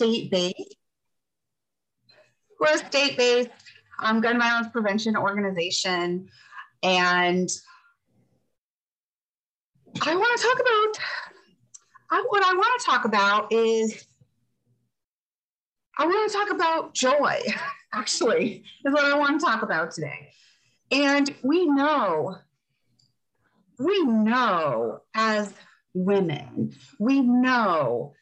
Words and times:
state-based. 0.00 0.76
We're 2.58 2.74
a 2.74 2.78
state-based 2.78 3.50
um, 4.02 4.22
gun 4.22 4.38
violence 4.38 4.68
prevention 4.72 5.14
organization, 5.14 6.28
and 6.82 7.48
I 10.00 10.14
want 10.16 10.40
to 10.40 10.46
talk 10.46 10.58
about. 10.58 11.04
I, 12.12 12.24
what 12.28 12.42
I 12.42 12.54
want 12.54 12.80
to 12.80 12.86
talk 12.86 13.04
about 13.04 13.52
is 13.52 14.06
I 15.98 16.06
want 16.06 16.30
to 16.30 16.38
talk 16.38 16.50
about 16.50 16.94
joy. 16.94 17.40
Actually, 17.92 18.64
is 18.84 18.94
what 18.94 19.04
I 19.04 19.18
want 19.18 19.38
to 19.38 19.44
talk 19.44 19.62
about 19.62 19.90
today. 19.90 20.30
And 20.92 21.34
we 21.42 21.66
know, 21.66 22.36
we 23.78 24.04
know 24.04 25.00
as 25.14 25.52
women, 25.92 26.72
we 26.98 27.20
know 27.20 28.14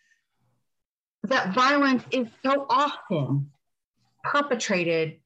that 1.28 1.54
violence 1.54 2.02
is 2.10 2.26
so 2.42 2.66
often 2.68 3.50
perpetrated 4.24 5.20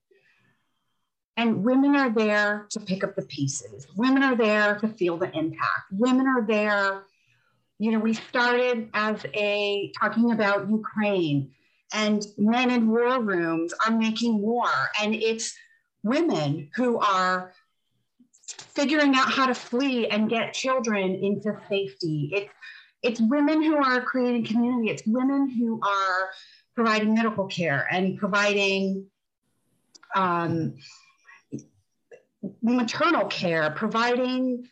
and 1.37 1.65
women 1.65 1.97
are 1.97 2.11
there 2.11 2.67
to 2.71 2.81
pick 2.81 3.03
up 3.03 3.17
the 3.17 3.23
pieces. 3.23 3.87
Women 3.97 4.23
are 4.23 4.37
there 4.37 4.79
to 4.81 4.89
feel 4.89 5.17
the 5.17 5.31
impact. 5.37 5.91
Women 5.91 6.27
are 6.27 6.47
there. 6.47 7.05
You 7.79 7.93
know, 7.93 7.99
we 7.99 8.15
started 8.15 8.91
as 8.93 9.25
a 9.35 9.93
talking 9.99 10.33
about 10.33 10.69
Ukraine 10.69 11.51
and 11.95 12.25
men 12.37 12.71
in 12.71 12.89
war 12.89 13.21
rooms 13.21 13.73
are 13.87 13.93
making 13.93 14.41
war. 14.41 14.69
And 15.01 15.15
it's 15.15 15.55
women 16.03 16.71
who 16.77 16.99
are 16.99 17.53
figuring 18.47 19.15
out 19.15 19.31
how 19.31 19.47
to 19.47 19.55
flee 19.55 20.09
and 20.09 20.29
get 20.29 20.53
children 20.53 21.15
into 21.15 21.59
safety. 21.69 22.31
It's 22.35 22.53
it's 23.03 23.21
women 23.21 23.63
who 23.63 23.77
are 23.77 24.01
creating 24.03 24.45
community. 24.45 24.91
It's 24.91 25.03
women 25.07 25.51
who 25.51 25.81
are 25.83 26.31
providing 26.75 27.15
medical 27.15 27.47
care 27.47 27.87
and 27.91 28.19
providing 28.19 29.07
um, 30.15 30.75
maternal 32.63 33.27
care, 33.27 33.71
providing 33.71 34.69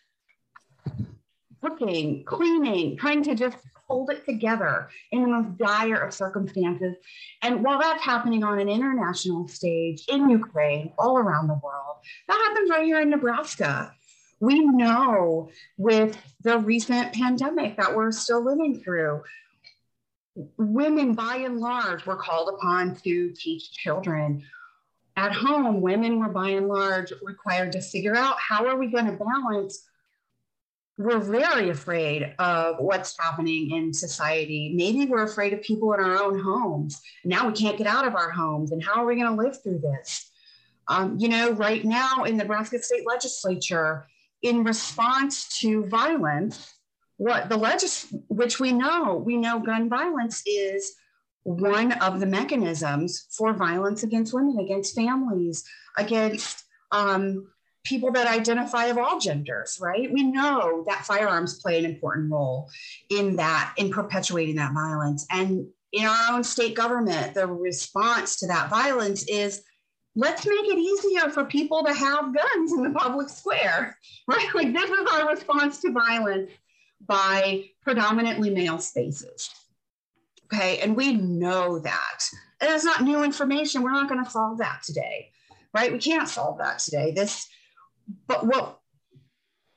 cooking, 1.63 2.25
cleaning, 2.25 2.97
trying 2.97 3.23
to 3.23 3.35
just 3.35 3.57
hold 3.89 4.11
it 4.11 4.25
together 4.25 4.89
in 5.11 5.23
the 5.23 5.29
most 5.29 5.59
dire 5.59 5.97
of 5.97 6.15
circumstances. 6.15 6.95
And 7.43 7.65
while 7.65 7.81
that's 7.81 8.03
happening 8.03 8.45
on 8.45 8.61
an 8.61 8.69
international 8.69 9.49
stage 9.49 10.05
in 10.09 10.31
Ukraine, 10.31 10.93
all 10.99 11.19
around 11.19 11.49
the 11.49 11.61
world, 11.63 11.97
that 12.29 12.45
happens 12.49 12.71
right 12.71 12.85
here 12.85 13.01
in 13.01 13.11
Nebraska. 13.11 13.93
We 14.41 14.61
know 14.61 15.51
with 15.77 16.19
the 16.43 16.59
recent 16.59 17.13
pandemic 17.13 17.77
that 17.77 17.95
we're 17.95 18.13
still 18.13 18.45
living 18.45 18.81
through, 18.81 19.23
women 20.57 21.15
by 21.15 21.37
and 21.37 21.61
large 21.61 22.07
were 22.07 22.17
called 22.17 22.49
upon 22.55 22.97
to 22.97 23.33
teach 23.33 23.73
children 23.73 24.45
at 25.17 25.33
home 25.33 25.83
women 25.83 26.19
were 26.19 26.29
by 26.29 26.51
and 26.51 26.69
large 26.69 27.13
required 27.23 27.73
to 27.73 27.81
figure 27.81 28.17
out 28.17 28.37
how 28.39 28.67
are 28.67 28.77
we 28.77 28.87
going 28.87 29.07
to 29.07 29.13
balance 29.13 29.87
we're 30.97 31.19
very 31.19 31.71
afraid 31.71 32.35
of 32.39 32.77
what's 32.79 33.19
happening 33.19 33.71
in 33.71 33.95
society. 33.95 34.71
Maybe 34.75 35.07
we're 35.07 35.23
afraid 35.23 35.55
of 35.55 35.63
people 35.63 35.95
in 35.95 36.01
our 36.01 36.23
own 36.23 36.39
homes. 36.39 37.01
Now 37.25 37.47
we 37.47 37.55
can't 37.55 37.79
get 37.79 37.87
out 37.87 38.07
of 38.07 38.15
our 38.15 38.29
homes. 38.29 38.71
And 38.71 38.85
how 38.85 39.03
are 39.03 39.07
we 39.07 39.17
going 39.17 39.35
to 39.35 39.43
live 39.43 39.63
through 39.63 39.79
this? 39.79 40.31
Um, 40.89 41.17
you 41.19 41.29
know, 41.29 41.53
right 41.53 41.83
now 41.83 42.25
in 42.25 42.37
the 42.37 42.45
Nebraska 42.45 42.83
State 42.83 43.07
Legislature, 43.07 44.09
in 44.43 44.65
response 44.65 45.59
to 45.61 45.87
violence, 45.87 46.75
what 47.17 47.49
the 47.49 47.57
legis, 47.57 48.07
which 48.29 48.59
we 48.59 48.73
know, 48.73 49.17
we 49.17 49.37
know 49.37 49.61
gun 49.61 49.89
violence 49.89 50.43
is 50.47 50.95
one 51.43 51.93
of 51.93 52.21
the 52.21 52.27
mechanisms 52.27 53.27
for 53.31 53.53
violence 53.53 54.03
against 54.03 54.33
women, 54.33 54.59
against 54.59 54.95
families, 54.95 55.65
against 55.97 56.65
um, 56.93 57.47
people 57.85 58.13
that 58.13 58.27
identify 58.27 58.87
of 58.87 58.99
all 58.99 59.19
genders, 59.19 59.79
right? 59.81 60.13
We 60.13 60.23
know 60.23 60.85
that 60.89 61.07
firearms 61.07 61.61
play 61.61 61.79
an 61.79 61.85
important 61.85 62.31
role 62.31 62.69
in 63.11 63.37
that, 63.37 63.75
in 63.77 63.91
perpetuating 63.91 64.57
that 64.57 64.75
violence. 64.75 65.27
And 65.31 65.67
in 65.93 66.05
our 66.05 66.35
own 66.35 66.45
state 66.45 66.75
government, 66.75 67.35
the 67.35 67.47
response 67.47 68.37
to 68.37 68.47
that 68.49 68.71
violence 68.71 69.25
is 69.29 69.63
let's 70.17 70.47
make 70.47 70.65
it 70.65 70.79
easier 70.79 71.31
for 71.31 71.45
people 71.45 71.85
to 71.85 71.93
have 71.93 72.35
guns 72.35 72.73
in 72.73 72.83
the 72.83 72.91
public 72.91 73.29
square, 73.29 73.97
right? 74.29 74.55
Like 74.55 74.73
this 74.73 74.91
is 74.91 75.09
our 75.13 75.29
response 75.29 75.81
to 75.83 75.93
violence 75.93 76.51
by 77.07 77.65
predominantly 77.83 78.51
male 78.51 78.79
spaces. 78.79 79.51
Okay, 80.53 80.81
and 80.81 80.97
we 80.97 81.15
know 81.15 81.79
that. 81.79 82.25
And 82.61 82.71
it's 82.73 82.85
not 82.85 83.03
new 83.03 83.23
information. 83.23 83.83
We're 83.83 83.93
not 83.93 84.09
going 84.09 84.23
to 84.25 84.31
solve 84.31 84.59
that 84.59 84.83
today, 84.85 85.31
right? 85.73 85.93
We 85.93 85.99
can't 85.99 86.29
solve 86.29 86.59
that 86.59 86.81
today. 86.81 87.13
This 87.13 87.49
but 88.27 88.45
what 88.45 88.79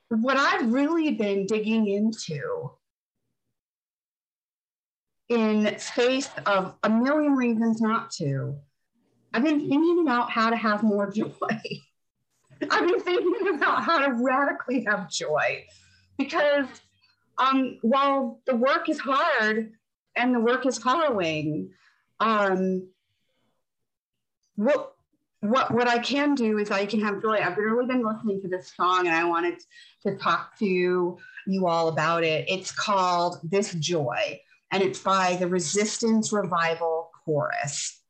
what 0.09 0.37
I've 0.37 0.71
really 0.71 1.11
been 1.11 1.45
digging 1.45 1.87
into 1.87 2.71
in 5.29 5.75
face 5.77 6.29
of 6.45 6.75
a 6.83 6.89
million 6.89 7.35
reasons 7.35 7.81
not 7.81 8.11
to, 8.11 8.55
I've 9.33 9.43
been 9.43 9.67
thinking 9.67 9.99
about 10.03 10.31
how 10.31 10.49
to 10.49 10.55
have 10.55 10.83
more 10.83 11.11
joy. 11.11 11.31
I've 12.69 12.87
been 12.87 12.99
thinking 12.99 13.55
about 13.55 13.83
how 13.83 13.99
to 14.05 14.13
radically 14.13 14.85
have 14.85 15.09
joy 15.09 15.65
because 16.17 16.67
um, 17.37 17.79
while 17.81 18.39
the 18.45 18.55
work 18.55 18.89
is 18.89 18.99
hard 18.99 19.73
and 20.15 20.35
the 20.35 20.39
work 20.39 20.65
is 20.65 20.81
harrowing, 20.81 21.71
um, 22.19 22.87
what 24.55 24.93
what 25.41 25.71
what 25.71 25.87
I 25.87 25.97
can 25.97 26.35
do 26.35 26.57
is 26.59 26.71
I 26.71 26.85
can 26.85 27.01
have 27.01 27.21
joy. 27.21 27.37
I've 27.37 27.57
really 27.57 27.85
been 27.85 28.05
listening 28.05 28.41
to 28.43 28.47
this 28.47 28.71
song 28.75 29.07
and 29.07 29.15
I 29.15 29.25
wanted 29.25 29.59
to 30.05 30.15
talk 30.15 30.57
to 30.59 30.65
you 30.65 31.67
all 31.67 31.89
about 31.89 32.23
it. 32.23 32.45
It's 32.47 32.71
called 32.71 33.39
This 33.43 33.73
Joy 33.73 34.39
and 34.71 34.81
it's 34.81 34.99
by 34.99 35.35
the 35.35 35.47
Resistance 35.47 36.31
Revival 36.31 37.09
Chorus. 37.25 38.02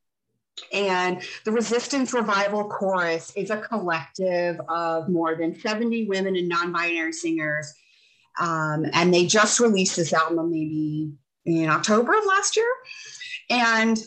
And 0.72 1.22
the 1.46 1.52
Resistance 1.52 2.14
Revival 2.14 2.70
Chorus 2.70 3.32
is 3.36 3.50
a 3.50 3.58
collective 3.58 4.60
of 4.68 5.10
more 5.10 5.36
than 5.36 5.60
70 5.60 6.06
women 6.08 6.36
and 6.36 6.48
non 6.48 6.72
binary 6.72 7.14
singers. 7.14 7.74
Um, 8.40 8.86
and 8.94 9.14
they 9.14 9.26
just 9.26 9.60
released 9.60 9.96
this 9.96 10.14
album 10.14 10.52
maybe 10.52 11.12
in 11.46 11.70
October 11.70 12.18
of 12.18 12.26
last 12.26 12.56
year. 12.56 12.72
And 13.50 14.00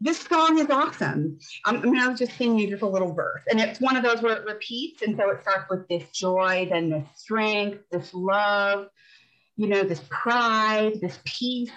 this 0.00 0.20
song 0.20 0.58
is 0.58 0.68
awesome. 0.68 1.38
Um, 1.64 1.76
I 1.78 1.80
mean, 1.80 1.98
I 1.98 2.08
was 2.08 2.18
just 2.18 2.36
singing 2.36 2.58
you 2.58 2.68
just 2.68 2.82
a 2.82 2.86
little 2.86 3.14
verse, 3.14 3.40
and 3.50 3.58
it's 3.58 3.80
one 3.80 3.96
of 3.96 4.02
those 4.02 4.20
where 4.20 4.36
it 4.36 4.44
repeats, 4.44 5.00
and 5.00 5.16
so 5.16 5.30
it 5.30 5.40
starts 5.40 5.70
with 5.70 5.88
this 5.88 6.10
joy, 6.10 6.68
then 6.70 6.90
this 6.90 7.08
strength, 7.14 7.78
this 7.90 8.12
love, 8.12 8.88
you 9.56 9.66
know, 9.66 9.82
this 9.82 10.02
pride, 10.10 11.00
this 11.00 11.18
peace, 11.24 11.70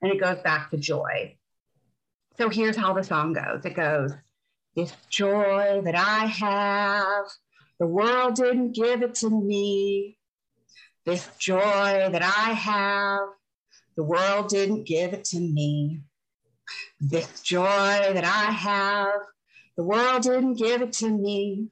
and 0.00 0.12
it 0.12 0.20
goes 0.20 0.38
back 0.44 0.70
to 0.70 0.76
joy. 0.76 1.36
So 2.38 2.48
here's 2.48 2.76
how 2.76 2.94
the 2.94 3.04
song 3.04 3.34
goes. 3.34 3.64
It 3.64 3.74
goes, 3.74 4.12
"This 4.74 4.94
joy 5.10 5.82
that 5.84 5.94
I 5.94 6.26
have, 6.26 7.26
the 7.78 7.86
world 7.86 8.34
didn't 8.36 8.72
give 8.72 9.02
it 9.02 9.14
to 9.16 9.30
me. 9.30 10.18
This 11.04 11.28
joy 11.38 12.08
that 12.10 12.22
I 12.22 12.52
have, 12.52 13.28
the 13.96 14.04
world 14.04 14.48
didn't 14.48 14.84
give 14.84 15.12
it 15.12 15.24
to 15.26 15.40
me." 15.40 16.02
This 17.00 17.42
joy 17.42 17.64
that 17.64 18.24
I 18.24 18.50
have, 18.50 19.20
the 19.76 19.82
world 19.82 20.22
didn't 20.22 20.54
give 20.54 20.80
it 20.80 20.92
to 20.94 21.08
me. 21.10 21.68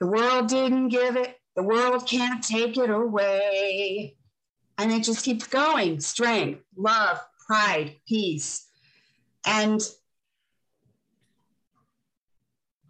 The 0.00 0.06
world 0.06 0.48
didn't 0.48 0.88
give 0.88 1.16
it, 1.16 1.36
the 1.54 1.62
world 1.62 2.06
can't 2.06 2.42
take 2.42 2.76
it 2.76 2.90
away. 2.90 4.16
And 4.78 4.92
it 4.92 5.02
just 5.02 5.24
keeps 5.24 5.46
going 5.46 6.00
strength, 6.00 6.64
love, 6.76 7.20
pride, 7.46 7.96
peace. 8.08 8.67
And 9.46 9.80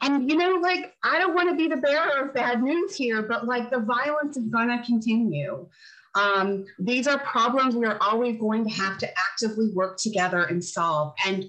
and 0.00 0.30
you 0.30 0.36
know, 0.36 0.58
like 0.60 0.94
I 1.02 1.18
don't 1.18 1.34
want 1.34 1.50
to 1.50 1.56
be 1.56 1.68
the 1.68 1.80
bearer 1.80 2.26
of 2.26 2.34
bad 2.34 2.62
news 2.62 2.94
here, 2.94 3.22
but 3.22 3.46
like 3.46 3.70
the 3.70 3.80
violence 3.80 4.36
is 4.36 4.48
gonna 4.48 4.82
continue. 4.84 5.68
Um, 6.14 6.64
these 6.78 7.06
are 7.06 7.18
problems 7.18 7.74
we 7.76 7.86
are 7.86 7.98
always 8.00 8.38
going 8.38 8.64
to 8.64 8.70
have 8.74 8.98
to 8.98 9.08
actively 9.18 9.70
work 9.72 9.98
together 9.98 10.44
and 10.44 10.64
solve. 10.64 11.14
And 11.24 11.44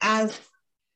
as 0.00 0.40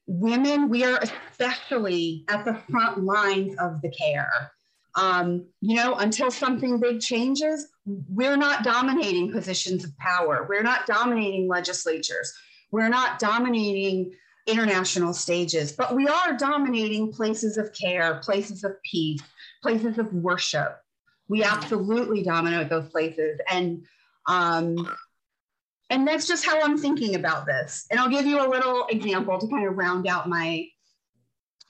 women, 0.06 0.69
we 0.69 0.84
are 0.84 0.98
especially 0.98 2.25
at 2.28 2.44
the 2.44 2.54
front 2.70 3.04
lines 3.04 3.56
of 3.58 3.80
the 3.82 3.90
care. 3.90 4.52
Um, 4.96 5.46
you 5.60 5.75
know, 5.75 5.96
until 5.96 6.30
something 6.30 6.78
big 6.78 7.00
changes, 7.00 7.69
we're 7.84 8.37
not 8.37 8.62
dominating 8.62 9.32
positions 9.32 9.84
of 9.84 9.96
power. 9.98 10.46
We're 10.48 10.62
not 10.62 10.87
dominating 10.87 11.48
legislatures. 11.48 12.32
We're 12.75 12.88
not 12.88 13.19
dominating 13.19 14.15
international 14.47 15.15
stages, 15.15 15.73
but 15.73 15.94
we 15.94 16.06
are 16.06 16.37
dominating 16.37 17.12
places 17.12 17.56
of 17.56 17.73
care, 17.73 18.21
places 18.23 18.65
of 18.65 18.73
peace, 18.82 19.23
places 19.62 19.99
of 19.99 20.12
worship 20.12 20.81
we 21.29 21.43
absolutely 21.43 22.23
dominate 22.23 22.69
those 22.69 22.88
places 22.88 23.41
and 23.50 23.85
um, 24.26 24.76
And 25.91 26.06
that's 26.09 26.26
just 26.26 26.47
how 26.47 26.62
I'm 26.62 26.79
thinking 26.79 27.15
about 27.15 27.47
this. 27.47 27.87
And 27.91 28.00
I'll 28.00 28.09
give 28.09 28.26
you 28.26 28.44
a 28.44 28.49
little 28.49 28.87
example 28.88 29.38
to 29.38 29.47
kind 29.49 29.67
of 29.67 29.76
round 29.76 30.06
out 30.06 30.29
my 30.29 30.67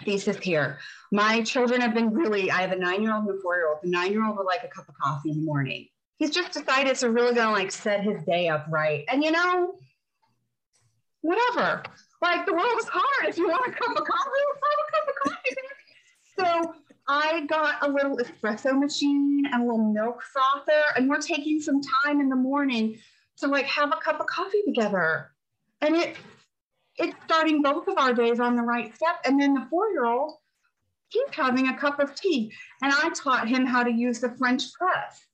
thesis 0.04 0.38
here. 0.38 0.78
My 1.12 1.42
children 1.42 1.80
have 1.80 1.94
been 1.94 2.12
really, 2.12 2.50
I 2.50 2.60
have 2.60 2.72
a 2.72 2.76
nine 2.76 3.02
year 3.02 3.14
old 3.14 3.26
and 3.26 3.38
a 3.38 3.42
four 3.42 3.56
year 3.56 3.68
old. 3.68 3.78
The 3.82 3.90
nine 3.90 4.12
year 4.12 4.24
old 4.24 4.36
would 4.36 4.46
like 4.46 4.64
a 4.64 4.68
cup 4.68 4.88
of 4.88 4.94
coffee 4.96 5.30
in 5.30 5.38
the 5.38 5.44
morning. 5.44 5.88
He's 6.16 6.30
just 6.30 6.52
decided 6.52 6.96
to 6.96 7.10
really 7.10 7.34
gonna 7.34 7.52
like 7.52 7.72
set 7.72 8.02
his 8.02 8.22
day 8.24 8.48
up 8.48 8.66
right. 8.70 9.04
And 9.08 9.22
you 9.24 9.32
know, 9.32 9.74
whatever. 11.24 11.82
Like 12.20 12.44
the 12.46 12.52
world 12.52 12.78
is 12.78 12.86
hard. 12.88 13.28
If 13.28 13.38
you 13.38 13.48
want 13.48 13.66
a 13.66 13.72
cup 13.72 13.90
of 13.90 14.04
coffee, 14.04 14.44
have 14.62 14.80
a 14.84 14.90
cup 14.92 15.08
of 15.08 15.32
coffee. 15.32 15.56
so 16.38 16.74
I 17.08 17.46
got 17.46 17.86
a 17.86 17.90
little 17.90 18.18
espresso 18.18 18.78
machine 18.78 19.44
and 19.50 19.62
a 19.62 19.64
little 19.64 19.92
milk 19.92 20.22
frother, 20.22 20.82
and 20.96 21.08
we're 21.08 21.20
taking 21.20 21.60
some 21.60 21.80
time 22.04 22.20
in 22.20 22.28
the 22.28 22.36
morning 22.36 22.98
to 23.38 23.46
like 23.46 23.64
have 23.66 23.90
a 23.92 24.00
cup 24.04 24.20
of 24.20 24.26
coffee 24.26 24.62
together. 24.66 25.30
And 25.80 25.96
it 25.96 26.16
it's 26.96 27.16
starting 27.24 27.62
both 27.62 27.88
of 27.88 27.98
our 27.98 28.14
days 28.14 28.38
on 28.38 28.54
the 28.54 28.62
right 28.62 28.94
step. 28.94 29.16
And 29.24 29.40
then 29.40 29.54
the 29.54 29.66
four-year-old, 29.68 30.34
he's 31.08 31.24
having 31.32 31.68
a 31.68 31.76
cup 31.76 31.98
of 31.98 32.14
tea. 32.14 32.52
And 32.82 32.92
I 32.92 33.10
taught 33.10 33.48
him 33.48 33.66
how 33.66 33.82
to 33.82 33.90
use 33.90 34.20
the 34.20 34.36
French 34.36 34.72
press. 34.74 35.26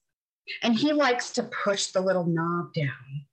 And 0.62 0.74
he 0.74 0.92
likes 0.92 1.32
to 1.32 1.42
push 1.42 1.88
the 1.88 2.00
little 2.00 2.24
knob 2.24 2.72
down. 2.72 3.26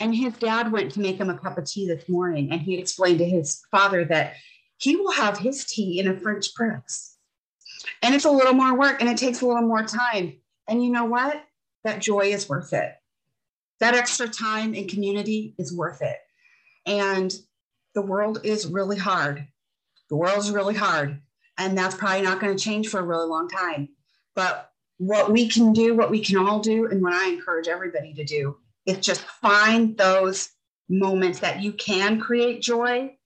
And 0.00 0.14
his 0.14 0.34
dad 0.34 0.72
went 0.72 0.92
to 0.92 1.00
make 1.00 1.16
him 1.16 1.30
a 1.30 1.38
cup 1.38 1.56
of 1.56 1.66
tea 1.66 1.86
this 1.86 2.08
morning, 2.08 2.50
and 2.50 2.60
he 2.60 2.78
explained 2.78 3.18
to 3.18 3.24
his 3.24 3.62
father 3.70 4.04
that 4.06 4.34
he 4.78 4.96
will 4.96 5.12
have 5.12 5.38
his 5.38 5.64
tea 5.64 5.98
in 5.98 6.08
a 6.08 6.18
French 6.18 6.54
press. 6.54 7.16
And 8.02 8.14
it's 8.14 8.24
a 8.24 8.30
little 8.30 8.54
more 8.54 8.76
work 8.76 9.00
and 9.00 9.08
it 9.08 9.16
takes 9.16 9.40
a 9.40 9.46
little 9.46 9.66
more 9.66 9.84
time. 9.84 10.34
And 10.68 10.84
you 10.84 10.90
know 10.90 11.04
what? 11.04 11.42
That 11.84 12.00
joy 12.00 12.32
is 12.32 12.48
worth 12.48 12.72
it. 12.72 12.92
That 13.80 13.94
extra 13.94 14.28
time 14.28 14.74
in 14.74 14.88
community 14.88 15.54
is 15.58 15.74
worth 15.74 16.02
it. 16.02 16.16
And 16.86 17.34
the 17.94 18.02
world 18.02 18.40
is 18.44 18.66
really 18.66 18.96
hard. 18.96 19.46
The 20.08 20.16
world 20.16 20.38
is 20.38 20.50
really 20.50 20.74
hard. 20.74 21.20
And 21.58 21.76
that's 21.76 21.94
probably 21.94 22.22
not 22.22 22.40
going 22.40 22.56
to 22.56 22.62
change 22.62 22.88
for 22.88 23.00
a 23.00 23.04
really 23.04 23.26
long 23.26 23.48
time. 23.48 23.88
But 24.34 24.70
what 24.98 25.30
we 25.30 25.48
can 25.48 25.72
do, 25.72 25.94
what 25.94 26.10
we 26.10 26.22
can 26.22 26.36
all 26.36 26.60
do, 26.60 26.86
and 26.86 27.02
what 27.02 27.12
I 27.12 27.28
encourage 27.28 27.68
everybody 27.68 28.14
to 28.14 28.24
do 28.24 28.56
is 28.86 28.98
just 28.98 29.22
find 29.22 29.96
those 29.96 30.50
moments 30.88 31.40
that 31.40 31.62
you 31.62 31.72
can 31.72 32.20
create 32.20 32.60
joy 32.60 33.16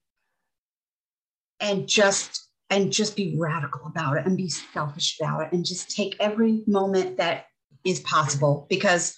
and 1.59 1.87
just 1.87 2.47
and 2.69 2.91
just 2.91 3.15
be 3.15 3.35
radical 3.37 3.87
about 3.87 4.17
it 4.17 4.25
and 4.25 4.37
be 4.37 4.49
selfish 4.49 5.19
about 5.19 5.41
it 5.41 5.51
and 5.51 5.65
just 5.65 5.89
take 5.89 6.15
every 6.19 6.63
moment 6.67 7.17
that 7.17 7.47
is 7.83 7.99
possible 8.01 8.67
because 8.69 9.17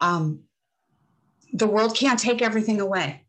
um, 0.00 0.40
the 1.52 1.66
world 1.66 1.96
can't 1.96 2.18
take 2.18 2.42
everything 2.42 2.80
away. 2.80 3.24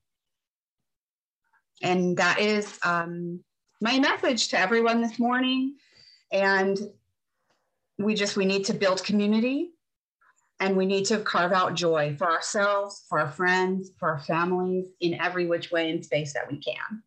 And 1.82 2.18
that 2.18 2.40
is 2.40 2.78
um, 2.84 3.44
my 3.80 3.98
message 3.98 4.50
to 4.50 4.60
everyone 4.60 5.02
this 5.02 5.18
morning. 5.18 5.76
And 6.32 6.78
we 7.98 8.14
just 8.14 8.38
we 8.38 8.46
need 8.46 8.66
to 8.66 8.74
build 8.74 9.04
community 9.04 9.72
and 10.62 10.78
we 10.78 10.86
need 10.86 11.06
to 11.06 11.18
carve 11.20 11.52
out 11.52 11.74
joy 11.74 12.16
for 12.18 12.32
ourselves, 12.32 13.04
for 13.10 13.20
our 13.20 13.32
friends, 13.32 13.92
for 14.00 14.10
our 14.10 14.20
families 14.20 14.86
in 15.02 15.20
every 15.20 15.48
which 15.48 15.72
way 15.72 15.90
and 15.90 16.06
space 16.06 16.34
that 16.34 16.50
we 16.50 16.60
can. 16.60 17.02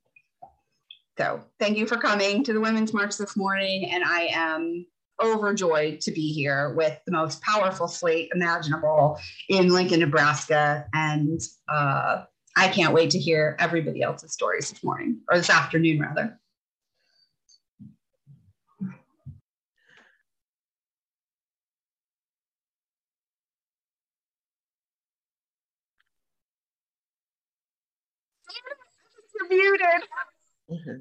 So 1.16 1.40
thank 1.60 1.78
you 1.78 1.86
for 1.86 1.96
coming 1.96 2.42
to 2.42 2.52
the 2.52 2.60
Women's 2.60 2.92
March 2.92 3.16
this 3.16 3.36
morning. 3.36 3.88
And 3.92 4.02
I 4.04 4.28
am 4.32 4.84
overjoyed 5.22 6.00
to 6.00 6.10
be 6.10 6.32
here 6.32 6.74
with 6.74 6.98
the 7.06 7.12
most 7.12 7.40
powerful 7.42 7.86
slate 7.86 8.30
imaginable 8.34 9.20
in 9.48 9.68
Lincoln, 9.68 10.00
Nebraska. 10.00 10.86
And 10.92 11.40
uh, 11.68 12.24
I 12.56 12.68
can't 12.68 12.92
wait 12.92 13.10
to 13.10 13.20
hear 13.20 13.56
everybody 13.60 14.02
else's 14.02 14.32
stories 14.32 14.68
this 14.70 14.82
morning 14.82 15.20
or 15.30 15.38
this 15.38 15.50
afternoon, 15.50 16.00
rather. 16.00 16.40
Muted. 29.50 30.98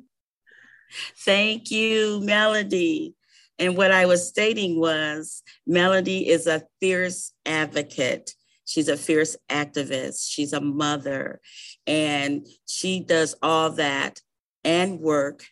Thank 1.17 1.71
you, 1.71 2.19
Melody. 2.21 3.15
And 3.59 3.77
what 3.77 3.91
I 3.91 4.05
was 4.05 4.27
stating 4.27 4.79
was 4.79 5.43
Melody 5.65 6.27
is 6.27 6.47
a 6.47 6.63
fierce 6.79 7.33
advocate. 7.45 8.33
She's 8.65 8.87
a 8.87 8.97
fierce 8.97 9.35
activist. 9.49 10.27
She's 10.29 10.53
a 10.53 10.61
mother. 10.61 11.39
And 11.85 12.47
she 12.65 12.99
does 12.99 13.35
all 13.41 13.71
that 13.71 14.19
and 14.63 14.99
work 14.99 15.45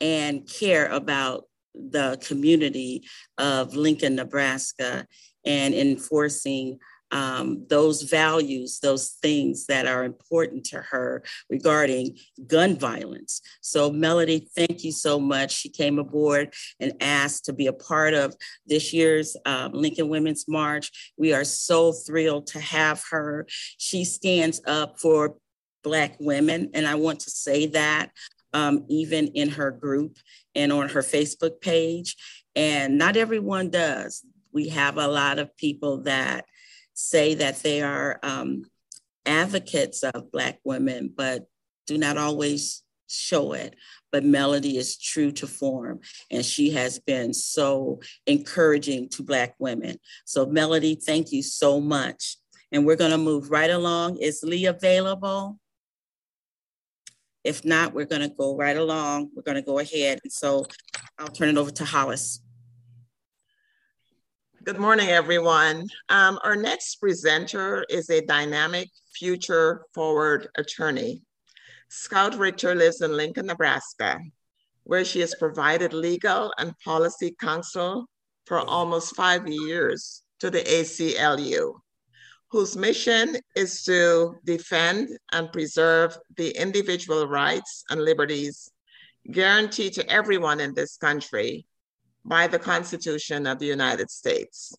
and 0.00 0.48
care 0.48 0.86
about 0.86 1.44
the 1.74 2.18
community 2.26 3.04
of 3.38 3.74
Lincoln, 3.74 4.16
Nebraska, 4.16 5.06
and 5.44 5.74
enforcing 5.74 6.78
um, 7.10 7.66
those 7.68 8.02
values, 8.02 8.80
those 8.80 9.16
things 9.22 9.66
that 9.66 9.86
are 9.86 10.04
important 10.04 10.64
to 10.66 10.80
her 10.80 11.22
regarding 11.48 12.18
gun 12.46 12.76
violence. 12.76 13.40
So, 13.60 13.90
Melody, 13.90 14.48
thank 14.54 14.84
you 14.84 14.92
so 14.92 15.18
much. 15.18 15.52
She 15.52 15.68
came 15.68 15.98
aboard 15.98 16.54
and 16.80 16.92
asked 17.00 17.44
to 17.46 17.52
be 17.52 17.66
a 17.66 17.72
part 17.72 18.14
of 18.14 18.34
this 18.66 18.92
year's 18.92 19.36
um, 19.46 19.72
Lincoln 19.72 20.08
Women's 20.08 20.46
March. 20.48 21.12
We 21.16 21.32
are 21.32 21.44
so 21.44 21.92
thrilled 21.92 22.48
to 22.48 22.60
have 22.60 23.02
her. 23.10 23.46
She 23.48 24.04
stands 24.04 24.60
up 24.66 24.98
for 25.00 25.36
Black 25.84 26.16
women, 26.18 26.70
and 26.74 26.86
I 26.86 26.96
want 26.96 27.20
to 27.20 27.30
say 27.30 27.66
that 27.66 28.10
um, 28.52 28.84
even 28.88 29.28
in 29.28 29.50
her 29.50 29.70
group 29.70 30.16
and 30.54 30.72
on 30.72 30.88
her 30.88 31.02
Facebook 31.02 31.60
page. 31.60 32.16
And 32.56 32.98
not 32.98 33.16
everyone 33.16 33.70
does. 33.70 34.24
We 34.52 34.68
have 34.70 34.96
a 34.96 35.06
lot 35.06 35.38
of 35.38 35.56
people 35.56 36.02
that 36.02 36.46
say 36.98 37.34
that 37.34 37.62
they 37.62 37.80
are 37.80 38.18
um, 38.24 38.64
advocates 39.24 40.02
of 40.02 40.32
Black 40.32 40.58
women, 40.64 41.12
but 41.16 41.46
do 41.86 41.96
not 41.96 42.18
always 42.18 42.82
show 43.06 43.52
it. 43.52 43.76
But 44.10 44.24
Melody 44.24 44.76
is 44.76 44.98
true 44.98 45.30
to 45.32 45.46
form, 45.46 46.00
and 46.30 46.44
she 46.44 46.70
has 46.70 46.98
been 46.98 47.32
so 47.32 48.00
encouraging 48.26 49.10
to 49.10 49.22
Black 49.22 49.54
women. 49.60 49.98
So, 50.24 50.46
Melody, 50.46 50.96
thank 50.96 51.30
you 51.30 51.42
so 51.42 51.80
much. 51.80 52.36
And 52.72 52.84
we're 52.84 52.96
going 52.96 53.12
to 53.12 53.18
move 53.18 53.50
right 53.50 53.70
along. 53.70 54.16
Is 54.18 54.42
Lee 54.42 54.66
available? 54.66 55.58
If 57.44 57.64
not, 57.64 57.94
we're 57.94 58.06
going 58.06 58.22
to 58.22 58.28
go 58.28 58.56
right 58.56 58.76
along. 58.76 59.30
We're 59.36 59.42
going 59.42 59.54
to 59.54 59.62
go 59.62 59.78
ahead. 59.78 60.18
And 60.24 60.32
so 60.32 60.66
I'll 61.18 61.28
turn 61.28 61.48
it 61.48 61.58
over 61.58 61.70
to 61.70 61.84
Hollis. 61.84 62.40
Good 64.68 64.78
morning, 64.78 65.08
everyone. 65.08 65.88
Um, 66.10 66.38
our 66.44 66.54
next 66.54 66.96
presenter 66.96 67.86
is 67.88 68.10
a 68.10 68.26
dynamic 68.26 68.90
future 69.14 69.86
forward 69.94 70.48
attorney. 70.58 71.22
Scout 71.88 72.36
Richter 72.36 72.74
lives 72.74 73.00
in 73.00 73.16
Lincoln, 73.16 73.46
Nebraska, 73.46 74.20
where 74.84 75.06
she 75.06 75.20
has 75.20 75.34
provided 75.36 75.94
legal 75.94 76.52
and 76.58 76.78
policy 76.84 77.34
counsel 77.40 78.10
for 78.44 78.58
almost 78.58 79.16
five 79.16 79.48
years 79.48 80.22
to 80.40 80.50
the 80.50 80.60
ACLU, 80.60 81.72
whose 82.50 82.76
mission 82.76 83.36
is 83.56 83.84
to 83.84 84.34
defend 84.44 85.16
and 85.32 85.50
preserve 85.50 86.14
the 86.36 86.50
individual 86.60 87.26
rights 87.26 87.84
and 87.88 88.04
liberties 88.04 88.70
guaranteed 89.32 89.94
to 89.94 90.10
everyone 90.10 90.60
in 90.60 90.74
this 90.74 90.98
country 90.98 91.64
by 92.28 92.46
the 92.46 92.58
Constitution 92.58 93.46
of 93.46 93.58
the 93.58 93.66
United 93.66 94.10
States. 94.10 94.74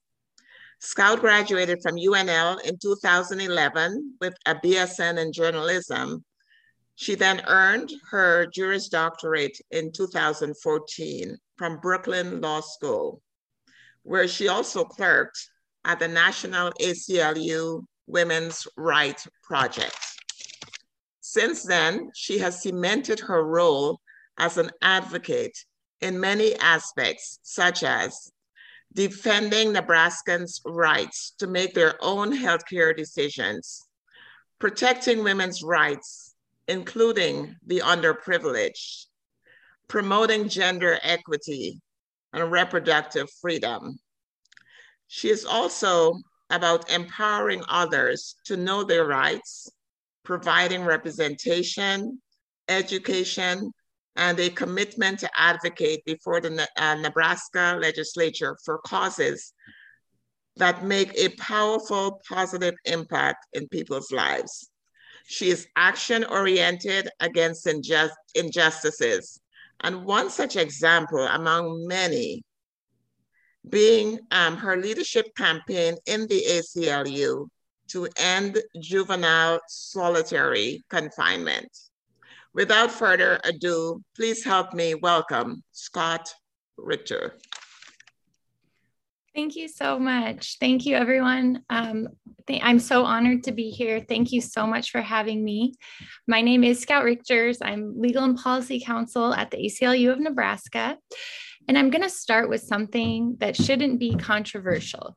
Scout 0.79 1.19
graduated 1.19 1.81
from 1.81 1.95
UNL 1.95 2.61
in 2.61 2.77
2011 2.77 4.15
with 4.21 4.33
a 4.45 4.55
BSN 4.55 5.17
in 5.17 5.33
journalism. 5.33 6.23
She 6.95 7.15
then 7.15 7.41
earned 7.47 7.91
her 8.11 8.45
Juris 8.45 8.87
Doctorate 8.87 9.57
in 9.71 9.91
2014 9.91 11.37
from 11.57 11.79
Brooklyn 11.79 12.39
Law 12.39 12.61
School, 12.61 13.21
where 14.03 14.27
she 14.27 14.47
also 14.47 14.85
clerked 14.85 15.49
at 15.83 15.99
the 15.99 16.07
National 16.07 16.71
ACLU 16.79 17.83
Women's 18.07 18.67
Right 18.77 19.21
Project. 19.43 19.97
Since 21.19 21.63
then, 21.63 22.09
she 22.15 22.39
has 22.39 22.63
cemented 22.63 23.19
her 23.19 23.43
role 23.45 23.99
as 24.37 24.57
an 24.57 24.71
advocate 24.81 25.57
in 26.01 26.19
many 26.19 26.55
aspects, 26.55 27.39
such 27.43 27.83
as 27.83 28.31
defending 28.93 29.73
Nebraskans' 29.73 30.61
rights 30.65 31.33
to 31.39 31.47
make 31.47 31.73
their 31.73 31.95
own 32.01 32.35
healthcare 32.35 32.95
decisions, 32.95 33.85
protecting 34.59 35.23
women's 35.23 35.63
rights, 35.63 36.33
including 36.67 37.55
the 37.65 37.79
underprivileged, 37.79 39.05
promoting 39.87 40.49
gender 40.49 40.99
equity 41.01 41.81
and 42.33 42.51
reproductive 42.51 43.29
freedom. 43.41 43.99
She 45.07 45.29
is 45.29 45.45
also 45.45 46.19
about 46.49 46.89
empowering 46.91 47.63
others 47.67 48.35
to 48.45 48.57
know 48.57 48.83
their 48.83 49.05
rights, 49.05 49.69
providing 50.23 50.83
representation, 50.83 52.21
education, 52.67 53.71
and 54.15 54.39
a 54.39 54.49
commitment 54.49 55.19
to 55.19 55.29
advocate 55.35 56.03
before 56.05 56.41
the 56.41 56.67
uh, 56.77 56.95
Nebraska 56.95 57.77
legislature 57.81 58.57
for 58.65 58.79
causes 58.79 59.53
that 60.57 60.83
make 60.83 61.17
a 61.17 61.29
powerful 61.35 62.21
positive 62.27 62.75
impact 62.85 63.45
in 63.53 63.67
people's 63.69 64.11
lives. 64.11 64.69
She 65.25 65.49
is 65.49 65.67
action 65.75 66.23
oriented 66.25 67.09
against 67.19 67.65
injust 67.67 68.15
injustices. 68.35 69.39
And 69.81 70.03
one 70.03 70.29
such 70.29 70.55
example 70.55 71.25
among 71.25 71.87
many 71.87 72.43
being 73.69 74.19
um, 74.31 74.57
her 74.57 74.75
leadership 74.77 75.27
campaign 75.35 75.95
in 76.05 76.27
the 76.27 76.43
ACLU 76.49 77.47
to 77.89 78.07
end 78.17 78.61
juvenile 78.79 79.59
solitary 79.67 80.83
confinement. 80.89 81.69
Without 82.53 82.91
further 82.91 83.39
ado, 83.43 84.01
please 84.15 84.43
help 84.43 84.73
me 84.73 84.95
welcome 84.95 85.63
Scout 85.71 86.33
Richter. 86.77 87.37
Thank 89.35 89.55
you 89.55 89.67
so 89.67 89.99
much. 89.99 90.57
Thank 90.59 90.85
you, 90.87 90.95
everyone. 90.95 91.63
Um, 91.69 92.07
I'm 92.49 92.79
so 92.79 93.05
honored 93.05 93.43
to 93.43 93.51
be 93.51 93.69
here. 93.69 93.99
Thank 94.01 94.31
you 94.31 94.41
so 94.41 94.65
much 94.65 94.89
for 94.89 95.01
having 95.01 95.45
me. 95.45 95.75
My 96.27 96.41
name 96.41 96.63
is 96.63 96.79
Scout 96.79 97.05
Richters. 97.05 97.57
I'm 97.61 98.01
legal 98.01 98.23
and 98.23 98.35
policy 98.35 98.81
counsel 98.83 99.33
at 99.33 99.51
the 99.51 99.57
ACLU 99.57 100.11
of 100.11 100.19
Nebraska. 100.19 100.97
And 101.67 101.77
I'm 101.77 101.91
going 101.91 102.01
to 102.01 102.09
start 102.09 102.49
with 102.49 102.61
something 102.61 103.37
that 103.39 103.55
shouldn't 103.55 103.99
be 103.99 104.15
controversial. 104.15 105.15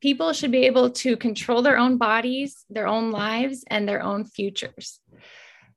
People 0.00 0.32
should 0.32 0.52
be 0.52 0.66
able 0.66 0.90
to 0.90 1.16
control 1.16 1.62
their 1.62 1.76
own 1.76 1.98
bodies, 1.98 2.64
their 2.70 2.86
own 2.86 3.10
lives, 3.10 3.64
and 3.68 3.88
their 3.88 4.02
own 4.02 4.24
futures. 4.24 5.00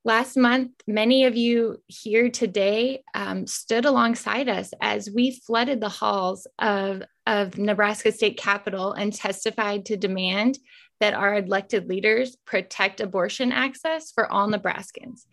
Last 0.08 0.38
month, 0.38 0.72
many 0.88 1.26
of 1.26 1.36
you 1.36 1.82
here 1.88 2.30
today 2.30 3.04
um, 3.14 3.46
stood 3.46 3.84
alongside 3.84 4.48
us 4.48 4.72
as 4.80 5.12
we 5.14 5.32
flooded 5.32 5.82
the 5.82 5.90
halls 5.90 6.48
of, 6.60 7.04
of 7.26 7.58
Nebraska 7.58 8.14
State 8.14 8.38
Capitol 8.38 8.94
and 8.94 9.12
testified 9.12 9.84
to 9.88 9.98
demand 9.98 10.60
that 11.02 11.14
our 11.14 11.36
elected 11.36 11.90
leaders 11.90 12.38
protect 12.46 13.02
abortion 13.02 13.52
access 13.52 14.14
for 14.14 14.32
all 14.32 14.48
Nebraskans. 14.48 15.26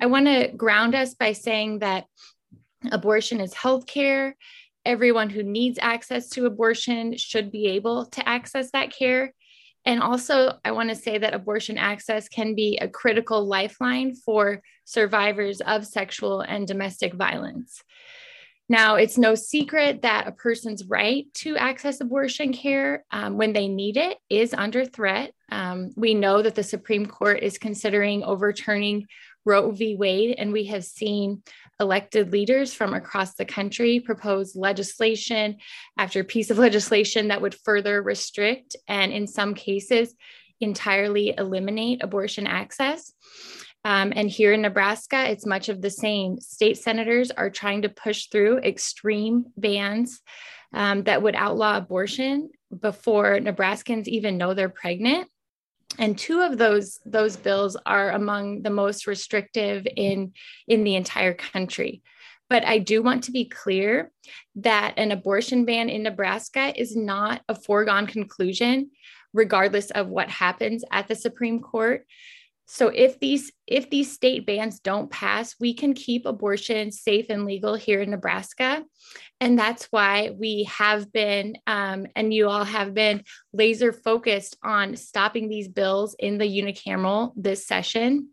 I 0.00 0.06
want 0.06 0.26
to 0.26 0.48
ground 0.48 0.96
us 0.96 1.14
by 1.14 1.30
saying 1.30 1.78
that 1.78 2.06
abortion 2.90 3.40
is 3.40 3.54
health 3.54 3.86
care. 3.86 4.36
Everyone 4.84 5.30
who 5.30 5.44
needs 5.44 5.78
access 5.80 6.30
to 6.30 6.46
abortion 6.46 7.16
should 7.16 7.52
be 7.52 7.68
able 7.68 8.06
to 8.06 8.28
access 8.28 8.72
that 8.72 8.90
care. 8.90 9.32
And 9.86 10.02
also, 10.02 10.58
I 10.64 10.72
want 10.72 10.90
to 10.90 10.96
say 10.96 11.16
that 11.16 11.32
abortion 11.32 11.78
access 11.78 12.28
can 12.28 12.56
be 12.56 12.76
a 12.78 12.88
critical 12.88 13.46
lifeline 13.46 14.16
for 14.16 14.60
survivors 14.84 15.60
of 15.60 15.86
sexual 15.86 16.40
and 16.40 16.66
domestic 16.66 17.14
violence. 17.14 17.82
Now, 18.68 18.96
it's 18.96 19.16
no 19.16 19.36
secret 19.36 20.02
that 20.02 20.26
a 20.26 20.32
person's 20.32 20.84
right 20.84 21.32
to 21.34 21.56
access 21.56 22.00
abortion 22.00 22.52
care 22.52 23.04
um, 23.12 23.36
when 23.36 23.52
they 23.52 23.68
need 23.68 23.96
it 23.96 24.18
is 24.28 24.52
under 24.52 24.84
threat. 24.84 25.32
Um, 25.52 25.92
we 25.94 26.14
know 26.14 26.42
that 26.42 26.56
the 26.56 26.64
Supreme 26.64 27.06
Court 27.06 27.44
is 27.44 27.58
considering 27.58 28.24
overturning 28.24 29.06
Roe 29.44 29.70
v. 29.70 29.94
Wade, 29.94 30.34
and 30.36 30.52
we 30.52 30.64
have 30.64 30.84
seen 30.84 31.44
elected 31.78 32.32
leaders 32.32 32.72
from 32.72 32.94
across 32.94 33.34
the 33.34 33.44
country 33.44 34.00
propose 34.00 34.56
legislation 34.56 35.56
after 35.98 36.24
piece 36.24 36.50
of 36.50 36.58
legislation 36.58 37.28
that 37.28 37.42
would 37.42 37.54
further 37.54 38.02
restrict 38.02 38.76
and, 38.88 39.12
in 39.12 39.26
some 39.26 39.54
cases, 39.54 40.14
entirely 40.60 41.34
eliminate 41.36 42.02
abortion 42.02 42.46
access. 42.46 43.12
Um, 43.84 44.12
and 44.16 44.28
here 44.28 44.52
in 44.52 44.62
Nebraska, 44.62 45.30
it's 45.30 45.46
much 45.46 45.68
of 45.68 45.80
the 45.80 45.90
same. 45.90 46.40
State 46.40 46.78
senators 46.78 47.30
are 47.30 47.50
trying 47.50 47.82
to 47.82 47.88
push 47.88 48.26
through 48.26 48.58
extreme 48.58 49.46
bans 49.56 50.22
um, 50.72 51.04
that 51.04 51.22
would 51.22 51.36
outlaw 51.36 51.76
abortion 51.76 52.50
before 52.80 53.38
Nebraskans 53.38 54.08
even 54.08 54.38
know 54.38 54.54
they're 54.54 54.68
pregnant 54.68 55.28
and 55.98 56.18
two 56.18 56.40
of 56.40 56.58
those 56.58 57.00
those 57.04 57.36
bills 57.36 57.76
are 57.86 58.10
among 58.10 58.62
the 58.62 58.70
most 58.70 59.06
restrictive 59.06 59.86
in 59.96 60.32
in 60.68 60.84
the 60.84 60.96
entire 60.96 61.34
country. 61.34 62.02
But 62.48 62.64
i 62.64 62.78
do 62.78 63.02
want 63.02 63.24
to 63.24 63.32
be 63.32 63.46
clear 63.48 64.12
that 64.56 64.94
an 64.96 65.10
abortion 65.10 65.64
ban 65.64 65.88
in 65.88 66.02
nebraska 66.04 66.72
is 66.80 66.94
not 66.94 67.42
a 67.48 67.54
foregone 67.54 68.06
conclusion 68.06 68.90
regardless 69.32 69.90
of 69.90 70.08
what 70.08 70.30
happens 70.30 70.84
at 70.92 71.08
the 71.08 71.16
supreme 71.16 71.60
court 71.60 72.06
so 72.66 72.88
if 72.88 73.20
these 73.20 73.52
if 73.66 73.90
these 73.90 74.12
state 74.12 74.44
bans 74.44 74.80
don't 74.80 75.10
pass, 75.10 75.54
we 75.60 75.72
can 75.72 75.94
keep 75.94 76.26
abortion 76.26 76.90
safe 76.90 77.26
and 77.30 77.44
legal 77.44 77.76
here 77.76 78.02
in 78.02 78.10
Nebraska, 78.10 78.84
and 79.40 79.56
that's 79.56 79.84
why 79.86 80.30
we 80.36 80.64
have 80.64 81.12
been 81.12 81.56
um, 81.68 82.06
and 82.16 82.34
you 82.34 82.48
all 82.48 82.64
have 82.64 82.92
been 82.92 83.22
laser 83.52 83.92
focused 83.92 84.56
on 84.64 84.96
stopping 84.96 85.48
these 85.48 85.68
bills 85.68 86.16
in 86.18 86.38
the 86.38 86.44
unicameral 86.44 87.32
this 87.36 87.64
session. 87.66 88.30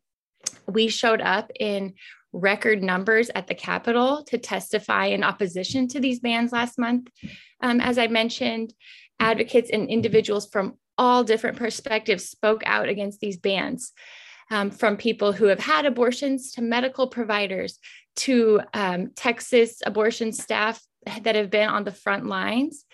We 0.67 0.87
showed 0.87 1.21
up 1.21 1.51
in 1.59 1.93
record 2.33 2.81
numbers 2.81 3.29
at 3.35 3.45
the 3.45 3.55
Capitol 3.55 4.23
to 4.23 4.39
testify 4.39 5.05
in 5.05 5.23
opposition 5.23 5.87
to 5.89 5.99
these 5.99 6.19
bans 6.19 6.51
last 6.51 6.79
month. 6.79 7.07
Um, 7.61 7.79
as 7.79 7.99
I 7.99 8.07
mentioned, 8.07 8.73
advocates 9.19 9.69
and 9.71 9.87
individuals 9.87 10.49
from 10.51 10.79
all 10.97 11.23
different 11.23 11.57
perspectives 11.57 12.29
spoke 12.29 12.63
out 12.65 12.89
against 12.89 13.19
these 13.19 13.37
bans 13.37 13.93
um, 14.51 14.71
from 14.71 14.97
people 14.97 15.31
who 15.31 15.45
have 15.45 15.59
had 15.59 15.85
abortions 15.85 16.51
to 16.53 16.61
medical 16.61 17.07
providers 17.07 17.79
to 18.15 18.61
um, 18.73 19.11
Texas 19.15 19.81
abortion 19.85 20.31
staff 20.31 20.81
that 21.21 21.35
have 21.35 21.49
been 21.49 21.69
on 21.69 21.83
the 21.83 21.91
front 21.91 22.25
lines. 22.25 22.85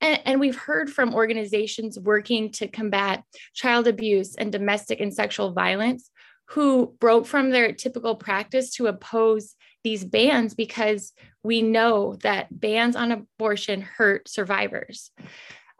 And, 0.00 0.20
and, 0.26 0.40
we've 0.40 0.56
heard 0.56 0.90
from 0.90 1.14
organizations 1.14 1.98
working 1.98 2.50
to 2.52 2.68
combat 2.68 3.22
child 3.54 3.86
abuse 3.86 4.34
and 4.34 4.52
domestic 4.52 5.00
and 5.00 5.14
sexual 5.14 5.52
violence 5.52 6.10
who 6.50 6.94
broke 7.00 7.26
from 7.26 7.50
their 7.50 7.72
typical 7.72 8.14
practice 8.14 8.72
to 8.74 8.86
oppose 8.88 9.54
these 9.84 10.04
bans 10.04 10.54
because 10.54 11.12
we 11.42 11.62
know 11.62 12.16
that 12.22 12.48
bans 12.50 12.94
on 12.94 13.12
abortion 13.12 13.80
hurt 13.80 14.28
survivors. 14.28 15.10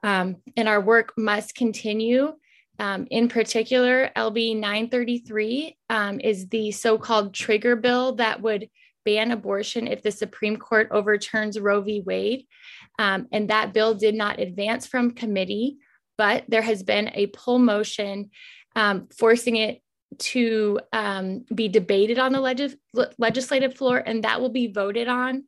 Um, 0.02 0.36
and 0.56 0.68
our 0.68 0.80
work 0.80 1.12
must 1.18 1.54
continue 1.54 2.32
um, 2.78 3.06
in 3.10 3.28
particular, 3.28 4.10
LB 4.16 4.56
933 4.56 5.76
um, 5.88 6.20
is 6.20 6.48
the 6.48 6.70
so 6.72 6.98
called 6.98 7.34
trigger 7.34 7.76
bill 7.76 8.16
that 8.16 8.42
would 8.42 8.68
ban 9.04 9.30
abortion 9.30 9.86
if 9.86 10.02
the 10.02 10.10
Supreme 10.10 10.56
Court 10.56 10.88
overturns 10.90 11.58
Roe 11.58 11.80
v. 11.80 12.02
Wade. 12.04 12.46
Um, 12.98 13.28
and 13.32 13.50
that 13.50 13.72
bill 13.72 13.94
did 13.94 14.14
not 14.14 14.40
advance 14.40 14.86
from 14.86 15.12
committee, 15.12 15.78
but 16.18 16.44
there 16.48 16.62
has 16.62 16.82
been 16.82 17.10
a 17.14 17.28
pull 17.28 17.58
motion 17.58 18.30
um, 18.74 19.08
forcing 19.16 19.56
it 19.56 19.80
to 20.18 20.80
um, 20.92 21.44
be 21.54 21.68
debated 21.68 22.18
on 22.18 22.32
the 22.32 22.40
legis- 22.40 22.76
legislative 23.18 23.74
floor, 23.74 23.98
and 23.98 24.24
that 24.24 24.40
will 24.40 24.50
be 24.50 24.66
voted 24.68 25.08
on 25.08 25.44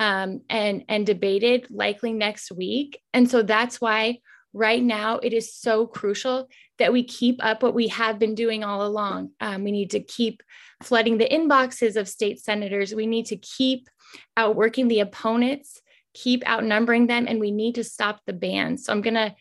um, 0.00 0.40
and, 0.48 0.84
and 0.88 1.06
debated 1.06 1.66
likely 1.70 2.12
next 2.12 2.50
week. 2.50 3.00
And 3.12 3.30
so 3.30 3.42
that's 3.42 3.80
why 3.80 4.18
right 4.52 4.82
now 4.82 5.18
it 5.18 5.32
is 5.32 5.54
so 5.54 5.86
crucial 5.86 6.48
that 6.78 6.92
we 6.92 7.04
keep 7.04 7.42
up 7.44 7.62
what 7.62 7.74
we 7.74 7.88
have 7.88 8.18
been 8.18 8.34
doing 8.34 8.64
all 8.64 8.86
along. 8.86 9.30
Um, 9.40 9.64
we 9.64 9.70
need 9.70 9.90
to 9.90 10.00
keep 10.00 10.42
flooding 10.82 11.18
the 11.18 11.28
inboxes 11.28 11.96
of 11.96 12.08
state 12.08 12.40
senators. 12.40 12.94
We 12.94 13.06
need 13.06 13.26
to 13.26 13.36
keep 13.36 13.88
outworking 14.36 14.88
the 14.88 15.00
opponents, 15.00 15.80
keep 16.14 16.46
outnumbering 16.46 17.06
them, 17.06 17.26
and 17.28 17.40
we 17.40 17.50
need 17.50 17.76
to 17.76 17.84
stop 17.84 18.20
the 18.26 18.32
bans. 18.32 18.84
So 18.84 18.92
I'm 18.92 19.00
going 19.00 19.14
to 19.14 19.34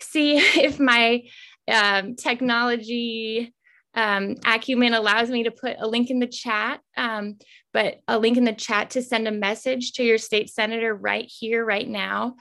see 0.00 0.36
if 0.62 0.80
my 0.80 1.22
um, 1.68 2.16
technology 2.16 3.52
um, 3.94 4.36
acumen 4.44 4.94
allows 4.94 5.30
me 5.30 5.44
to 5.44 5.50
put 5.50 5.76
a 5.78 5.88
link 5.88 6.10
in 6.10 6.18
the 6.18 6.26
chat, 6.26 6.80
um, 6.96 7.38
but 7.72 8.00
a 8.06 8.18
link 8.18 8.36
in 8.36 8.44
the 8.44 8.52
chat 8.52 8.90
to 8.90 9.02
send 9.02 9.26
a 9.26 9.32
message 9.32 9.92
to 9.92 10.04
your 10.04 10.18
state 10.18 10.50
senator 10.50 10.94
right 10.94 11.24
here, 11.26 11.64
right 11.64 11.88
now, 11.88 12.36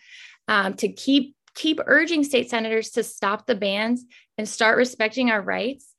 um, 0.48 0.74
to 0.76 0.92
keep 0.92 1.35
keep 1.56 1.80
urging 1.86 2.24
state 2.24 2.50
senators 2.50 2.92
to 2.92 3.04
stop 3.04 3.48
the 3.48 3.56
bans 3.56 4.06
and 4.38 4.48
start 4.48 4.78
respecting 4.78 5.32
our 5.32 5.42
rights. 5.42 5.94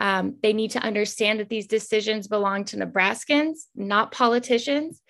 Um, 0.00 0.36
they 0.42 0.52
need 0.52 0.72
to 0.72 0.80
understand 0.80 1.38
that 1.38 1.48
these 1.48 1.66
decisions 1.66 2.26
belong 2.26 2.64
to 2.66 2.76
Nebraskans, 2.76 3.58
not 3.76 4.10
politicians. 4.10 5.00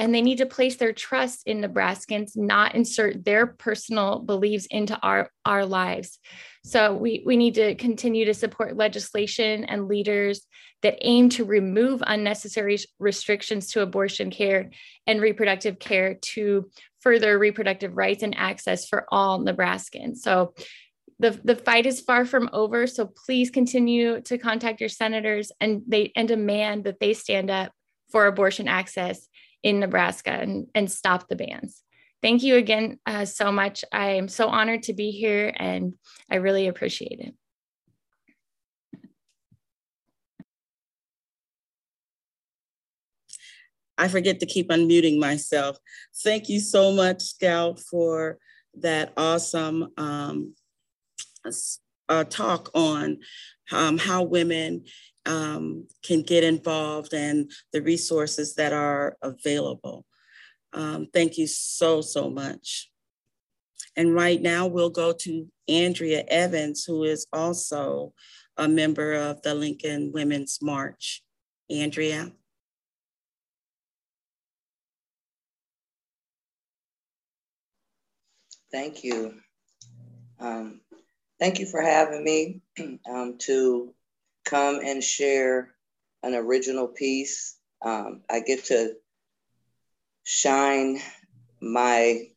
And 0.00 0.14
they 0.14 0.22
need 0.22 0.38
to 0.38 0.46
place 0.46 0.76
their 0.76 0.92
trust 0.92 1.42
in 1.46 1.60
Nebraskans, 1.60 2.36
not 2.36 2.74
insert 2.74 3.24
their 3.24 3.46
personal 3.46 4.20
beliefs 4.20 4.66
into 4.66 4.96
our, 5.00 5.30
our 5.44 5.64
lives. 5.64 6.18
So 6.68 6.92
we, 6.92 7.22
we 7.24 7.38
need 7.38 7.54
to 7.54 7.74
continue 7.76 8.26
to 8.26 8.34
support 8.34 8.76
legislation 8.76 9.64
and 9.64 9.88
leaders 9.88 10.42
that 10.82 10.98
aim 11.00 11.30
to 11.30 11.46
remove 11.46 12.02
unnecessary 12.06 12.76
restrictions 12.98 13.72
to 13.72 13.80
abortion 13.80 14.30
care 14.30 14.68
and 15.06 15.22
reproductive 15.22 15.78
care 15.78 16.18
to 16.20 16.70
further 17.00 17.38
reproductive 17.38 17.96
rights 17.96 18.22
and 18.22 18.36
access 18.36 18.86
for 18.86 19.06
all 19.10 19.40
Nebraskans. 19.40 20.18
So 20.18 20.52
the, 21.18 21.40
the 21.42 21.56
fight 21.56 21.86
is 21.86 22.02
far 22.02 22.26
from 22.26 22.50
over. 22.52 22.86
So 22.86 23.10
please 23.24 23.48
continue 23.48 24.20
to 24.20 24.36
contact 24.36 24.80
your 24.80 24.90
senators 24.90 25.50
and 25.62 25.80
they 25.88 26.12
and 26.14 26.28
demand 26.28 26.84
that 26.84 27.00
they 27.00 27.14
stand 27.14 27.50
up 27.50 27.72
for 28.10 28.26
abortion 28.26 28.68
access 28.68 29.26
in 29.62 29.80
Nebraska 29.80 30.32
and, 30.32 30.66
and 30.74 30.92
stop 30.92 31.28
the 31.28 31.36
bans. 31.36 31.82
Thank 32.20 32.42
you 32.42 32.56
again 32.56 32.98
uh, 33.06 33.24
so 33.24 33.52
much. 33.52 33.84
I 33.92 34.10
am 34.10 34.28
so 34.28 34.48
honored 34.48 34.82
to 34.84 34.92
be 34.92 35.10
here 35.12 35.52
and 35.56 35.94
I 36.30 36.36
really 36.36 36.66
appreciate 36.66 37.20
it. 37.20 37.34
I 43.96 44.08
forget 44.08 44.40
to 44.40 44.46
keep 44.46 44.68
unmuting 44.68 45.18
myself. 45.18 45.76
Thank 46.22 46.48
you 46.48 46.60
so 46.60 46.92
much, 46.92 47.22
Scout, 47.22 47.80
for 47.80 48.38
that 48.80 49.12
awesome 49.16 49.88
um, 49.96 50.54
uh, 52.08 52.24
talk 52.24 52.70
on 52.74 53.18
um, 53.72 53.98
how 53.98 54.22
women 54.22 54.84
um, 55.26 55.86
can 56.02 56.22
get 56.22 56.44
involved 56.44 57.12
and 57.12 57.50
the 57.72 57.82
resources 57.82 58.54
that 58.54 58.72
are 58.72 59.16
available. 59.20 60.06
Um, 60.72 61.08
thank 61.12 61.38
you 61.38 61.46
so, 61.46 62.00
so 62.00 62.28
much. 62.30 62.90
And 63.96 64.14
right 64.14 64.40
now 64.40 64.66
we'll 64.66 64.90
go 64.90 65.12
to 65.12 65.46
Andrea 65.68 66.24
Evans, 66.28 66.84
who 66.84 67.04
is 67.04 67.26
also 67.32 68.12
a 68.56 68.68
member 68.68 69.14
of 69.14 69.42
the 69.42 69.54
Lincoln 69.54 70.12
Women's 70.12 70.58
March. 70.62 71.22
Andrea. 71.70 72.32
Thank 78.70 79.02
you. 79.04 79.34
Um, 80.40 80.80
thank 81.40 81.58
you 81.58 81.66
for 81.66 81.80
having 81.80 82.22
me 82.24 82.60
um, 83.08 83.36
to 83.38 83.94
come 84.44 84.80
and 84.84 85.02
share 85.02 85.70
an 86.22 86.34
original 86.34 86.88
piece. 86.88 87.56
Um, 87.82 88.22
I 88.30 88.40
get 88.40 88.64
to 88.66 88.94
shine 90.30 91.00
my 91.58 92.28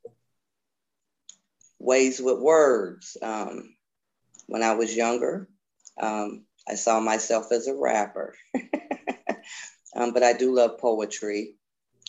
ways 1.77 2.21
with 2.21 2.39
words. 2.39 3.17
Um, 3.21 3.75
when 4.47 4.63
I 4.63 4.75
was 4.75 4.95
younger, 4.95 5.49
um, 5.99 6.45
I 6.65 6.75
saw 6.75 7.01
myself 7.01 7.51
as 7.51 7.67
a 7.67 7.75
rapper, 7.75 8.33
um, 9.95 10.13
but 10.13 10.23
I 10.23 10.31
do 10.31 10.55
love 10.55 10.79
poetry. 10.79 11.55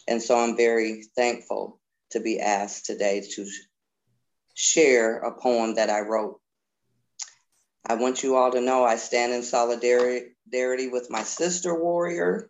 And 0.07 0.23
so 0.23 0.39
I'm 0.39 0.57
very 0.57 1.03
thankful 1.17 1.81
to 2.13 2.21
be 2.21 2.39
asked 2.39 2.87
today 2.87 3.25
to 3.35 3.47
share 4.55 5.19
a 5.19 5.33
poem 5.33 5.75
that 5.75 5.91
I 5.91 6.01
wrote 6.03 6.41
I 7.85 7.95
want 7.97 8.23
you 8.23 8.37
all 8.37 8.53
to 8.53 8.61
know 8.61 8.85
I 8.85 8.95
stand 8.95 9.33
in 9.33 9.43
solidarity 9.43 10.89
with 10.89 11.11
my 11.11 11.25
sister 11.25 11.75
warrior 11.75 12.49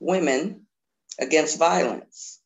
women 0.00 0.66
against 1.18 1.58
violence. 1.58 2.41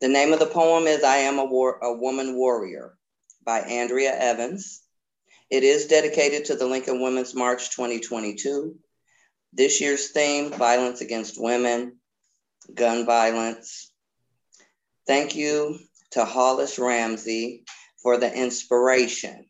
The 0.00 0.08
name 0.08 0.34
of 0.34 0.38
the 0.38 0.46
poem 0.46 0.86
is 0.86 1.02
I 1.02 1.16
Am 1.18 1.38
a, 1.38 1.44
War- 1.44 1.78
a 1.82 1.94
Woman 1.94 2.36
Warrior 2.36 2.98
by 3.44 3.60
Andrea 3.60 4.14
Evans. 4.14 4.82
It 5.48 5.62
is 5.62 5.86
dedicated 5.86 6.46
to 6.46 6.56
the 6.56 6.66
Lincoln 6.66 7.00
Women's 7.00 7.34
March 7.34 7.70
2022. 7.70 8.76
This 9.54 9.80
year's 9.80 10.10
theme 10.10 10.50
violence 10.50 11.00
against 11.00 11.40
women, 11.40 11.96
gun 12.74 13.06
violence. 13.06 13.90
Thank 15.06 15.34
you 15.34 15.78
to 16.10 16.26
Hollis 16.26 16.78
Ramsey 16.78 17.64
for 18.02 18.18
the 18.18 18.30
inspiration. 18.30 19.46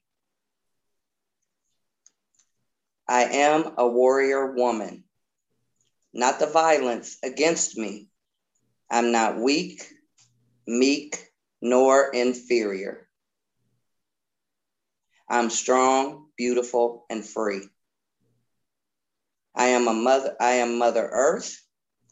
I 3.09 3.25
am 3.25 3.73
a 3.79 3.89
warrior 3.89 4.53
woman, 4.53 5.03
not 6.13 6.39
the 6.39 6.47
violence 6.47 7.17
against 7.25 7.77
me. 7.77 8.09
I'm 8.89 9.11
not 9.11 9.39
weak, 9.41 9.83
meek, 10.67 11.33
nor 11.63 12.11
inferior. 12.11 13.09
I'm 15.29 15.51
strong, 15.51 16.29
beautiful, 16.37 17.07
and 17.11 17.25
free. 17.25 17.69
I 19.55 19.69
am 19.69 19.89
a 19.89 19.95
mother, 19.95 20.37
I 20.41 20.53
am 20.55 20.79
Mother 20.79 21.09
Earth 21.11 21.61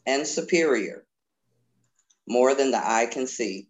and 0.05 0.25
superior, 0.27 1.05
more 2.27 2.55
than 2.55 2.71
the 2.71 2.77
eye 2.77 3.05
can 3.05 3.27
see. 3.27 3.69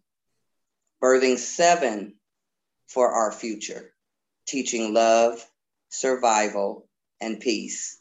Birthing 1.03 1.37
seven 1.37 2.15
for 2.87 3.11
our 3.11 3.31
future, 3.31 3.93
teaching 4.47 4.93
love, 4.93 5.45
survival, 5.89 6.87
and 7.21 7.39
peace. 7.39 7.99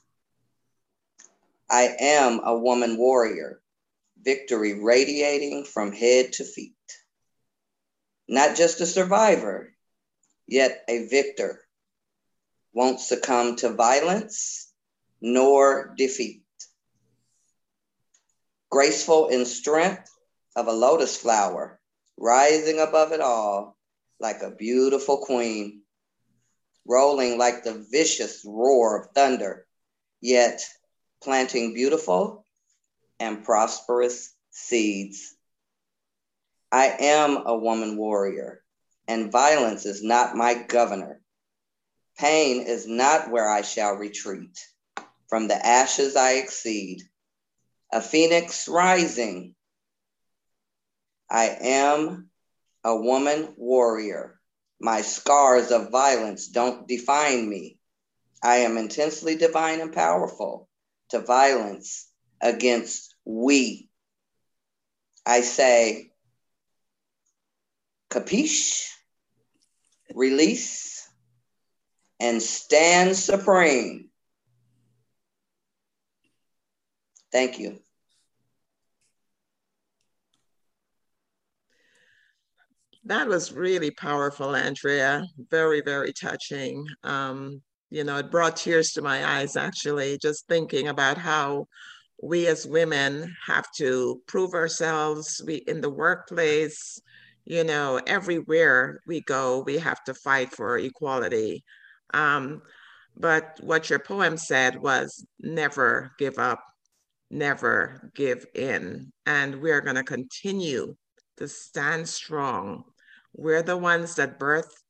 I 1.69 1.97
am 1.99 2.41
a 2.45 2.57
woman 2.57 2.97
warrior, 2.97 3.61
victory 4.23 4.83
radiating 4.83 5.65
from 5.65 5.93
head 5.93 6.33
to 6.35 6.45
feet. 6.45 6.75
Not 8.29 8.57
just 8.57 8.81
a 8.81 8.87
survivor, 8.87 9.75
yet 10.47 10.83
a 10.89 11.07
victor. 11.07 11.61
Won't 12.73 13.01
succumb 13.01 13.57
to 13.57 13.71
violence 13.71 14.73
nor 15.21 15.95
defeat. 15.97 16.43
Graceful 18.71 19.29
in 19.29 19.47
strength 19.47 20.11
of 20.57 20.67
a 20.67 20.73
lotus 20.73 21.17
flower, 21.17 21.81
rising 22.17 22.81
above 22.81 23.13
it 23.13 23.21
all, 23.21 23.77
like 24.21 24.43
a 24.43 24.51
beautiful 24.51 25.19
queen, 25.19 25.83
rolling 26.87 27.39
like 27.39 27.65
the 27.65 27.87
vicious 27.91 28.43
roar 28.45 29.01
of 29.03 29.11
thunder, 29.15 29.67
yet 30.21 30.61
planting 31.23 31.75
beautiful 31.75 32.44
and 33.21 33.45
prosperous 33.45 34.35
seeds. 34.51 35.35
I 36.73 36.97
am 37.01 37.47
a 37.47 37.57
woman 37.57 37.97
warrior, 37.97 38.63
and 39.07 39.31
violence 39.31 39.87
is 39.87 40.03
not 40.03 40.37
my 40.37 40.55
governor. 40.55 41.21
Pain 42.19 42.67
is 42.67 42.87
not 42.87 43.31
where 43.31 43.49
I 43.49 43.63
shall 43.63 43.95
retreat. 43.95 44.59
From 45.29 45.49
the 45.49 45.67
ashes 45.67 46.17
I 46.17 46.33
exceed. 46.35 47.03
A 47.93 48.01
phoenix 48.01 48.69
rising. 48.69 49.55
I 51.31 51.57
am 51.61 52.31
a 52.85 52.97
woman 52.97 53.55
warrior. 53.57 54.39
My 54.81 55.03
scars 55.03 55.71
of 55.71 55.91
violence 55.91 56.49
don't 56.49 56.87
define 56.87 57.49
me. 57.49 57.79
I 58.43 58.59
am 58.59 58.77
intensely 58.77 59.37
divine 59.37 59.81
and 59.81 59.93
powerful 59.93 60.69
to 61.11 61.21
violence 61.21 62.11
against 62.45 63.15
we. 63.25 63.89
I 65.27 65.41
say, 65.41 66.11
capiche, 68.11 68.87
release, 70.15 71.09
and 72.21 72.41
stand 72.41 73.17
supreme. 73.17 74.11
Thank 77.33 77.59
you. 77.59 77.81
That 83.07 83.27
was 83.27 83.53
really 83.53 83.91
powerful, 83.91 84.55
Andrea. 84.55 85.27
Very, 85.51 85.81
very 85.81 86.13
touching. 86.13 86.87
Um, 87.03 87.63
you 87.91 88.05
know, 88.05 88.19
it 88.19 88.31
brought 88.31 88.57
tears 88.57 88.93
to 88.93 89.03
my 89.03 89.39
eyes 89.39 89.57
actually, 89.57 90.19
just 90.19 90.47
thinking 90.47 90.89
about 90.89 91.19
how 91.19 91.67
we 92.23 92.47
as 92.47 92.67
women 92.67 93.35
have 93.47 93.67
to 93.77 94.21
prove 94.27 94.55
ourselves 94.55 95.43
we 95.47 95.57
in 95.67 95.81
the 95.81 95.91
workplace, 95.91 97.01
you 97.45 97.65
know, 97.65 98.01
everywhere 98.07 99.01
we 99.07 99.21
go, 99.23 99.63
we 99.67 99.79
have 99.79 100.03
to 100.05 100.15
fight 100.15 100.53
for 100.53 100.79
equality. 100.79 101.65
Um, 102.13 102.63
but 103.17 103.59
what 103.61 103.91
your 103.91 103.99
poem 103.99 104.37
said 104.37 104.81
was 104.81 105.25
never 105.41 106.13
give 106.19 106.39
up, 106.39 106.61
never 107.31 108.11
give 108.15 108.47
in. 108.55 109.13
And 109.27 109.61
we're 109.61 109.81
going 109.81 109.97
to 109.97 110.05
continue 110.05 110.95
to 111.37 111.49
stand 111.49 112.09
strong 112.09 112.85
we're 113.37 113.63
the 113.63 113.77
ones 113.77 114.15
that 114.15 114.39
birth 114.39 114.83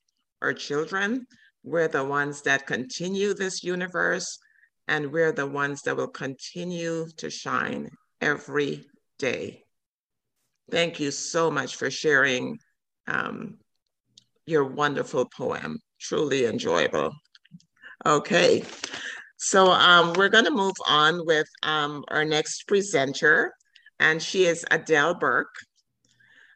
our 0.42 0.52
children. 0.52 1.26
We're 1.62 1.88
the 1.88 2.04
ones 2.04 2.42
that 2.42 2.66
continue 2.66 3.32
this 3.32 3.64
universe. 3.64 4.38
And 4.86 5.12
we're 5.12 5.32
the 5.32 5.46
ones 5.46 5.82
that 5.82 5.96
will 5.96 6.08
continue 6.08 7.06
to 7.16 7.30
shine 7.30 7.90
every 8.20 8.84
day. 9.18 9.64
Thank 10.70 11.00
you 11.00 11.10
so 11.10 11.50
much 11.50 11.76
for 11.76 11.90
sharing 11.90 12.58
um, 13.06 13.58
your 14.46 14.64
wonderful 14.64 15.28
poem. 15.36 15.78
Truly 16.00 16.46
enjoyable. 16.46 17.12
Okay, 18.06 18.64
so 19.38 19.70
um, 19.70 20.12
we're 20.14 20.28
going 20.28 20.44
to 20.44 20.50
move 20.50 20.74
on 20.86 21.24
with 21.26 21.46
um, 21.62 22.04
our 22.08 22.24
next 22.24 22.66
presenter, 22.66 23.52
and 23.98 24.22
she 24.22 24.44
is 24.44 24.64
Adele 24.70 25.14
Burke. 25.14 25.54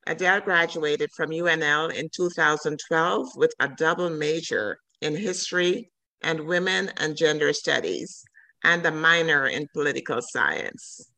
Adele 0.06 0.40
graduated 0.40 1.10
from 1.14 1.30
UNL 1.30 1.92
in 1.92 2.08
2012 2.14 3.28
with 3.36 3.52
a 3.60 3.68
double 3.68 4.10
major 4.10 4.78
in 5.02 5.14
history 5.14 5.90
and 6.22 6.46
women 6.46 6.90
and 6.96 7.16
gender 7.16 7.52
studies 7.52 8.24
and 8.64 8.84
a 8.84 8.90
minor 8.90 9.46
in 9.46 9.68
political 9.72 10.20
science. 10.20 11.10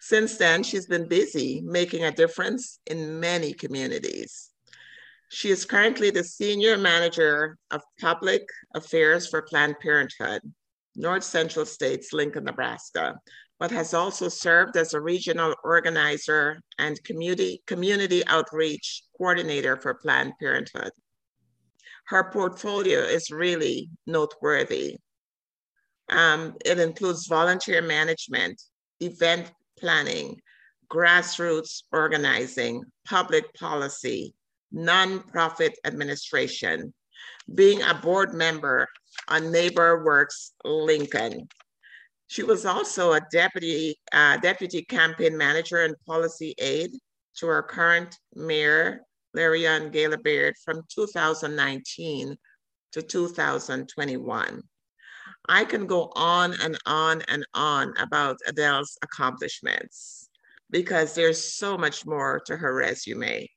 Since 0.00 0.38
then, 0.38 0.62
she's 0.62 0.86
been 0.86 1.08
busy 1.08 1.60
making 1.64 2.04
a 2.04 2.10
difference 2.10 2.78
in 2.86 3.20
many 3.20 3.52
communities. 3.52 4.50
She 5.28 5.50
is 5.50 5.64
currently 5.64 6.10
the 6.10 6.24
Senior 6.24 6.78
Manager 6.78 7.56
of 7.70 7.82
Public 8.00 8.42
Affairs 8.74 9.28
for 9.28 9.42
Planned 9.42 9.78
Parenthood, 9.80 10.40
North 10.96 11.22
Central 11.22 11.66
States, 11.66 12.12
Lincoln, 12.12 12.44
Nebraska, 12.44 13.16
but 13.60 13.70
has 13.70 13.92
also 13.92 14.28
served 14.28 14.76
as 14.76 14.94
a 14.94 15.00
regional 15.00 15.54
organizer 15.62 16.58
and 16.78 17.02
community, 17.04 17.62
community 17.66 18.26
outreach 18.26 19.02
coordinator 19.16 19.76
for 19.76 19.94
Planned 19.94 20.32
Parenthood. 20.40 20.90
Her 22.10 22.24
portfolio 22.24 22.98
is 22.98 23.30
really 23.30 23.88
noteworthy. 24.04 24.96
Um, 26.08 26.56
it 26.64 26.80
includes 26.80 27.28
volunteer 27.28 27.80
management, 27.82 28.60
event 28.98 29.52
planning, 29.78 30.40
grassroots 30.90 31.84
organizing, 31.92 32.82
public 33.06 33.54
policy, 33.54 34.34
nonprofit 34.74 35.74
administration, 35.84 36.92
being 37.54 37.80
a 37.82 37.94
board 37.94 38.34
member 38.34 38.88
on 39.28 39.42
NeighborWorks 39.42 40.50
Lincoln. 40.64 41.48
She 42.26 42.42
was 42.42 42.66
also 42.66 43.12
a 43.12 43.20
deputy, 43.30 43.94
uh, 44.12 44.36
deputy 44.38 44.82
campaign 44.82 45.36
manager 45.36 45.84
and 45.84 45.94
policy 46.08 46.56
aide 46.58 46.90
to 47.36 47.46
our 47.46 47.62
current 47.62 48.18
mayor, 48.34 49.02
Leirion 49.36 49.92
Gaylor 49.92 50.18
Baird, 50.18 50.54
from 50.64 50.82
2019 50.94 52.36
to 52.92 53.02
2021. 53.02 54.62
I 55.48 55.64
can 55.64 55.86
go 55.86 56.10
on 56.14 56.54
and 56.60 56.78
on 56.86 57.22
and 57.28 57.46
on 57.54 57.94
about 57.98 58.38
Adele's 58.46 58.98
accomplishments 59.02 60.28
because 60.70 61.14
there's 61.14 61.54
so 61.54 61.76
much 61.76 62.06
more 62.06 62.40
to 62.46 62.56
her 62.56 62.74
resume. 62.74 63.48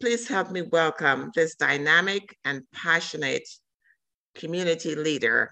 Please 0.00 0.28
help 0.28 0.50
me 0.50 0.62
welcome 0.62 1.30
this 1.34 1.56
dynamic 1.56 2.36
and 2.44 2.62
passionate 2.72 3.46
community 4.34 4.94
leader, 4.94 5.50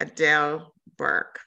Adele 0.00 0.72
Burke. 0.96 1.38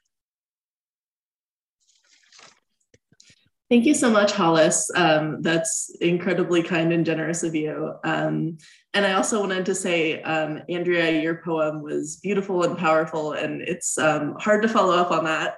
Thank 3.70 3.86
you 3.86 3.94
so 3.94 4.10
much, 4.10 4.32
Hollis. 4.32 4.90
Um, 4.96 5.42
that's 5.42 5.94
incredibly 6.00 6.64
kind 6.64 6.94
and 6.94 7.06
generous 7.06 7.44
of 7.44 7.54
you. 7.54 7.96
Um, 8.06 8.60
and 8.94 9.06
I 9.06 9.14
also 9.14 9.42
wanted 9.42 9.66
to 9.66 9.76
say, 9.76 10.22
um, 10.22 10.62
Andrea, 10.70 11.22
your 11.22 11.42
poem 11.44 11.82
was 11.82 12.16
beautiful 12.24 12.64
and 12.64 12.78
powerful, 12.78 13.34
and 13.34 13.62
it's 13.62 13.98
um, 13.98 14.36
hard 14.40 14.62
to 14.62 14.70
follow 14.70 14.96
up 14.96 15.12
on 15.12 15.26
that, 15.26 15.58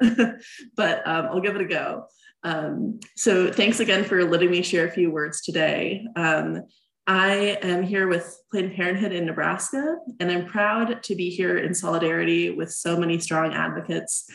but 0.76 1.08
um, 1.08 1.28
I'll 1.28 1.39
give 1.39 1.56
it 1.56 1.62
a 1.62 1.65
go. 1.65 2.06
Um, 2.43 3.00
so 3.15 3.52
thanks 3.52 3.80
again 3.80 4.04
for 4.04 4.26
letting 4.26 4.50
me 4.50 4.63
share 4.63 4.88
a 4.88 4.91
few 4.91 5.12
words 5.12 5.41
today. 5.41 6.04
I 7.08 7.58
am 7.63 7.82
here 7.84 8.08
with 8.08 8.39
Planned 8.52 8.76
Parenthood 8.76 9.13
in 9.13 9.26
Nebraska, 9.26 9.98
and 10.19 10.32
I'm 10.32 10.45
proud 10.45 11.02
to 11.04 11.15
be 11.15 11.30
here 11.30 11.58
in 11.58 11.74
solidarity 11.74 12.52
with 12.52 12.72
so 12.72 12.98
many 12.98 13.19
strong 13.19 13.54
advocates 13.54 14.28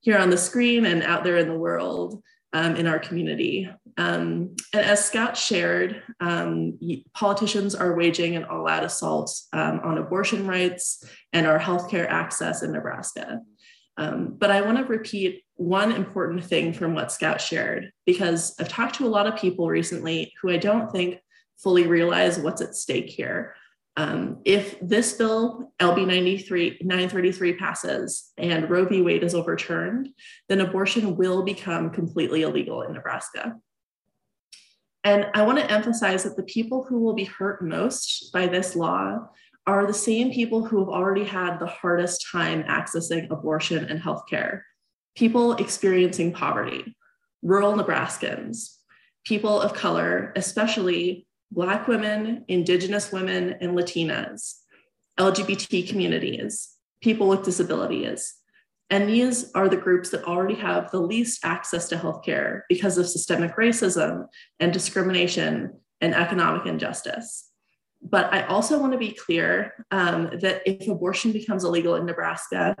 here 0.00 0.18
on 0.18 0.30
the 0.30 0.36
screen 0.36 0.86
and 0.86 1.02
out 1.02 1.24
there 1.24 1.36
in 1.36 1.48
the 1.48 1.58
world 1.58 2.22
um, 2.56 2.74
in 2.76 2.86
our 2.86 2.98
community. 2.98 3.68
Um, 3.98 4.56
and 4.72 4.86
as 4.92 5.04
Scout 5.04 5.36
shared, 5.36 6.02
um, 6.20 6.78
politicians 7.12 7.74
are 7.74 7.94
waging 7.94 8.34
an 8.34 8.44
all 8.44 8.66
out 8.66 8.82
assault 8.82 9.28
um, 9.52 9.80
on 9.84 9.98
abortion 9.98 10.46
rights 10.46 11.04
and 11.34 11.46
our 11.46 11.58
healthcare 11.58 12.08
access 12.08 12.62
in 12.62 12.72
Nebraska. 12.72 13.42
Um, 13.98 14.36
but 14.38 14.50
I 14.50 14.62
want 14.62 14.78
to 14.78 14.84
repeat 14.84 15.44
one 15.56 15.92
important 15.92 16.44
thing 16.44 16.72
from 16.72 16.94
what 16.94 17.12
Scout 17.12 17.40
shared, 17.42 17.92
because 18.06 18.54
I've 18.58 18.70
talked 18.70 18.94
to 18.96 19.06
a 19.06 19.14
lot 19.16 19.26
of 19.26 19.36
people 19.36 19.68
recently 19.68 20.32
who 20.40 20.50
I 20.50 20.56
don't 20.56 20.90
think 20.90 21.20
fully 21.58 21.86
realize 21.86 22.38
what's 22.38 22.62
at 22.62 22.74
stake 22.74 23.10
here. 23.10 23.54
Um, 23.98 24.42
if 24.44 24.78
this 24.80 25.14
bill, 25.14 25.72
LB 25.80 26.06
93, 26.06 26.78
933, 26.82 27.54
passes 27.54 28.32
and 28.36 28.68
Roe 28.68 28.84
v. 28.84 29.00
Wade 29.00 29.22
is 29.22 29.34
overturned, 29.34 30.10
then 30.48 30.60
abortion 30.60 31.16
will 31.16 31.42
become 31.42 31.90
completely 31.90 32.42
illegal 32.42 32.82
in 32.82 32.92
Nebraska. 32.92 33.56
And 35.02 35.28
I 35.34 35.42
want 35.42 35.58
to 35.58 35.70
emphasize 35.70 36.24
that 36.24 36.36
the 36.36 36.42
people 36.42 36.84
who 36.84 37.00
will 37.00 37.14
be 37.14 37.24
hurt 37.24 37.64
most 37.64 38.30
by 38.32 38.46
this 38.46 38.76
law 38.76 39.18
are 39.66 39.86
the 39.86 39.94
same 39.94 40.30
people 40.30 40.64
who 40.64 40.78
have 40.80 40.88
already 40.88 41.24
had 41.24 41.58
the 41.58 41.66
hardest 41.66 42.26
time 42.30 42.64
accessing 42.64 43.30
abortion 43.30 43.84
and 43.86 44.00
healthcare 44.00 44.60
people 45.16 45.54
experiencing 45.54 46.32
poverty, 46.32 46.94
rural 47.42 47.72
Nebraskans, 47.72 48.76
people 49.24 49.60
of 49.60 49.72
color, 49.72 50.32
especially 50.36 51.25
Black 51.50 51.88
women, 51.88 52.44
Indigenous 52.48 53.12
women, 53.12 53.56
and 53.60 53.76
Latinas, 53.76 54.56
LGBT 55.18 55.88
communities, 55.88 56.76
people 57.00 57.28
with 57.28 57.44
disabilities. 57.44 58.34
And 58.90 59.08
these 59.08 59.50
are 59.54 59.68
the 59.68 59.76
groups 59.76 60.10
that 60.10 60.24
already 60.24 60.54
have 60.54 60.90
the 60.90 61.00
least 61.00 61.44
access 61.44 61.88
to 61.88 61.96
healthcare 61.96 62.62
because 62.68 62.98
of 62.98 63.08
systemic 63.08 63.56
racism 63.56 64.26
and 64.60 64.72
discrimination 64.72 65.80
and 66.00 66.14
economic 66.14 66.66
injustice. 66.66 67.50
But 68.02 68.32
I 68.32 68.42
also 68.46 68.78
want 68.78 68.92
to 68.92 68.98
be 68.98 69.12
clear 69.12 69.86
um, 69.90 70.30
that 70.40 70.62
if 70.66 70.86
abortion 70.86 71.32
becomes 71.32 71.64
illegal 71.64 71.96
in 71.96 72.06
Nebraska, 72.06 72.76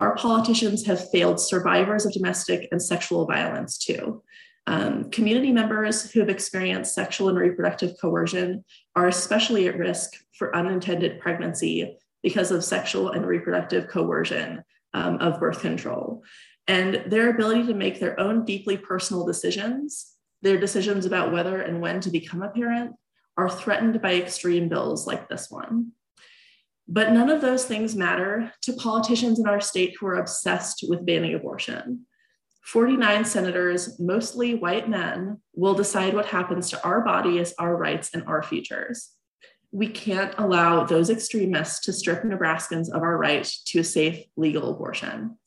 our 0.00 0.16
politicians 0.16 0.84
have 0.86 1.10
failed 1.10 1.38
survivors 1.38 2.04
of 2.04 2.12
domestic 2.12 2.68
and 2.72 2.82
sexual 2.82 3.26
violence 3.26 3.78
too. 3.78 4.22
Um, 4.66 5.10
community 5.10 5.52
members 5.52 6.10
who 6.10 6.20
have 6.20 6.28
experienced 6.28 6.94
sexual 6.94 7.28
and 7.28 7.38
reproductive 7.38 7.94
coercion 8.00 8.64
are 8.94 9.08
especially 9.08 9.66
at 9.66 9.78
risk 9.78 10.12
for 10.32 10.54
unintended 10.54 11.20
pregnancy 11.20 11.96
because 12.22 12.52
of 12.52 12.64
sexual 12.64 13.10
and 13.10 13.26
reproductive 13.26 13.88
coercion 13.88 14.62
um, 14.94 15.16
of 15.18 15.40
birth 15.40 15.60
control. 15.60 16.22
And 16.68 17.02
their 17.06 17.30
ability 17.30 17.66
to 17.66 17.74
make 17.74 17.98
their 17.98 18.18
own 18.20 18.44
deeply 18.44 18.76
personal 18.76 19.26
decisions, 19.26 20.14
their 20.42 20.58
decisions 20.58 21.06
about 21.06 21.32
whether 21.32 21.60
and 21.60 21.80
when 21.80 22.00
to 22.00 22.10
become 22.10 22.42
a 22.42 22.50
parent, 22.50 22.92
are 23.36 23.50
threatened 23.50 24.00
by 24.00 24.14
extreme 24.14 24.68
bills 24.68 25.06
like 25.06 25.28
this 25.28 25.50
one. 25.50 25.92
But 26.86 27.12
none 27.12 27.30
of 27.30 27.40
those 27.40 27.64
things 27.64 27.96
matter 27.96 28.52
to 28.62 28.72
politicians 28.74 29.38
in 29.38 29.48
our 29.48 29.60
state 29.60 29.96
who 29.98 30.06
are 30.06 30.16
obsessed 30.16 30.84
with 30.88 31.06
banning 31.06 31.34
abortion. 31.34 32.06
49 32.62 33.24
senators, 33.24 33.98
mostly 33.98 34.54
white 34.54 34.88
men, 34.88 35.40
will 35.54 35.74
decide 35.74 36.14
what 36.14 36.26
happens 36.26 36.70
to 36.70 36.82
our 36.84 37.02
bodies, 37.02 37.54
our 37.58 37.76
rights, 37.76 38.10
and 38.14 38.22
our 38.26 38.42
futures. 38.42 39.10
We 39.72 39.88
can't 39.88 40.34
allow 40.38 40.84
those 40.84 41.10
extremists 41.10 41.80
to 41.86 41.92
strip 41.92 42.22
Nebraskans 42.22 42.88
of 42.90 43.02
our 43.02 43.16
right 43.16 43.44
to 43.66 43.80
a 43.80 43.84
safe, 43.84 44.24
legal 44.36 44.70
abortion. 44.70 45.38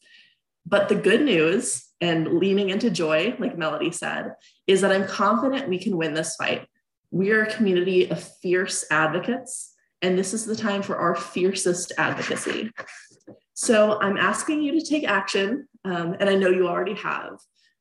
But 0.65 0.89
the 0.89 0.95
good 0.95 1.21
news, 1.21 1.85
and 2.01 2.39
leaning 2.39 2.69
into 2.69 2.89
joy, 2.89 3.35
like 3.39 3.57
Melody 3.57 3.91
said, 3.91 4.33
is 4.67 4.81
that 4.81 4.91
I'm 4.91 5.07
confident 5.07 5.69
we 5.69 5.79
can 5.79 5.97
win 5.97 6.13
this 6.13 6.35
fight. 6.35 6.67
We 7.11 7.31
are 7.31 7.43
a 7.43 7.53
community 7.53 8.09
of 8.09 8.21
fierce 8.41 8.83
advocates, 8.91 9.73
and 10.01 10.17
this 10.17 10.33
is 10.33 10.45
the 10.45 10.55
time 10.55 10.81
for 10.81 10.97
our 10.97 11.15
fiercest 11.15 11.93
advocacy. 11.97 12.71
So 13.53 13.99
I'm 14.01 14.17
asking 14.17 14.61
you 14.61 14.77
to 14.77 14.85
take 14.85 15.07
action, 15.07 15.69
um, 15.85 16.15
and 16.19 16.29
I 16.29 16.35
know 16.35 16.49
you 16.49 16.67
already 16.67 16.95
have, 16.95 17.37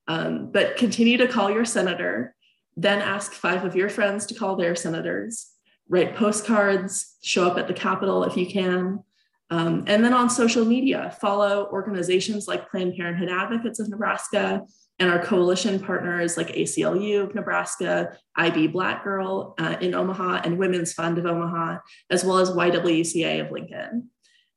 um, 0.06 0.50
but 0.52 0.76
continue 0.76 1.16
to 1.16 1.26
call 1.26 1.50
your 1.50 1.64
senator, 1.64 2.34
then 2.76 3.00
ask 3.00 3.32
five 3.32 3.64
of 3.64 3.74
your 3.74 3.88
friends 3.88 4.26
to 4.26 4.34
call 4.34 4.56
their 4.56 4.76
senators, 4.76 5.46
write 5.88 6.14
postcards, 6.14 7.16
show 7.22 7.46
up 7.46 7.56
at 7.58 7.66
the 7.66 7.74
Capitol 7.74 8.24
if 8.24 8.36
you 8.36 8.46
can. 8.46 9.02
Um, 9.50 9.84
and 9.86 10.04
then 10.04 10.12
on 10.12 10.28
social 10.28 10.64
media, 10.64 11.16
follow 11.20 11.68
organizations 11.72 12.46
like 12.46 12.70
Planned 12.70 12.96
Parenthood 12.96 13.28
Advocates 13.28 13.78
of 13.78 13.88
Nebraska 13.88 14.62
and 14.98 15.10
our 15.10 15.22
coalition 15.22 15.80
partners 15.80 16.36
like 16.36 16.48
ACLU 16.48 17.24
of 17.24 17.34
Nebraska, 17.34 18.16
I 18.36 18.50
Be 18.50 18.66
Black 18.66 19.02
Girl 19.02 19.54
uh, 19.58 19.76
in 19.80 19.94
Omaha, 19.94 20.42
and 20.44 20.58
Women's 20.58 20.92
Fund 20.92 21.18
of 21.18 21.26
Omaha, 21.26 21.78
as 22.10 22.24
well 22.24 22.38
as 22.38 22.50
YWCA 22.50 23.44
of 23.44 23.50
Lincoln. 23.50 24.10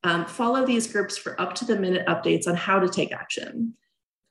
Um, 0.04 0.26
follow 0.26 0.66
these 0.66 0.92
groups 0.92 1.18
for 1.18 1.40
up 1.42 1.54
to 1.56 1.66
the 1.66 1.78
minute 1.78 2.06
updates 2.08 2.48
on 2.48 2.56
how 2.56 2.80
to 2.80 2.88
take 2.88 3.12
action. 3.12 3.74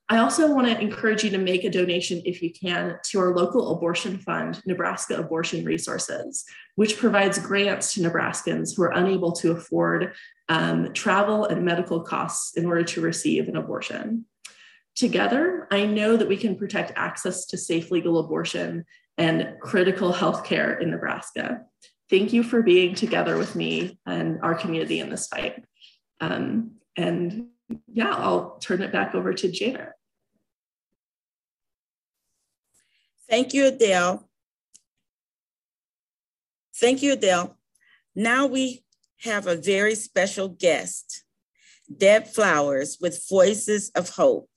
I 0.09 0.19
also 0.19 0.55
want 0.55 0.69
to 0.69 0.81
encourage 0.81 1.25
you 1.25 1.31
to 1.31 1.39
make 1.39 1.65
a 1.65 1.71
donation 1.71 2.23
if 2.25 2.41
you 2.41 2.53
can 2.53 2.97
to 3.07 3.19
our 3.19 3.35
local 3.35 3.73
abortion 3.73 4.19
fund, 4.19 4.63
Nebraska 4.65 5.17
Abortion 5.17 5.65
Resources, 5.65 6.45
which 6.77 6.97
provides 6.97 7.41
grants 7.41 7.95
to 7.95 8.01
Nebraskans 8.01 8.77
who 8.77 8.85
are 8.85 8.93
unable 8.93 9.33
to 9.33 9.51
afford 9.51 10.15
um, 10.49 10.93
travel 10.93 11.47
and 11.47 11.65
medical 11.65 12.01
costs 12.01 12.57
in 12.57 12.67
order 12.67 12.85
to 12.85 13.01
receive 13.01 13.49
an 13.49 13.57
abortion. 13.57 14.27
Together, 14.95 15.67
I 15.73 15.87
know 15.87 16.17
that 16.17 16.29
we 16.29 16.37
can 16.37 16.55
protect 16.55 16.93
access 16.95 17.45
to 17.47 17.59
safe 17.59 17.91
legal 17.91 18.21
abortion 18.21 18.85
and 19.19 19.57
critical 19.61 20.13
health 20.13 20.45
care 20.45 20.79
in 20.79 20.91
Nebraska. 20.91 21.63
Thank 22.09 22.33
you 22.33 22.43
for 22.43 22.63
being 22.63 22.95
together 22.95 23.37
with 23.37 23.57
me 23.57 23.99
and 24.07 24.41
our 24.43 24.55
community 24.55 25.01
in 25.01 25.11
this 25.11 25.27
fight. 25.27 25.65
Um, 26.21 26.73
and 26.97 27.49
yeah, 27.93 28.15
I'll 28.15 28.59
turn 28.59 28.83
it 28.83 28.93
back 28.93 29.15
over 29.15 29.35
to 29.35 29.51
Janet. 29.51 29.91
Thank 33.29 33.55
you, 33.55 33.67
Adele. 33.67 34.29
Thank 36.77 37.03
you, 37.03 37.15
Adele. 37.15 37.57
Now 38.15 38.47
we 38.47 38.85
have 39.23 39.47
a 39.47 39.57
very 39.57 39.95
special 39.95 40.49
guest, 40.49 41.25
Deb 41.95 42.27
Flowers 42.27 42.99
with 43.01 43.27
Voices 43.29 43.91
of 43.97 44.11
Hope. 44.11 44.49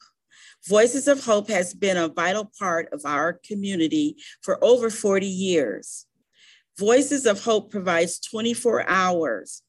Voices 0.68 1.08
of 1.08 1.24
Hope 1.24 1.50
has 1.50 1.74
been 1.74 1.98
a 1.98 2.10
vital 2.10 2.52
part 2.60 2.90
of 2.92 3.02
our 3.06 3.40
community 3.48 4.18
for 4.42 4.64
over 4.64 4.90
40 4.90 5.26
years. 5.26 6.06
Voices 6.80 7.26
of 7.26 7.44
Hope 7.44 7.72
provides 7.72 8.22
24 8.22 8.90
hours 8.90 9.64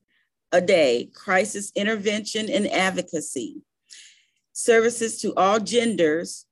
a 0.53 0.61
day 0.61 1.11
crisis 1.13 1.73
intervention 1.75 2.49
and 2.49 2.69
advocacy 2.69 3.63
services 4.53 5.21
to 5.21 5.35
all 5.35 5.59
genders 5.59 6.47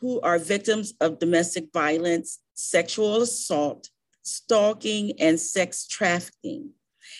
who 0.00 0.20
are 0.20 0.38
victims 0.38 0.94
of 1.00 1.18
domestic 1.18 1.72
violence, 1.72 2.38
sexual 2.54 3.22
assault, 3.22 3.90
stalking, 4.22 5.20
and 5.20 5.40
sex 5.40 5.88
trafficking. 5.88 6.70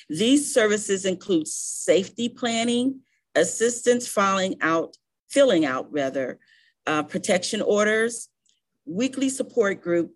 These 0.08 0.54
services 0.54 1.04
include 1.04 1.48
safety 1.48 2.28
planning, 2.28 3.00
assistance 3.34 4.06
filing 4.06 4.58
out, 4.60 4.96
filling 5.28 5.64
out 5.64 5.92
rather, 5.92 6.38
uh, 6.86 7.02
protection 7.02 7.62
orders, 7.62 8.28
weekly 8.84 9.28
support 9.28 9.82
group, 9.82 10.14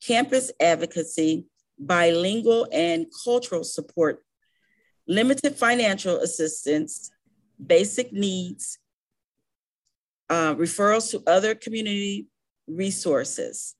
campus 0.00 0.50
advocacy, 0.58 1.46
bilingual 1.78 2.66
and 2.72 3.06
cultural 3.24 3.64
support, 3.64 4.22
limited 5.06 5.56
financial 5.56 6.18
assistance, 6.18 7.10
basic 7.64 8.12
needs, 8.12 8.78
uh, 10.30 10.54
referrals 10.54 11.10
to 11.10 11.22
other 11.26 11.54
community 11.54 12.26
resources. 12.66 13.74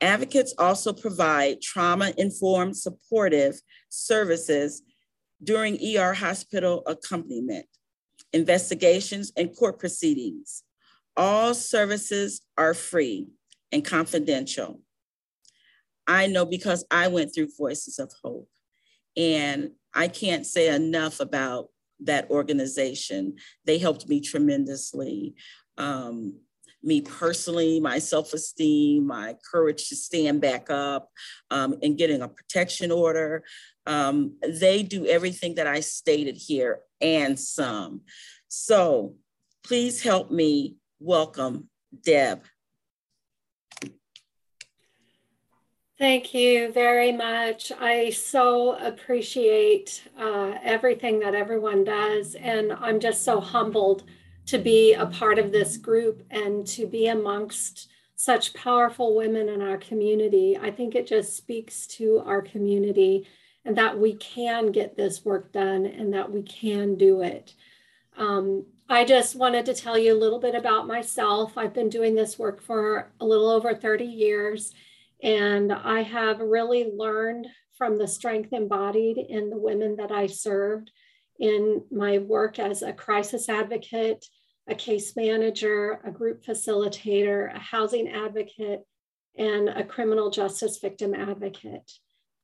Advocates 0.00 0.54
also 0.56 0.92
provide 0.92 1.60
trauma 1.60 2.12
informed 2.16 2.76
supportive 2.76 3.60
services 3.90 4.82
during 5.42 5.78
ER 5.96 6.14
hospital 6.14 6.82
accompaniment, 6.86 7.66
investigations, 8.32 9.32
and 9.36 9.54
court 9.54 9.78
proceedings. 9.78 10.62
All 11.16 11.54
services 11.54 12.40
are 12.56 12.72
free 12.72 13.26
and 13.72 13.84
confidential. 13.84 14.80
I 16.10 16.26
know 16.26 16.44
because 16.44 16.84
I 16.90 17.06
went 17.06 17.32
through 17.32 17.50
Voices 17.56 18.00
of 18.00 18.12
Hope, 18.24 18.48
and 19.16 19.70
I 19.94 20.08
can't 20.08 20.44
say 20.44 20.74
enough 20.74 21.20
about 21.20 21.68
that 22.00 22.28
organization. 22.30 23.36
They 23.64 23.78
helped 23.78 24.08
me 24.08 24.20
tremendously. 24.20 25.36
Um, 25.78 26.40
me 26.82 27.00
personally, 27.00 27.78
my 27.78 28.00
self 28.00 28.32
esteem, 28.32 29.06
my 29.06 29.36
courage 29.52 29.88
to 29.90 29.96
stand 29.96 30.40
back 30.40 30.68
up, 30.68 31.10
um, 31.52 31.76
and 31.80 31.96
getting 31.96 32.22
a 32.22 32.28
protection 32.28 32.90
order. 32.90 33.44
Um, 33.86 34.36
they 34.42 34.82
do 34.82 35.06
everything 35.06 35.54
that 35.56 35.68
I 35.68 35.78
stated 35.78 36.36
here 36.36 36.80
and 37.00 37.38
some. 37.38 38.00
So 38.48 39.14
please 39.62 40.02
help 40.02 40.32
me 40.32 40.74
welcome 40.98 41.68
Deb. 42.02 42.42
Thank 46.00 46.32
you 46.32 46.72
very 46.72 47.12
much. 47.12 47.70
I 47.78 48.08
so 48.08 48.72
appreciate 48.78 50.02
uh, 50.18 50.54
everything 50.62 51.20
that 51.20 51.34
everyone 51.34 51.84
does, 51.84 52.36
and 52.36 52.72
I'm 52.72 53.00
just 53.00 53.22
so 53.22 53.38
humbled 53.38 54.04
to 54.46 54.56
be 54.56 54.94
a 54.94 55.04
part 55.04 55.38
of 55.38 55.52
this 55.52 55.76
group 55.76 56.22
and 56.30 56.66
to 56.68 56.86
be 56.86 57.08
amongst 57.08 57.90
such 58.16 58.54
powerful 58.54 59.14
women 59.14 59.50
in 59.50 59.60
our 59.60 59.76
community. 59.76 60.56
I 60.56 60.70
think 60.70 60.94
it 60.94 61.06
just 61.06 61.36
speaks 61.36 61.86
to 61.88 62.22
our 62.24 62.40
community 62.40 63.28
and 63.66 63.76
that 63.76 63.98
we 63.98 64.14
can 64.14 64.72
get 64.72 64.96
this 64.96 65.22
work 65.22 65.52
done 65.52 65.84
and 65.84 66.14
that 66.14 66.32
we 66.32 66.42
can 66.44 66.94
do 66.94 67.20
it. 67.20 67.52
Um, 68.16 68.64
I 68.88 69.04
just 69.04 69.36
wanted 69.36 69.66
to 69.66 69.74
tell 69.74 69.98
you 69.98 70.14
a 70.14 70.18
little 70.18 70.40
bit 70.40 70.54
about 70.54 70.86
myself. 70.86 71.58
I've 71.58 71.74
been 71.74 71.90
doing 71.90 72.14
this 72.14 72.38
work 72.38 72.62
for 72.62 73.12
a 73.20 73.26
little 73.26 73.50
over 73.50 73.74
30 73.74 74.06
years, 74.06 74.72
and 75.22 75.72
I 75.72 76.02
have 76.02 76.40
really 76.40 76.90
learned 76.94 77.46
from 77.76 77.98
the 77.98 78.08
strength 78.08 78.52
embodied 78.52 79.18
in 79.18 79.50
the 79.50 79.58
women 79.58 79.96
that 79.96 80.12
I 80.12 80.26
served 80.26 80.90
in 81.38 81.82
my 81.90 82.18
work 82.18 82.58
as 82.58 82.82
a 82.82 82.92
crisis 82.92 83.48
advocate, 83.48 84.24
a 84.68 84.74
case 84.74 85.16
manager, 85.16 86.00
a 86.04 86.10
group 86.10 86.44
facilitator, 86.44 87.54
a 87.54 87.58
housing 87.58 88.08
advocate, 88.08 88.82
and 89.36 89.68
a 89.68 89.84
criminal 89.84 90.30
justice 90.30 90.78
victim 90.78 91.14
advocate. 91.14 91.90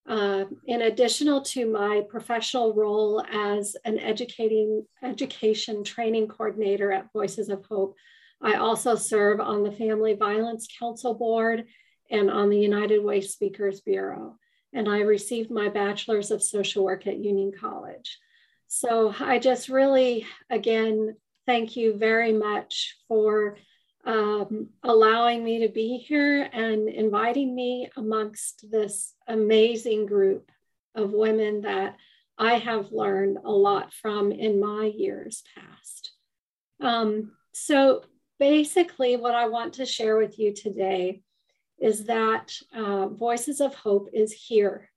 Uh, 0.09 0.45
in 0.67 0.83
addition 0.83 1.43
to 1.43 1.71
my 1.71 2.03
professional 2.09 2.73
role 2.75 3.23
as 3.31 3.77
an 3.85 3.99
educating 3.99 4.87
education 5.03 5.83
training 5.83 6.29
coordinator 6.29 6.93
at 6.93 7.13
Voices 7.13 7.49
of 7.49 7.65
Hope, 7.67 7.97
I 8.41 8.55
also 8.55 8.95
serve 8.95 9.41
on 9.41 9.65
the 9.65 9.73
Family 9.73 10.15
Violence 10.15 10.69
Council 10.79 11.15
Board 11.15 11.65
and 12.11 12.31
on 12.31 12.51
the 12.51 12.59
United 12.59 13.03
Way 13.03 13.21
Speakers 13.21 13.81
Bureau. 13.81 14.39
And 14.73 14.89
I 14.89 15.01
received 15.01 15.51
my 15.51 15.69
bachelor's 15.69 16.31
of 16.31 16.43
social 16.43 16.85
work 16.85 17.07
at 17.07 17.19
Union 17.19 17.53
College. 17.59 18.19
So 18.69 19.15
I 19.21 19.39
just 19.39 19.69
really, 19.69 20.27
again, 20.51 21.17
thank 21.47 21.77
you 21.77 21.97
very 21.97 22.33
much 22.33 22.97
for 23.09 23.57
um, 24.05 24.69
allowing 24.83 25.43
me 25.45 25.67
to 25.67 25.69
be 25.69 25.99
here 25.99 26.49
and 26.53 26.89
inviting 26.89 27.55
me 27.55 27.91
amongst 27.97 28.71
this 28.71 29.15
amazing 29.27 30.07
group 30.07 30.51
of 30.95 31.13
women 31.13 31.63
that 31.63 31.97
I 32.39 32.55
have 32.59 32.93
learned 32.93 33.39
a 33.45 33.51
lot 33.51 33.93
from 33.93 34.31
in 34.31 34.61
my 34.61 34.87
years 34.87 35.43
past. 35.55 36.13
Um, 36.81 37.33
so, 37.53 38.03
basically, 38.39 39.17
what 39.17 39.35
I 39.35 39.49
want 39.49 39.75
to 39.75 39.87
share 39.87 40.19
with 40.19 40.39
you 40.39 40.53
today 40.53 41.23
is 41.79 42.05
that 42.05 42.53
uh, 42.75 43.09
Voices 43.09 43.61
of 43.61 43.75
Hope 43.75 44.09
is 44.13 44.33
here. 44.33 44.91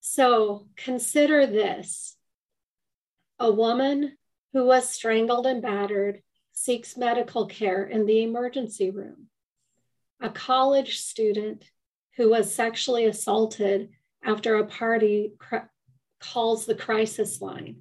So, 0.00 0.66
consider 0.76 1.46
this 1.46 2.16
a 3.38 3.50
woman 3.50 4.16
who 4.52 4.64
was 4.64 4.88
strangled 4.88 5.46
and 5.46 5.62
battered 5.62 6.22
seeks 6.52 6.96
medical 6.96 7.46
care 7.46 7.84
in 7.84 8.06
the 8.06 8.22
emergency 8.22 8.90
room. 8.90 9.28
A 10.20 10.28
college 10.28 10.98
student 10.98 11.64
who 12.16 12.28
was 12.28 12.54
sexually 12.54 13.06
assaulted 13.06 13.90
after 14.22 14.56
a 14.56 14.66
party 14.66 15.32
calls 16.20 16.66
the 16.66 16.74
crisis 16.74 17.40
line. 17.40 17.76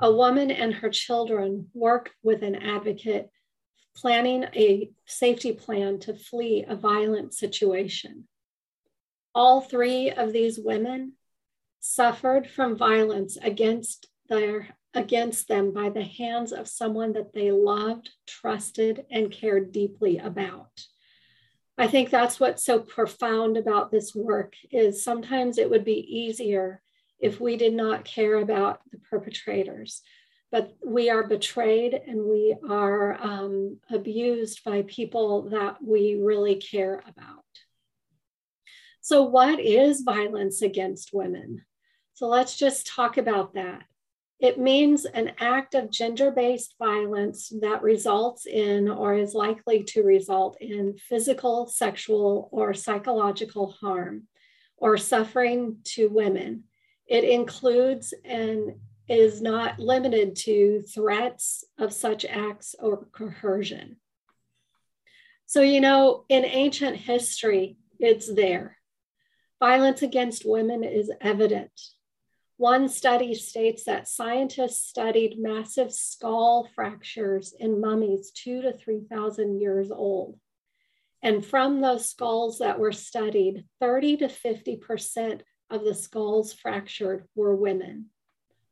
A 0.00 0.12
woman 0.12 0.50
and 0.50 0.74
her 0.74 0.90
children 0.90 1.68
work 1.72 2.10
with 2.22 2.42
an 2.42 2.56
advocate 2.56 3.30
planning 3.96 4.44
a 4.54 4.90
safety 5.06 5.52
plan 5.52 5.98
to 6.00 6.14
flee 6.14 6.64
a 6.68 6.76
violent 6.76 7.34
situation. 7.34 8.28
All 9.34 9.60
three 9.60 10.10
of 10.10 10.32
these 10.32 10.58
women 10.58 11.14
suffered 11.80 12.48
from 12.48 12.76
violence 12.76 13.36
against 13.36 14.08
their 14.28 14.76
against 14.94 15.46
them 15.46 15.72
by 15.72 15.90
the 15.90 16.02
hands 16.02 16.52
of 16.52 16.66
someone 16.66 17.12
that 17.12 17.34
they 17.34 17.52
loved, 17.52 18.08
trusted, 18.26 19.04
and 19.10 19.30
cared 19.30 19.70
deeply 19.70 20.16
about. 20.16 20.70
I 21.76 21.86
think 21.86 22.08
that's 22.08 22.40
what's 22.40 22.64
so 22.64 22.78
profound 22.80 23.58
about 23.58 23.90
this 23.90 24.14
work 24.14 24.54
is 24.70 25.04
sometimes 25.04 25.58
it 25.58 25.68
would 25.68 25.84
be 25.84 25.98
easier 25.98 26.80
if 27.18 27.38
we 27.38 27.58
did 27.58 27.74
not 27.74 28.06
care 28.06 28.36
about 28.36 28.80
the 28.90 28.98
perpetrators, 28.98 30.00
but 30.52 30.76
we 30.84 31.10
are 31.10 31.26
betrayed 31.26 31.94
and 31.94 32.24
we 32.24 32.56
are 32.68 33.20
um, 33.20 33.78
abused 33.90 34.64
by 34.64 34.82
people 34.82 35.50
that 35.50 35.76
we 35.82 36.18
really 36.20 36.56
care 36.56 37.02
about. 37.06 37.44
So, 39.00 39.22
what 39.22 39.60
is 39.60 40.02
violence 40.02 40.62
against 40.62 41.12
women? 41.12 41.64
So, 42.14 42.28
let's 42.28 42.56
just 42.56 42.86
talk 42.86 43.18
about 43.18 43.54
that. 43.54 43.84
It 44.38 44.58
means 44.58 45.04
an 45.06 45.32
act 45.38 45.74
of 45.74 45.90
gender 45.90 46.30
based 46.30 46.74
violence 46.78 47.52
that 47.60 47.82
results 47.82 48.46
in 48.46 48.88
or 48.88 49.14
is 49.14 49.34
likely 49.34 49.82
to 49.84 50.02
result 50.02 50.58
in 50.60 50.98
physical, 50.98 51.66
sexual, 51.66 52.48
or 52.52 52.74
psychological 52.74 53.72
harm 53.80 54.24
or 54.76 54.98
suffering 54.98 55.78
to 55.84 56.08
women. 56.08 56.64
It 57.06 57.24
includes 57.24 58.12
an 58.24 58.80
is 59.08 59.40
not 59.40 59.78
limited 59.78 60.36
to 60.36 60.82
threats 60.82 61.64
of 61.78 61.92
such 61.92 62.24
acts 62.24 62.74
or 62.80 63.06
coercion. 63.12 63.96
So, 65.46 65.60
you 65.60 65.80
know, 65.80 66.24
in 66.28 66.44
ancient 66.44 66.96
history, 66.96 67.78
it's 68.00 68.32
there. 68.32 68.78
Violence 69.60 70.02
against 70.02 70.44
women 70.44 70.82
is 70.82 71.10
evident. 71.20 71.70
One 72.58 72.88
study 72.88 73.34
states 73.34 73.84
that 73.84 74.08
scientists 74.08 74.88
studied 74.88 75.38
massive 75.38 75.92
skull 75.92 76.68
fractures 76.74 77.54
in 77.58 77.80
mummies 77.80 78.32
two 78.32 78.62
to 78.62 78.72
3,000 78.72 79.60
years 79.60 79.90
old. 79.90 80.38
And 81.22 81.44
from 81.44 81.80
those 81.80 82.08
skulls 82.08 82.58
that 82.58 82.78
were 82.78 82.92
studied, 82.92 83.64
30 83.80 84.18
to 84.18 84.28
50% 84.28 85.40
of 85.70 85.84
the 85.84 85.94
skulls 85.94 86.52
fractured 86.52 87.28
were 87.34 87.54
women. 87.54 88.06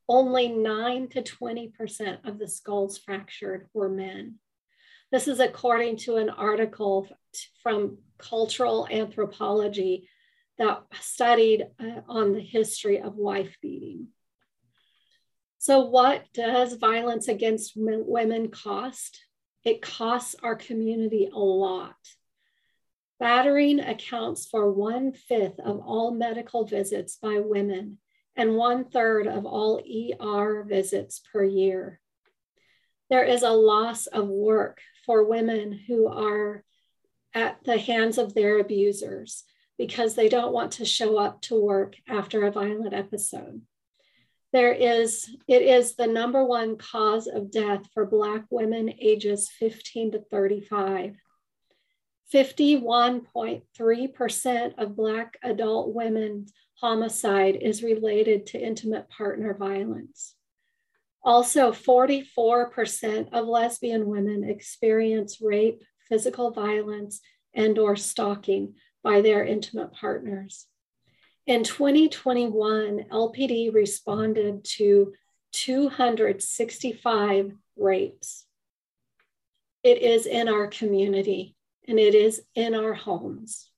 Only 0.09 0.49
9 0.49 1.09
to 1.09 1.23
20% 1.23 2.29
of 2.29 2.39
the 2.39 2.49
skulls 2.49 2.99
fractured 2.99 3.69
were 3.73 3.89
men. 3.89 4.37
This 5.11 5.29
is 5.29 5.41
according 5.41 5.97
to 5.99 6.17
an 6.17 6.29
article 6.29 7.09
from 7.63 7.99
Cultural 8.19 8.87
Anthropology 8.91 10.09
that 10.59 10.83
studied 11.01 11.67
uh, 11.81 12.01
on 12.09 12.33
the 12.33 12.41
history 12.41 13.01
of 13.01 13.17
wife 13.17 13.57
beating. 13.63 14.09
So, 15.59 15.87
what 15.87 16.25
does 16.35 16.75
violence 16.75 17.29
against 17.29 17.73
women 17.77 18.49
cost? 18.49 19.25
It 19.65 19.81
costs 19.81 20.37
our 20.43 20.57
community 20.57 21.31
a 21.33 21.39
lot. 21.39 21.97
Battering 23.19 23.81
accounts 23.81 24.47
for 24.47 24.71
one 24.71 25.13
fifth 25.13 25.59
of 25.61 25.81
all 25.81 26.11
medical 26.11 26.67
visits 26.67 27.17
by 27.17 27.41
women 27.41 27.99
and 28.37 28.57
one 28.57 28.85
third 28.85 29.27
of 29.27 29.47
all 29.47 29.81
ER 29.81 30.65
visits 30.65 31.21
per 31.33 31.43
year. 31.45 32.01
There 33.11 33.25
is 33.25 33.43
a 33.43 33.51
loss 33.51 34.07
of 34.07 34.29
work 34.29 34.81
for 35.07 35.25
women 35.25 35.73
who 35.73 36.09
are 36.09 36.65
at 37.35 37.63
the 37.65 37.79
hands 37.79 38.19
of 38.19 38.35
their 38.35 38.59
abusers 38.59 39.45
because 39.79 40.15
they 40.15 40.29
don't 40.29 40.53
want 40.53 40.73
to 40.73 40.85
show 40.85 41.17
up 41.19 41.41
to 41.43 41.61
work 41.61 41.97
after 42.09 42.45
a 42.45 42.53
violent 42.53 42.95
episode. 42.95 43.61
There 44.53 44.73
is, 44.73 45.29
it 45.49 45.63
is 45.63 45.97
the 45.97 46.07
number 46.07 46.45
one 46.45 46.77
cause 46.77 47.27
of 47.27 47.51
death 47.51 47.89
for 47.93 48.07
Black 48.07 48.45
women 48.51 48.95
ages 49.01 49.51
15 49.59 50.13
to 50.13 50.21
35. 50.31 51.17
51.3% 52.33 54.75
of 54.79 54.97
Black 54.97 55.37
adult 55.43 55.93
women's 55.93 56.53
homicide 56.81 57.57
is 57.61 57.83
related 57.83 58.47
to 58.47 58.61
intimate 58.61 59.09
partner 59.09 59.55
violence. 59.55 60.35
Also, 61.23 61.73
44% 61.73 63.33
of 63.33 63.47
lesbian 63.47 64.07
women 64.07 64.45
experience 64.45 65.41
rape, 65.41 65.83
physical 66.09 66.51
violence, 66.51 67.21
and 67.55 67.79
or 67.79 67.97
stalking 67.97 68.75
by 69.03 69.23
their 69.23 69.45
intimate 69.45 69.93
partners. 69.93 70.67
In 71.47 71.65
2021, 71.65 73.07
LPD 73.11 73.73
responded 73.73 74.65
to 74.77 75.15
265 75.53 77.53
rapes. 77.77 78.45
It 79.83 80.03
is 80.03 80.27
in 80.27 80.49
our 80.49 80.67
community 80.67 81.57
and 81.87 81.99
it 81.99 82.15
is 82.15 82.43
in 82.55 82.75
our 82.75 82.95
homes. 82.95 83.69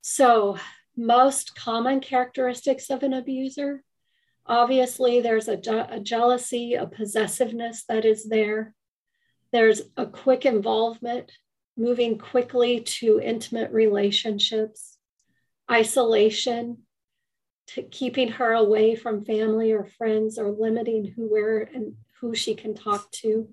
So, 0.00 0.58
most 0.98 1.56
common 1.56 2.00
characteristics 2.00 2.90
of 2.90 3.02
an 3.02 3.14
abuser 3.14 3.82
obviously, 4.48 5.20
there's 5.20 5.48
a, 5.48 5.60
a 5.90 6.00
jealousy, 6.00 6.74
a 6.74 6.86
possessiveness 6.86 7.84
that 7.88 8.04
is 8.04 8.28
there. 8.28 8.74
There's 9.52 9.82
a 9.96 10.06
quick 10.06 10.46
involvement 10.46 11.32
moving 11.76 12.18
quickly 12.18 12.80
to 12.80 13.20
intimate 13.20 13.70
relationships, 13.70 14.96
isolation, 15.70 16.78
keeping 17.90 18.28
her 18.32 18.54
away 18.54 18.96
from 18.96 19.24
family 19.24 19.72
or 19.72 19.84
friends 19.84 20.38
or 20.38 20.50
limiting 20.50 21.12
who 21.14 21.30
where 21.30 21.60
and 21.60 21.94
who 22.20 22.34
she 22.34 22.54
can 22.54 22.74
talk 22.74 23.10
to. 23.12 23.48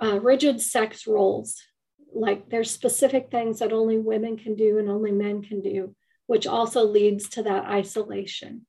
Uh, 0.00 0.20
rigid 0.20 0.60
sex 0.60 1.06
roles, 1.06 1.62
like 2.14 2.48
there's 2.48 2.70
specific 2.70 3.30
things 3.30 3.58
that 3.58 3.72
only 3.72 3.98
women 3.98 4.36
can 4.36 4.54
do 4.54 4.78
and 4.78 4.88
only 4.88 5.10
men 5.10 5.42
can 5.42 5.60
do, 5.60 5.94
which 6.26 6.46
also 6.46 6.84
leads 6.84 7.28
to 7.30 7.42
that 7.44 7.64
isolation. 7.64 8.66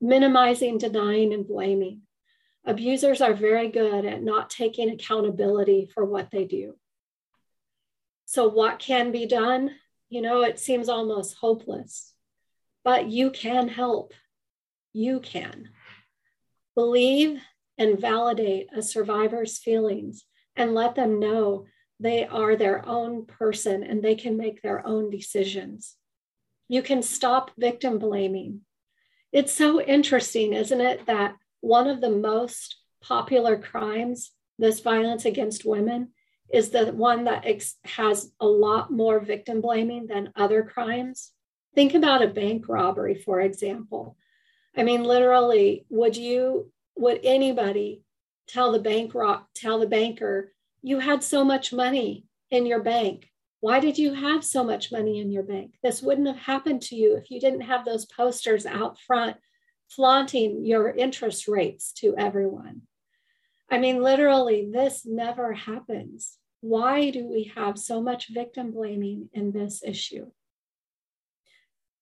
Minimizing, 0.00 0.78
denying, 0.78 1.32
and 1.32 1.46
blaming. 1.46 2.02
Abusers 2.64 3.20
are 3.20 3.34
very 3.34 3.68
good 3.68 4.04
at 4.04 4.22
not 4.22 4.50
taking 4.50 4.90
accountability 4.90 5.90
for 5.92 6.04
what 6.04 6.30
they 6.30 6.44
do. 6.44 6.74
So, 8.26 8.48
what 8.48 8.78
can 8.78 9.12
be 9.12 9.26
done? 9.26 9.72
You 10.08 10.22
know, 10.22 10.42
it 10.42 10.58
seems 10.58 10.88
almost 10.88 11.36
hopeless, 11.36 12.12
but 12.84 13.10
you 13.10 13.30
can 13.30 13.68
help. 13.68 14.14
You 14.92 15.20
can. 15.20 15.70
Believe 16.74 17.40
and 17.78 18.00
validate 18.00 18.68
a 18.74 18.82
survivor's 18.82 19.58
feelings 19.58 20.24
and 20.56 20.74
let 20.74 20.94
them 20.94 21.18
know 21.18 21.66
they 22.02 22.26
are 22.26 22.56
their 22.56 22.86
own 22.86 23.24
person 23.26 23.84
and 23.84 24.02
they 24.02 24.16
can 24.16 24.36
make 24.36 24.60
their 24.60 24.84
own 24.86 25.08
decisions. 25.08 25.96
You 26.68 26.82
can 26.82 27.02
stop 27.02 27.52
victim 27.56 27.98
blaming. 27.98 28.62
It's 29.32 29.52
so 29.52 29.80
interesting, 29.80 30.52
isn't 30.52 30.80
it, 30.80 31.06
that 31.06 31.36
one 31.60 31.86
of 31.86 32.00
the 32.00 32.10
most 32.10 32.76
popular 33.00 33.56
crimes, 33.56 34.32
this 34.58 34.80
violence 34.80 35.24
against 35.24 35.64
women, 35.64 36.08
is 36.52 36.70
the 36.70 36.86
one 36.92 37.24
that 37.24 37.46
ex- 37.46 37.76
has 37.84 38.32
a 38.40 38.46
lot 38.46 38.90
more 38.90 39.20
victim 39.20 39.60
blaming 39.60 40.06
than 40.06 40.32
other 40.36 40.62
crimes. 40.62 41.30
Think 41.74 41.94
about 41.94 42.22
a 42.22 42.28
bank 42.28 42.68
robbery, 42.68 43.14
for 43.14 43.40
example. 43.40 44.16
I 44.76 44.82
mean, 44.82 45.04
literally, 45.04 45.86
would 45.88 46.16
you, 46.16 46.70
would 46.96 47.20
anybody 47.22 48.02
tell 48.48 48.72
the 48.72 48.80
bank 48.80 49.14
rock, 49.14 49.48
tell 49.54 49.78
the 49.78 49.86
banker, 49.86 50.51
you 50.82 50.98
had 50.98 51.22
so 51.22 51.44
much 51.44 51.72
money 51.72 52.26
in 52.50 52.66
your 52.66 52.82
bank. 52.82 53.28
Why 53.60 53.78
did 53.78 53.96
you 53.96 54.12
have 54.12 54.44
so 54.44 54.64
much 54.64 54.90
money 54.90 55.20
in 55.20 55.30
your 55.30 55.44
bank? 55.44 55.74
This 55.82 56.02
wouldn't 56.02 56.26
have 56.26 56.36
happened 56.36 56.82
to 56.82 56.96
you 56.96 57.16
if 57.16 57.30
you 57.30 57.38
didn't 57.40 57.60
have 57.62 57.84
those 57.84 58.06
posters 58.06 58.66
out 58.66 58.98
front 59.00 59.36
flaunting 59.88 60.64
your 60.64 60.90
interest 60.90 61.46
rates 61.48 61.92
to 61.92 62.16
everyone. 62.16 62.82
I 63.70 63.78
mean, 63.78 64.02
literally, 64.02 64.68
this 64.70 65.06
never 65.06 65.52
happens. 65.52 66.38
Why 66.60 67.10
do 67.10 67.26
we 67.26 67.52
have 67.56 67.78
so 67.78 68.02
much 68.02 68.28
victim 68.28 68.72
blaming 68.72 69.28
in 69.32 69.52
this 69.52 69.82
issue? 69.84 70.30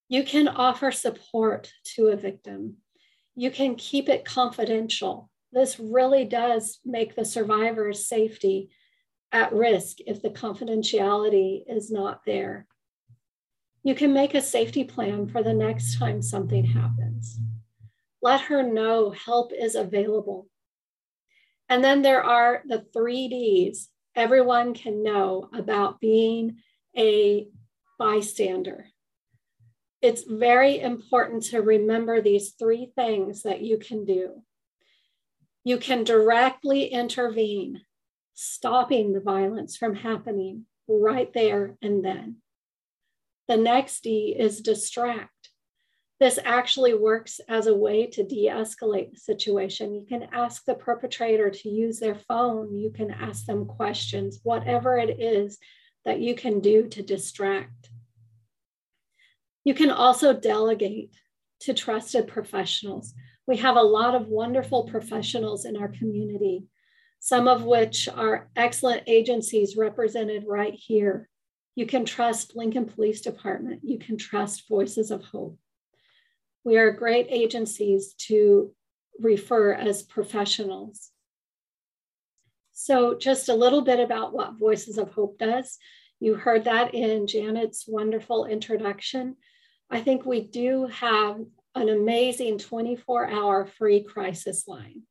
You 0.09 0.25
can 0.25 0.49
offer 0.49 0.91
support 0.91 1.73
to 1.95 2.09
a 2.09 2.17
victim. 2.17 2.79
You 3.35 3.51
can 3.51 3.77
keep 3.77 4.09
it 4.09 4.25
confidential. 4.25 5.30
This 5.53 5.81
really 5.81 6.25
does 6.25 6.79
make 6.85 7.15
the 7.15 7.25
survivor's 7.25 8.07
safety 8.07 8.71
at 9.33 9.53
risk 9.53 9.99
if 10.07 10.23
the 10.23 10.31
confidentiality 10.31 11.63
is 11.67 11.91
not 11.91 12.25
there. 12.25 12.67
You 13.83 13.95
can 13.95 14.13
make 14.13 14.35
a 14.35 14.43
safety 14.43 14.85
plan 14.85 15.27
for 15.27 15.43
the 15.43 15.55
next 15.55 15.99
time 15.99 16.23
something 16.23 16.65
happens. 16.65 17.39
Let 18.23 18.43
her 18.43 18.63
know 18.63 19.11
help 19.11 19.53
is 19.53 19.75
available. 19.75 20.49
And 21.69 21.83
then 21.83 22.03
there 22.03 22.23
are 22.23 22.63
the 22.67 22.85
three 22.93 23.29
Ds 23.29 23.89
everyone 24.15 24.75
can 24.75 25.03
know 25.03 25.49
about 25.55 26.01
being 26.01 26.57
a 26.97 27.49
bystander. 27.99 28.87
It's 30.03 30.25
very 30.25 30.81
important 30.81 31.45
to 31.45 31.61
remember 31.61 32.21
these 32.21 32.53
three 32.53 32.93
things 32.97 33.43
that 33.43 33.61
you 33.61 33.79
can 33.79 34.05
do. 34.05 34.43
You 35.65 35.79
can 35.79 36.05
directly 36.05 36.87
intervene, 36.87 37.83
stopping 38.35 39.13
the 39.13 39.21
violence 39.21 39.77
from 39.77 39.95
happening 39.95 40.67
right 40.89 41.33
there 41.33 41.77
and 41.83 42.05
then. 42.05 42.37
The 43.49 43.57
next 43.57 44.03
D 44.03 44.35
is 44.39 44.61
distract. 44.61 45.51
This 46.21 46.39
actually 46.45 46.95
works 46.95 47.41
as 47.49 47.67
a 47.67 47.75
way 47.75 48.07
to 48.09 48.23
de 48.23 48.47
escalate 48.47 49.13
the 49.13 49.19
situation. 49.19 49.95
You 49.95 50.05
can 50.07 50.29
ask 50.33 50.65
the 50.65 50.75
perpetrator 50.75 51.51
to 51.51 51.69
use 51.69 51.99
their 51.99 52.15
phone, 52.15 52.77
you 52.77 52.91
can 52.91 53.11
ask 53.11 53.47
them 53.47 53.65
questions, 53.65 54.41
whatever 54.43 54.99
it 54.99 55.19
is 55.19 55.59
that 56.05 56.21
you 56.21 56.35
can 56.35 56.61
do 56.61 56.89
to 56.89 57.03
distract. 57.03 57.91
You 59.65 59.75
can 59.75 59.91
also 59.91 60.33
delegate 60.33 61.15
to 61.61 61.75
trusted 61.75 62.29
professionals. 62.29 63.15
We 63.47 63.57
have 63.59 63.77
a 63.77 63.83
lot 63.83 64.15
of 64.15 64.29
wonderful 64.29 64.85
professionals 64.85 65.65
in 65.65 65.77
our 65.77 65.89
community, 65.89 66.65
some 67.19 67.49
of 67.49 67.65
which 67.65 68.09
are 68.09 68.49
excellent 68.57 69.05
agencies 69.07 69.77
represented 69.77 70.45
right 70.47 70.75
here. 70.75 71.29
You 71.75 71.87
can 71.87 72.05
trust 72.05 72.57
Lincoln 72.57 72.87
Police 72.87 73.21
Department. 73.21 73.81
You 73.83 73.99
can 73.99 74.17
trust 74.17 74.69
Voices 74.69 75.11
of 75.11 75.25
Hope. 75.25 75.59
We 76.65 76.77
are 76.77 76.91
great 76.91 77.27
agencies 77.31 78.15
to 78.29 78.73
refer 79.19 79.73
as 79.73 80.03
professionals. 80.03 81.11
So, 82.73 83.17
just 83.19 83.49
a 83.49 83.55
little 83.55 83.83
bit 83.83 84.01
about 84.01 84.33
what 84.33 84.59
Voices 84.59 84.99
of 84.99 85.13
Hope 85.13 85.39
does. 85.39 85.79
You 86.19 86.35
heard 86.35 86.65
that 86.65 86.95
in 86.95 87.27
Janet's 87.27 87.87
wonderful 87.87 88.47
introduction. 88.47 89.37
I 89.91 90.01
think 90.01 90.25
we 90.25 90.43
do 90.43 90.87
have 90.87 91.41
an 91.75 91.89
amazing 91.89 92.59
24 92.59 93.29
hour 93.31 93.67
free 93.67 94.03
crisis 94.03 94.67
line. 94.67 95.03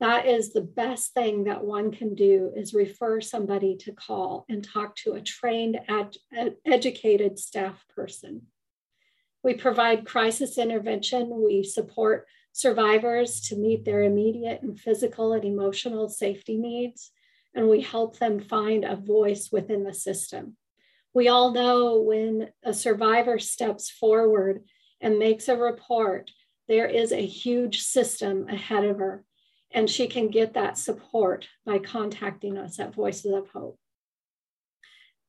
That 0.00 0.26
is 0.26 0.52
the 0.52 0.62
best 0.62 1.12
thing 1.12 1.44
that 1.44 1.64
one 1.64 1.90
can 1.90 2.14
do 2.14 2.52
is 2.54 2.72
refer 2.72 3.20
somebody 3.20 3.76
to 3.78 3.92
call 3.92 4.44
and 4.48 4.62
talk 4.62 4.94
to 4.96 5.14
a 5.14 5.20
trained, 5.20 5.78
ed- 5.88 6.56
educated 6.64 7.38
staff 7.38 7.84
person. 7.94 8.42
We 9.42 9.54
provide 9.54 10.06
crisis 10.06 10.58
intervention. 10.58 11.30
We 11.30 11.64
support 11.64 12.26
survivors 12.52 13.40
to 13.48 13.56
meet 13.56 13.84
their 13.84 14.02
immediate 14.02 14.62
and 14.62 14.78
physical 14.78 15.32
and 15.32 15.44
emotional 15.44 16.08
safety 16.08 16.56
needs, 16.56 17.10
and 17.54 17.68
we 17.68 17.80
help 17.80 18.18
them 18.18 18.40
find 18.40 18.84
a 18.84 18.96
voice 18.96 19.50
within 19.50 19.84
the 19.84 19.94
system. 19.94 20.56
We 21.14 21.28
all 21.28 21.52
know 21.52 22.00
when 22.00 22.50
a 22.64 22.74
survivor 22.74 23.38
steps 23.38 23.90
forward 23.90 24.64
and 25.00 25.18
makes 25.18 25.48
a 25.48 25.56
report, 25.56 26.30
there 26.68 26.86
is 26.86 27.12
a 27.12 27.26
huge 27.26 27.82
system 27.82 28.48
ahead 28.48 28.84
of 28.84 28.98
her, 28.98 29.24
and 29.70 29.88
she 29.88 30.06
can 30.06 30.28
get 30.28 30.54
that 30.54 30.78
support 30.78 31.48
by 31.64 31.78
contacting 31.78 32.58
us 32.58 32.78
at 32.78 32.94
Voices 32.94 33.32
of 33.32 33.48
Hope. 33.50 33.78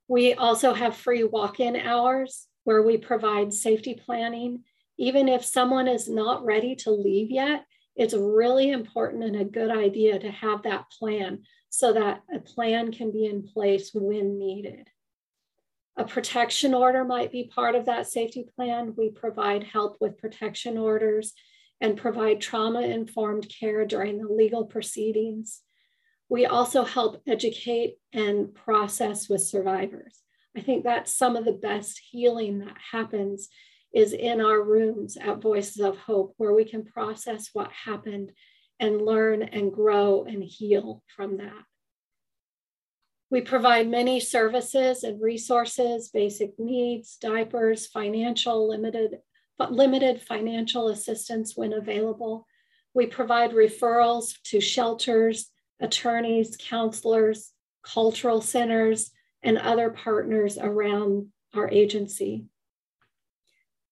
We 0.08 0.34
also 0.34 0.74
have 0.74 0.96
free 0.96 1.24
walk 1.24 1.60
in 1.60 1.76
hours 1.76 2.48
where 2.64 2.82
we 2.82 2.98
provide 2.98 3.54
safety 3.54 3.94
planning. 3.94 4.64
Even 4.98 5.30
if 5.30 5.46
someone 5.46 5.88
is 5.88 6.10
not 6.10 6.44
ready 6.44 6.76
to 6.78 6.92
leave 6.92 7.32
yet, 7.32 7.66
it's 7.96 8.14
really 8.14 8.72
important 8.72 9.24
and 9.24 9.36
a 9.36 9.46
good 9.46 9.70
idea 9.70 10.20
to 10.20 10.32
have 10.32 10.64
that 10.64 10.90
plan 10.98 11.44
so 11.70 11.94
that 11.94 12.22
a 12.34 12.40
plan 12.40 12.92
can 12.92 13.12
be 13.12 13.26
in 13.26 13.44
place 13.44 13.92
when 13.94 14.40
needed. 14.40 14.88
A 16.00 16.06
protection 16.06 16.74
order 16.74 17.04
might 17.04 17.30
be 17.30 17.52
part 17.54 17.76
of 17.76 17.88
that 17.88 18.08
safety 18.08 18.46
plan. 18.56 18.94
We 18.98 19.10
provide 19.10 19.66
help 19.66 19.98
with 20.00 20.18
protection 20.18 20.78
orders 20.78 21.34
and 21.82 21.98
provide 21.98 22.40
trauma 22.40 22.84
informed 22.84 23.50
care 23.50 23.86
during 23.86 24.18
the 24.18 24.32
legal 24.32 24.64
proceedings. 24.64 25.62
We 26.30 26.46
also 26.46 26.86
help 26.86 27.22
educate 27.28 27.98
and 28.14 28.56
process 28.56 29.28
with 29.28 29.42
survivors. 29.42 30.22
I 30.56 30.62
think 30.62 30.86
that's 30.86 31.14
some 31.14 31.36
of 31.36 31.44
the 31.44 31.52
best 31.52 32.00
healing 32.10 32.60
that 32.60 32.78
happens 32.94 33.50
is 33.94 34.14
in 34.14 34.40
our 34.40 34.64
rooms 34.64 35.18
at 35.18 35.42
Voices 35.42 35.82
of 35.82 35.98
Hope, 35.98 36.34
where 36.38 36.54
we 36.54 36.64
can 36.64 36.86
process 36.86 37.50
what 37.52 37.72
happened 37.74 38.32
and 38.80 39.02
learn 39.02 39.44
and 39.44 39.74
grow 39.74 40.24
and 40.24 40.42
heal 40.46 41.04
from 41.14 41.40
that. 41.40 41.64
We 43.32 43.42
provide 43.42 43.88
many 43.88 44.20
services 44.20 45.04
and 45.04 45.22
resources, 45.22 46.10
basic 46.10 46.58
needs, 46.58 47.18
diapers, 47.18 47.86
financial 47.86 48.68
limited, 48.68 49.20
but 49.58 49.72
limited 49.72 50.22
financial 50.22 50.90
assistance 50.90 51.56
when 51.56 51.74
available. 51.74 52.48
We 52.94 53.06
provide 53.06 53.52
referrals 53.52 54.34
to 54.46 54.60
shelters, 54.60 55.52
attorneys, 55.80 56.58
counselors, 56.58 57.52
cultural 57.84 58.42
centers, 58.42 59.12
and 59.44 59.58
other 59.58 59.92
partners 59.92 60.58
around 60.58 61.28
our 61.54 61.70
agency. 61.70 62.46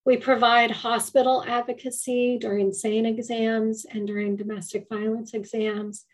We 0.04 0.18
provide 0.18 0.72
hospital 0.72 1.44
advocacy 1.46 2.38
during 2.40 2.74
SANE 2.74 3.06
exams 3.06 3.86
and 3.86 4.08
during 4.08 4.36
domestic 4.36 4.88
violence 4.90 5.34
exams. 5.34 6.06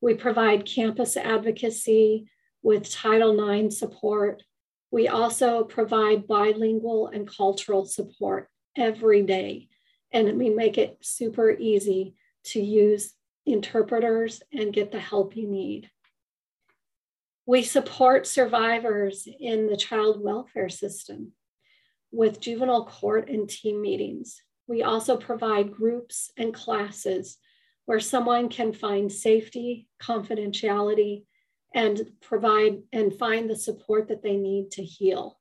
We 0.00 0.14
provide 0.14 0.64
campus 0.64 1.16
advocacy 1.16 2.30
with 2.62 2.90
Title 2.90 3.48
IX 3.50 3.76
support. 3.76 4.42
We 4.90 5.08
also 5.08 5.64
provide 5.64 6.26
bilingual 6.26 7.08
and 7.08 7.28
cultural 7.28 7.84
support 7.84 8.48
every 8.76 9.22
day, 9.22 9.68
and 10.12 10.38
we 10.38 10.50
make 10.50 10.78
it 10.78 10.98
super 11.00 11.50
easy 11.50 12.14
to 12.44 12.60
use 12.60 13.14
interpreters 13.46 14.42
and 14.52 14.72
get 14.72 14.92
the 14.92 15.00
help 15.00 15.36
you 15.36 15.48
need. 15.48 15.90
We 17.46 17.62
support 17.62 18.26
survivors 18.26 19.26
in 19.26 19.66
the 19.66 19.76
child 19.76 20.22
welfare 20.22 20.68
system 20.68 21.32
with 22.12 22.40
juvenile 22.40 22.86
court 22.86 23.28
and 23.28 23.48
team 23.48 23.80
meetings. 23.80 24.40
We 24.66 24.82
also 24.82 25.16
provide 25.16 25.72
groups 25.72 26.30
and 26.36 26.54
classes 26.54 27.38
where 27.86 28.00
someone 28.00 28.48
can 28.48 28.72
find 28.72 29.10
safety, 29.10 29.88
confidentiality, 30.00 31.24
and 31.74 32.00
provide 32.20 32.78
and 32.92 33.14
find 33.14 33.48
the 33.48 33.56
support 33.56 34.08
that 34.08 34.22
they 34.22 34.36
need 34.36 34.70
to 34.72 34.82
heal. 34.82 35.38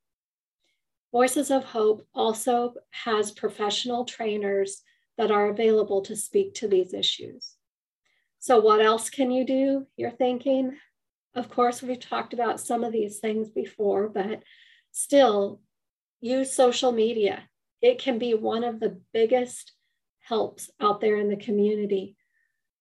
Voices 1.12 1.50
of 1.50 1.64
Hope 1.64 2.06
also 2.14 2.76
has 2.92 3.32
professional 3.32 4.06
trainers 4.06 4.84
that 5.18 5.32
are 5.32 5.50
available 5.50 6.02
to 6.04 6.16
speak 6.16 6.54
to 6.56 6.68
these 6.68 6.94
issues. 6.94 7.56
So, 8.40 8.60
what 8.60 8.82
else 8.82 9.10
can 9.10 9.32
you 9.32 9.46
do? 9.46 9.88
You're 9.98 10.12
thinking, 10.12 10.78
of 11.36 11.50
course, 11.50 11.82
we've 11.82 12.00
talked 12.00 12.34
about 12.34 12.60
some 12.60 12.84
of 12.84 12.94
these 12.94 13.20
things 13.20 13.50
before, 13.50 14.08
but 14.08 14.44
still 14.92 15.62
use 16.22 16.54
social 16.54 16.92
media. 16.92 17.44
It 17.82 18.00
can 18.00 18.20
be 18.20 18.34
one 18.34 18.64
of 18.64 18.80
the 18.80 19.02
biggest 19.14 19.74
helps 20.20 20.70
out 20.80 21.02
there 21.02 21.18
in 21.18 21.30
the 21.30 21.36
community 21.36 22.16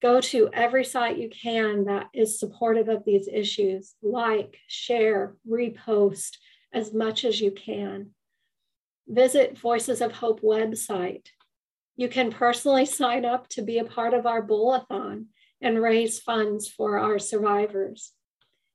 go 0.01 0.21
to 0.21 0.49
every 0.53 0.85
site 0.85 1.19
you 1.19 1.29
can 1.29 1.87
that 1.87 2.09
is 2.15 2.39
supportive 2.39 2.89
of 2.89 3.05
these 3.05 3.29
issues, 3.29 3.95
like, 4.03 4.59
share, 4.69 5.35
repost 5.49 6.37
as 6.73 6.93
much 6.93 7.25
as 7.25 7.41
you 7.41 7.51
can. 7.51 8.11
Visit 9.09 9.59
Voices 9.59 10.01
of 10.01 10.13
Hope 10.13 10.41
website. 10.43 11.27
You 11.97 12.09
can 12.09 12.31
personally 12.31 12.87
sign 12.87 13.25
up 13.25 13.49
to 13.51 13.63
be 13.63 13.79
a 13.79 13.85
part 13.85 14.15
of 14.15 14.27
our 14.27 14.43
bowl-a-thon 14.43 15.27
and 15.61 15.83
raise 15.83 16.21
funds 16.21 16.69
for 16.69 16.99
our 16.99 17.19
survivors. 17.19 18.13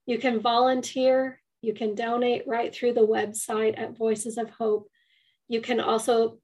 You 0.06 0.18
can 0.18 0.42
volunteer, 0.42 1.40
you 1.62 1.74
can 1.74 1.96
donate 1.96 2.46
right 2.46 2.76
through 2.76 2.94
the 2.94 3.08
website 3.08 3.80
at 3.80 3.98
Voices 3.98 4.38
of 4.38 4.50
Hope. 4.50 4.90
You 5.48 5.62
can 5.62 5.80
also 5.80 6.40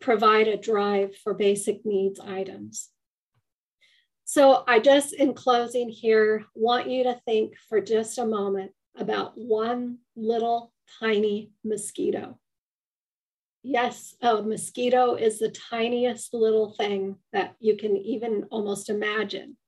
provide 0.00 0.48
a 0.48 0.56
drive 0.56 1.14
for 1.16 1.34
basic 1.34 1.86
needs 1.86 2.18
items. 2.18 2.88
So 4.32 4.64
I 4.66 4.78
just, 4.78 5.12
in 5.12 5.34
closing 5.34 5.90
here, 5.90 6.46
want 6.54 6.88
you 6.88 7.04
to 7.04 7.20
think 7.26 7.52
for 7.68 7.82
just 7.82 8.16
a 8.16 8.24
moment 8.24 8.72
about 8.96 9.36
one 9.36 9.98
little 10.16 10.72
tiny 10.98 11.50
mosquito. 11.62 12.38
Yes, 13.62 14.14
a 14.22 14.40
mosquito 14.40 15.16
is 15.16 15.38
the 15.38 15.50
tiniest 15.50 16.32
little 16.32 16.72
thing 16.72 17.16
that 17.34 17.56
you 17.60 17.76
can 17.76 17.94
even 17.98 18.44
almost 18.50 18.88
imagine. 18.88 19.58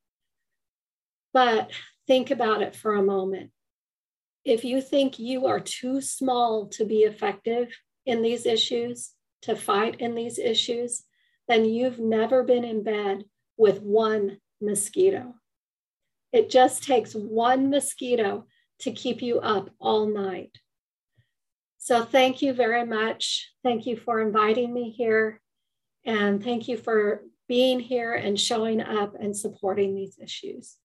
But 1.35 1.71
think 2.07 2.31
about 2.31 2.63
it 2.63 2.75
for 2.75 2.95
a 2.95 3.03
moment. 3.03 3.51
If 4.47 4.65
you 4.65 4.81
think 4.81 5.19
you 5.19 5.45
are 5.45 5.61
too 5.61 6.01
small 6.01 6.69
to 6.69 6.87
be 6.87 7.01
effective 7.01 7.69
in 8.07 8.23
these 8.23 8.47
issues, 8.47 9.13
to 9.43 9.57
fight 9.57 10.01
in 10.01 10.15
these 10.15 10.39
issues, 10.39 11.05
then 11.49 11.67
you've 11.67 11.99
never 11.99 12.43
been 12.43 12.65
in 12.65 12.83
bed 12.83 13.25
with 13.59 13.83
one 13.83 14.39
mosquito. 14.65 15.35
It 16.33 16.51
just 16.51 16.85
takes 16.85 17.15
one 17.15 17.71
mosquito 17.71 18.47
to 18.81 18.91
keep 18.91 19.23
you 19.23 19.41
up 19.41 19.71
all 19.79 20.07
night. 20.07 20.51
So, 21.79 22.05
thank 22.05 22.43
you 22.43 22.55
very 22.55 22.85
much. 22.87 23.51
Thank 23.63 23.87
you 23.87 23.97
for 23.97 24.21
inviting 24.21 24.73
me 24.73 24.91
here. 24.91 25.41
And 26.05 26.43
thank 26.43 26.69
you 26.69 26.77
for 26.77 27.23
being 27.49 27.79
here 27.81 28.15
and 28.15 28.39
showing 28.41 28.81
up 28.81 29.15
and 29.19 29.37
supporting 29.37 29.95
these 29.95 30.19
issues. 30.21 30.77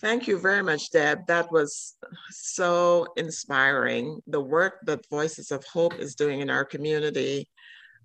Thank 0.00 0.26
you 0.26 0.38
very 0.38 0.62
much, 0.62 0.90
Deb. 0.90 1.26
That 1.28 1.50
was 1.50 1.94
so 2.30 3.06
inspiring. 3.16 4.20
The 4.26 4.40
work 4.40 4.80
that 4.84 5.08
Voices 5.08 5.50
of 5.50 5.64
Hope 5.64 5.94
is 5.98 6.14
doing 6.14 6.40
in 6.40 6.50
our 6.50 6.64
community. 6.64 7.48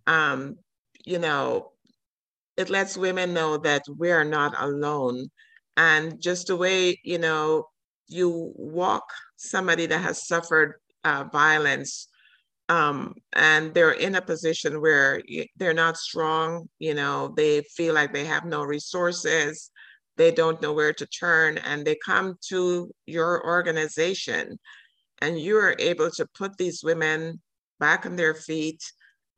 Um, 0.07 0.55
you 1.05 1.19
know, 1.19 1.71
it 2.57 2.69
lets 2.69 2.97
women 2.97 3.33
know 3.33 3.57
that 3.57 3.83
we 3.97 4.11
are 4.11 4.25
not 4.25 4.53
alone. 4.57 5.29
And 5.77 6.21
just 6.21 6.47
the 6.47 6.55
way, 6.55 6.99
you 7.03 7.17
know, 7.17 7.67
you 8.07 8.51
walk 8.55 9.05
somebody 9.37 9.85
that 9.85 10.01
has 10.01 10.27
suffered 10.27 10.73
uh, 11.03 11.25
violence 11.31 12.09
um, 12.69 13.15
and 13.33 13.73
they're 13.73 13.93
in 13.93 14.13
a 14.15 14.21
position 14.21 14.79
where 14.79 15.21
they're 15.57 15.73
not 15.73 15.97
strong, 15.97 16.69
you 16.77 16.93
know, 16.93 17.33
they 17.35 17.61
feel 17.61 17.95
like 17.95 18.13
they 18.13 18.25
have 18.25 18.45
no 18.45 18.63
resources, 18.63 19.71
they 20.17 20.31
don't 20.31 20.61
know 20.61 20.73
where 20.73 20.93
to 20.93 21.07
turn, 21.07 21.57
and 21.57 21.83
they 21.83 21.97
come 22.05 22.35
to 22.49 22.93
your 23.07 23.43
organization 23.45 24.59
and 25.21 25.39
you 25.39 25.57
are 25.57 25.75
able 25.79 26.11
to 26.11 26.27
put 26.37 26.57
these 26.57 26.83
women 26.83 27.41
back 27.79 28.05
on 28.05 28.15
their 28.15 28.35
feet, 28.35 28.81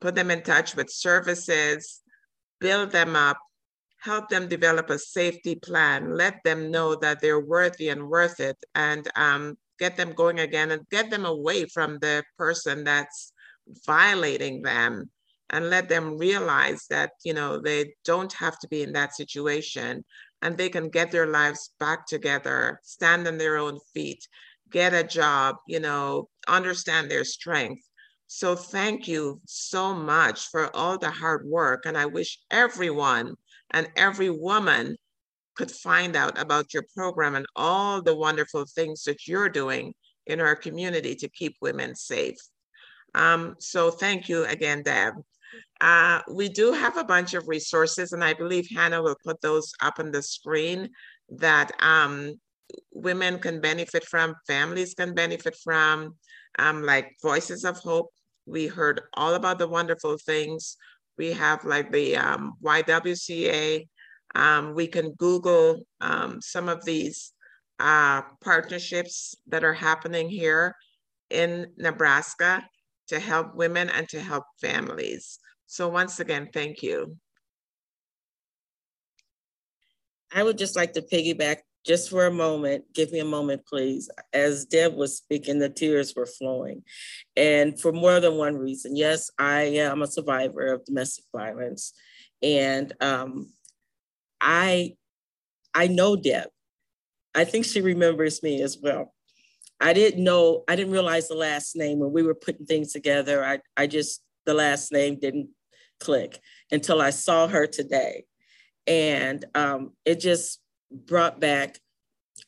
put 0.02 0.16
them 0.16 0.32
in 0.32 0.42
touch 0.42 0.74
with 0.74 0.90
services, 0.90 2.00
build 2.60 2.90
them 2.90 3.14
up, 3.14 3.38
help 4.00 4.28
them 4.28 4.48
develop 4.48 4.90
a 4.90 4.98
safety 4.98 5.54
plan, 5.54 6.16
let 6.16 6.42
them 6.44 6.72
know 6.72 6.96
that 6.96 7.20
they're 7.20 7.46
worthy 7.54 7.88
and 7.88 8.08
worth 8.08 8.40
it, 8.40 8.58
and 8.74 9.08
um, 9.14 9.56
get 9.78 9.96
them 9.96 10.12
going 10.12 10.40
again 10.40 10.72
and 10.72 10.88
get 10.90 11.08
them 11.08 11.24
away 11.24 11.64
from 11.66 11.98
the 12.00 12.24
person 12.36 12.82
that's 12.82 13.32
violating 13.86 14.60
them 14.62 15.08
and 15.50 15.70
let 15.70 15.88
them 15.88 16.18
realize 16.18 16.86
that 16.90 17.12
you 17.24 17.34
know 17.34 17.60
they 17.60 17.94
don't 18.04 18.32
have 18.32 18.58
to 18.58 18.68
be 18.68 18.82
in 18.82 18.92
that 18.92 19.14
situation 19.14 20.04
and 20.42 20.56
they 20.56 20.68
can 20.68 20.88
get 20.88 21.12
their 21.12 21.26
lives 21.26 21.72
back 21.78 22.06
together 22.06 22.80
stand 22.82 23.26
on 23.28 23.38
their 23.38 23.56
own 23.56 23.78
feet 23.94 24.26
get 24.70 24.92
a 24.94 25.04
job 25.04 25.56
you 25.68 25.78
know 25.78 26.28
understand 26.48 27.08
their 27.08 27.24
strength 27.24 27.82
so 28.34 28.56
thank 28.56 29.06
you 29.06 29.40
so 29.44 29.94
much 29.94 30.48
for 30.48 30.74
all 30.74 30.96
the 30.98 31.10
hard 31.10 31.44
work 31.46 31.86
and 31.86 31.96
i 31.96 32.06
wish 32.06 32.38
everyone 32.50 33.34
and 33.72 33.88
every 33.96 34.30
woman 34.30 34.96
could 35.54 35.70
find 35.70 36.16
out 36.16 36.38
about 36.40 36.72
your 36.72 36.84
program 36.96 37.34
and 37.34 37.46
all 37.56 38.00
the 38.00 38.16
wonderful 38.16 38.64
things 38.64 39.04
that 39.04 39.28
you're 39.28 39.50
doing 39.50 39.94
in 40.26 40.40
our 40.40 40.56
community 40.56 41.14
to 41.14 41.28
keep 41.28 41.56
women 41.60 41.94
safe 41.94 42.38
um, 43.14 43.56
so 43.58 43.90
thank 43.90 44.28
you 44.28 44.44
again, 44.44 44.82
Deb. 44.82 45.14
Uh, 45.80 46.20
we 46.30 46.48
do 46.48 46.72
have 46.72 46.96
a 46.96 47.04
bunch 47.04 47.34
of 47.34 47.48
resources, 47.48 48.12
and 48.12 48.24
I 48.24 48.34
believe 48.34 48.68
Hannah 48.74 49.02
will 49.02 49.16
put 49.24 49.40
those 49.40 49.72
up 49.82 49.98
on 49.98 50.10
the 50.10 50.22
screen 50.22 50.90
that 51.30 51.72
um, 51.80 52.34
women 52.92 53.38
can 53.38 53.60
benefit 53.60 54.04
from, 54.04 54.34
families 54.46 54.94
can 54.94 55.14
benefit 55.14 55.56
from, 55.62 56.16
um, 56.58 56.82
like 56.82 57.16
Voices 57.22 57.64
of 57.64 57.76
Hope. 57.78 58.10
We 58.46 58.66
heard 58.66 59.02
all 59.14 59.34
about 59.34 59.58
the 59.58 59.68
wonderful 59.68 60.18
things. 60.18 60.76
We 61.18 61.32
have 61.32 61.64
like 61.64 61.92
the 61.92 62.16
um, 62.16 62.54
YWCA. 62.62 63.86
Um, 64.34 64.74
we 64.74 64.86
can 64.86 65.12
Google 65.12 65.82
um, 66.00 66.40
some 66.40 66.68
of 66.68 66.84
these 66.84 67.32
uh, 67.78 68.22
partnerships 68.42 69.34
that 69.48 69.64
are 69.64 69.74
happening 69.74 70.28
here 70.28 70.74
in 71.30 71.66
Nebraska 71.76 72.64
to 73.08 73.18
help 73.18 73.54
women 73.54 73.90
and 73.90 74.08
to 74.10 74.20
help 74.20 74.44
families. 74.60 75.38
So 75.66 75.88
once 75.88 76.20
again, 76.20 76.48
thank 76.52 76.82
you. 76.82 77.16
I 80.32 80.42
would 80.42 80.58
just 80.58 80.76
like 80.76 80.94
to 80.94 81.02
piggyback 81.02 81.58
just 81.84 82.10
for 82.10 82.26
a 82.26 82.32
moment. 82.32 82.84
Give 82.94 83.10
me 83.12 83.18
a 83.18 83.24
moment, 83.24 83.66
please. 83.66 84.08
As 84.32 84.64
Deb 84.64 84.94
was 84.94 85.16
speaking, 85.16 85.58
the 85.58 85.68
tears 85.68 86.14
were 86.14 86.26
flowing. 86.26 86.82
And 87.36 87.80
for 87.80 87.92
more 87.92 88.20
than 88.20 88.36
one 88.36 88.56
reason. 88.56 88.96
Yes, 88.96 89.30
I 89.38 89.62
am 89.62 90.02
a 90.02 90.06
survivor 90.06 90.66
of 90.72 90.84
domestic 90.84 91.24
violence. 91.34 91.92
And 92.42 92.92
um, 93.00 93.50
I, 94.40 94.96
I 95.74 95.88
know 95.88 96.16
Deb. 96.16 96.48
I 97.34 97.44
think 97.44 97.64
she 97.64 97.80
remembers 97.80 98.42
me 98.42 98.62
as 98.62 98.78
well. 98.80 99.14
I 99.80 99.92
didn't 99.92 100.22
know, 100.22 100.62
I 100.68 100.76
didn't 100.76 100.92
realize 100.92 101.26
the 101.26 101.34
last 101.34 101.74
name 101.74 101.98
when 101.98 102.12
we 102.12 102.22
were 102.22 102.34
putting 102.34 102.66
things 102.66 102.92
together. 102.92 103.44
I, 103.44 103.58
I 103.76 103.88
just, 103.88 104.22
the 104.44 104.54
last 104.54 104.92
name 104.92 105.18
didn't 105.18 105.48
click 105.98 106.40
until 106.70 107.00
I 107.00 107.10
saw 107.10 107.48
her 107.48 107.66
today. 107.66 108.24
And 108.86 109.44
um, 109.54 109.92
it 110.04 110.20
just 110.20 110.61
brought 110.92 111.40
back 111.40 111.78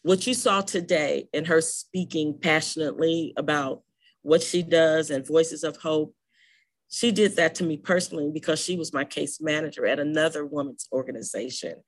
what 0.02 0.26
you 0.26 0.34
saw 0.34 0.60
today 0.60 1.28
in 1.32 1.46
her 1.46 1.60
speaking 1.60 2.38
passionately 2.40 3.32
about 3.36 3.82
what 4.22 4.42
she 4.42 4.62
does 4.62 5.10
and 5.10 5.26
Voices 5.26 5.64
of 5.64 5.76
Hope. 5.78 6.14
She 6.90 7.10
did 7.10 7.36
that 7.36 7.54
to 7.56 7.64
me 7.64 7.76
personally 7.76 8.30
because 8.32 8.62
she 8.62 8.76
was 8.76 8.92
my 8.92 9.04
case 9.04 9.40
manager 9.40 9.86
at 9.86 9.98
another 9.98 10.46
women's 10.46 10.86
organization. 10.92 11.82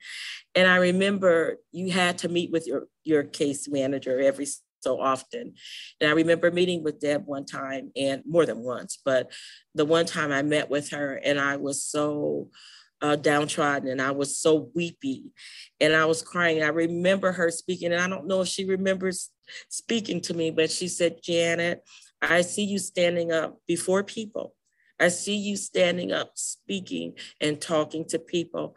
And 0.55 0.67
I 0.67 0.77
remember 0.77 1.59
you 1.73 1.91
had 1.91 2.19
to 2.19 2.29
meet 2.29 2.51
with 2.51 2.67
your, 2.67 2.89
your 3.05 3.23
case 3.23 3.69
manager 3.69 4.21
every 4.21 4.47
so 4.81 5.01
often. 5.01 5.55
And 6.01 6.11
I 6.11 6.13
remember 6.13 6.51
meeting 6.51 6.83
with 6.83 7.01
Deb 7.01 7.27
one 7.27 7.45
time 7.45 7.91
and 7.97 8.23
more 8.27 8.47
than 8.47 8.59
once, 8.59 8.99
but 9.05 9.33
the 9.75 9.85
one 9.85 10.07
time 10.07 10.33
I 10.33 10.43
met 10.43 10.71
with 10.71 10.91
her 10.91 11.21
and 11.25 11.39
I 11.39 11.57
was 11.57 11.83
so 11.83 12.51
uh, 13.03 13.17
downtrodden 13.17 13.89
and 13.89 14.01
I 14.01 14.11
was 14.11 14.39
so 14.39 14.71
weepy 14.75 15.25
and 15.81 15.95
I 15.95 16.07
was 16.07 16.23
crying. 16.23 16.63
I 16.63 16.69
remember 16.69 17.33
her 17.33 17.51
speaking, 17.51 17.93
and 17.93 18.03
I 18.03 18.09
don't 18.09 18.27
know 18.27 18.43
if 18.43 18.49
she 18.49 18.65
remembers 18.65 19.31
speaking 19.69 20.21
to 20.23 20.35
me, 20.35 20.51
but 20.51 20.71
she 20.71 20.89
said, 20.89 21.23
Janet, 21.23 21.83
I 22.23 22.41
see 22.41 22.65
you 22.65 22.79
standing 22.79 23.33
up 23.33 23.59
before 23.67 24.03
people. 24.03 24.55
I 24.99 25.09
see 25.09 25.37
you 25.37 25.57
standing 25.57 26.11
up, 26.11 26.33
speaking 26.37 27.15
and 27.41 27.61
talking 27.61 28.07
to 28.07 28.19
people. 28.19 28.75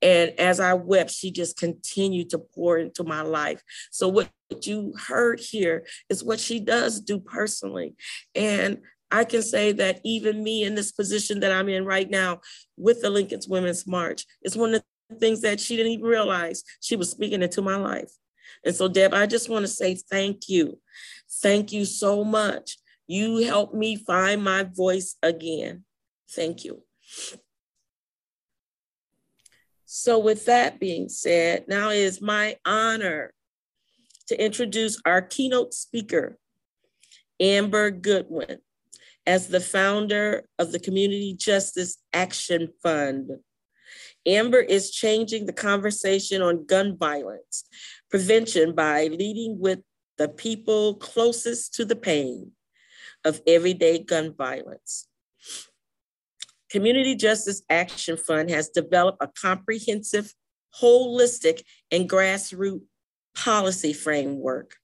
And 0.00 0.30
as 0.38 0.60
I 0.60 0.72
wept, 0.72 1.10
she 1.10 1.30
just 1.30 1.58
continued 1.58 2.30
to 2.30 2.38
pour 2.38 2.78
into 2.78 3.04
my 3.04 3.20
life. 3.20 3.62
So, 3.90 4.08
what 4.08 4.30
you 4.62 4.94
heard 5.08 5.40
here 5.40 5.84
is 6.08 6.24
what 6.24 6.40
she 6.40 6.58
does 6.58 7.00
do 7.00 7.20
personally. 7.20 7.94
And 8.34 8.78
I 9.10 9.24
can 9.24 9.42
say 9.42 9.72
that 9.72 10.00
even 10.04 10.42
me 10.44 10.64
in 10.64 10.74
this 10.74 10.92
position 10.92 11.40
that 11.40 11.52
I'm 11.52 11.68
in 11.68 11.84
right 11.84 12.08
now 12.08 12.40
with 12.76 13.00
the 13.00 13.10
Lincoln's 13.10 13.48
Women's 13.48 13.86
March 13.86 14.24
is 14.42 14.56
one 14.56 14.74
of 14.74 14.82
the 15.08 15.16
things 15.16 15.40
that 15.42 15.60
she 15.60 15.76
didn't 15.76 15.92
even 15.92 16.04
realize 16.04 16.62
she 16.80 16.96
was 16.96 17.10
speaking 17.10 17.42
into 17.42 17.62
my 17.62 17.76
life. 17.76 18.10
And 18.64 18.74
so, 18.74 18.88
Deb, 18.88 19.14
I 19.14 19.26
just 19.26 19.48
want 19.48 19.64
to 19.64 19.68
say 19.68 19.94
thank 19.94 20.48
you. 20.48 20.78
Thank 21.42 21.72
you 21.72 21.84
so 21.84 22.24
much. 22.24 22.76
You 23.06 23.38
helped 23.38 23.74
me 23.74 23.96
find 23.96 24.42
my 24.42 24.64
voice 24.64 25.16
again. 25.22 25.84
Thank 26.30 26.64
you. 26.64 26.82
So, 29.86 30.18
with 30.18 30.44
that 30.44 30.78
being 30.78 31.08
said, 31.08 31.64
now 31.66 31.90
it 31.90 31.98
is 31.98 32.20
my 32.20 32.56
honor 32.66 33.32
to 34.26 34.44
introduce 34.44 35.00
our 35.06 35.22
keynote 35.22 35.72
speaker, 35.72 36.38
Amber 37.40 37.90
Goodwin, 37.90 38.58
as 39.28 39.48
the 39.48 39.60
founder 39.60 40.48
of 40.58 40.72
the 40.72 40.80
Community 40.80 41.34
Justice 41.38 41.98
Action 42.14 42.70
Fund. 42.82 43.30
Amber 44.24 44.60
is 44.60 44.90
changing 44.90 45.44
the 45.44 45.52
conversation 45.52 46.40
on 46.40 46.64
gun 46.64 46.96
violence 46.96 47.64
prevention 48.10 48.74
by 48.74 49.08
leading 49.08 49.60
with 49.60 49.80
the 50.16 50.30
people 50.30 50.94
closest 50.94 51.74
to 51.74 51.84
the 51.84 51.94
pain 51.94 52.52
of 53.22 53.42
everyday 53.46 53.98
gun 53.98 54.34
violence. 54.34 55.06
Community 56.70 57.14
Justice 57.14 57.62
Action 57.68 58.16
Fund 58.16 58.48
has 58.48 58.70
developed 58.70 59.22
a 59.22 59.28
comprehensive, 59.28 60.32
holistic, 60.80 61.64
and 61.90 62.08
grassroots 62.08 62.80
policy 63.34 63.92
framework, 63.92 64.76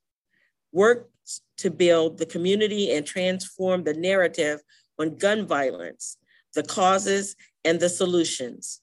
works 0.71 1.14
to 1.59 1.71
build 1.71 2.19
the 2.19 2.27
community 2.27 2.93
and 2.95 3.07
transform 3.07 3.85
the 3.85 3.95
narrative 3.95 4.61
on 4.99 5.17
gun 5.17 5.47
violence, 5.47 6.17
the 6.55 6.63
causes, 6.63 7.37
and 7.65 7.81
the 7.81 7.89
solutions. 7.89 8.81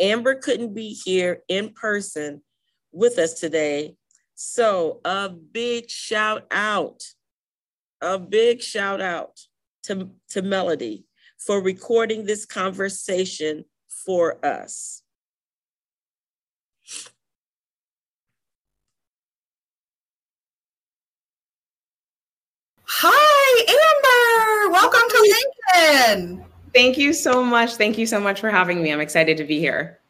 Amber 0.00 0.34
couldn't 0.34 0.74
be 0.74 0.88
here 1.04 1.42
in 1.48 1.72
person 1.72 2.42
with 2.92 3.18
us 3.18 3.34
today, 3.34 3.94
so 4.34 5.00
a 5.04 5.28
big 5.28 5.90
shout 5.90 6.46
out 6.50 7.02
a 8.00 8.18
big 8.18 8.62
shout 8.62 9.00
out 9.00 9.40
to, 9.84 10.10
to 10.30 10.42
Melody 10.42 11.04
for 11.38 11.60
recording 11.60 12.24
this 12.24 12.44
conversation 12.44 13.64
for 13.88 14.44
us. 14.44 15.02
Hi, 22.92 24.66
Amber. 24.66 24.72
Welcome 24.72 25.08
to 25.08 25.34
Lincoln. 25.76 26.44
Thank 26.74 26.98
you 26.98 27.12
so 27.12 27.44
much. 27.44 27.74
Thank 27.74 27.96
you 27.96 28.04
so 28.04 28.18
much 28.18 28.40
for 28.40 28.50
having 28.50 28.82
me. 28.82 28.92
I'm 28.92 29.00
excited 29.00 29.36
to 29.36 29.44
be 29.44 29.60
here. 29.60 30.00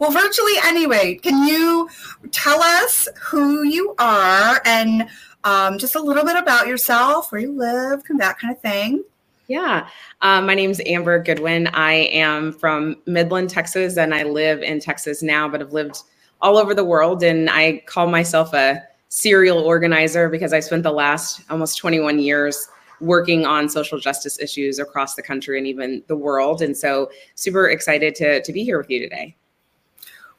Well, 0.00 0.10
virtually 0.10 0.54
anyway, 0.64 1.14
can 1.14 1.46
you 1.46 1.88
tell 2.32 2.60
us 2.60 3.08
who 3.20 3.62
you 3.62 3.94
are 4.00 4.60
and 4.64 5.08
um, 5.44 5.78
just 5.78 5.94
a 5.94 6.02
little 6.02 6.24
bit 6.24 6.36
about 6.36 6.66
yourself, 6.66 7.30
where 7.30 7.40
you 7.40 7.52
live, 7.52 8.02
that 8.18 8.40
kind 8.40 8.52
of 8.52 8.60
thing. 8.60 9.04
Yeah. 9.46 9.88
Um, 10.20 10.46
my 10.46 10.56
name 10.56 10.72
is 10.72 10.82
Amber 10.84 11.22
Goodwin. 11.22 11.68
I 11.68 11.92
am 11.92 12.52
from 12.52 12.96
Midland, 13.06 13.50
Texas, 13.50 13.96
and 13.96 14.12
I 14.12 14.24
live 14.24 14.62
in 14.62 14.80
Texas 14.80 15.22
now, 15.22 15.48
but 15.48 15.60
have 15.60 15.72
lived 15.72 16.02
all 16.42 16.58
over 16.58 16.74
the 16.74 16.84
world. 16.84 17.22
And 17.22 17.48
I 17.48 17.84
call 17.86 18.08
myself 18.08 18.52
a 18.52 18.82
serial 19.08 19.58
organizer 19.58 20.28
because 20.28 20.52
I 20.52 20.60
spent 20.60 20.82
the 20.82 20.92
last 20.92 21.42
almost 21.50 21.78
21 21.78 22.18
years 22.18 22.68
working 23.00 23.44
on 23.44 23.68
social 23.68 23.98
justice 23.98 24.40
issues 24.40 24.78
across 24.78 25.14
the 25.14 25.22
country 25.22 25.58
and 25.58 25.66
even 25.66 26.02
the 26.06 26.16
world. 26.16 26.62
And 26.62 26.76
so, 26.76 27.10
super 27.34 27.68
excited 27.68 28.14
to, 28.16 28.42
to 28.42 28.52
be 28.52 28.64
here 28.64 28.78
with 28.78 28.90
you 28.90 29.00
today. 29.00 29.36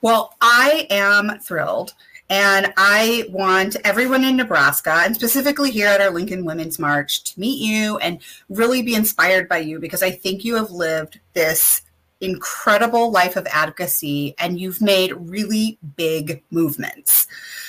Well, 0.02 0.36
I 0.42 0.88
am 0.90 1.40
thrilled 1.40 1.94
And 2.30 2.74
I 2.76 3.26
want 3.30 3.78
everyone 3.86 4.26
in 4.26 4.36
Nebraska, 4.36 5.02
and 5.06 5.16
specifically 5.16 5.72
here 5.72 5.88
at 5.88 6.02
our 6.02 6.10
Lincoln 6.10 6.44
Women's 6.44 6.78
March, 6.78 7.24
to 7.24 7.40
meet 7.40 7.60
you 7.60 7.98
and 8.00 8.20
really 8.50 8.82
be 8.82 8.96
inspired 8.96 9.48
by 9.48 9.60
you 9.60 9.80
because 9.80 10.04
I 10.04 10.12
think 10.12 10.44
you 10.44 10.56
have 10.56 10.70
lived 10.70 11.22
this 11.34 11.84
incredible 12.20 13.12
life 13.12 13.38
of 13.38 13.48
advocacy 13.48 14.36
and 14.40 14.60
you've 14.60 14.82
made 14.82 15.14
really 15.14 15.78
big 15.96 16.44
movements. 16.52 17.28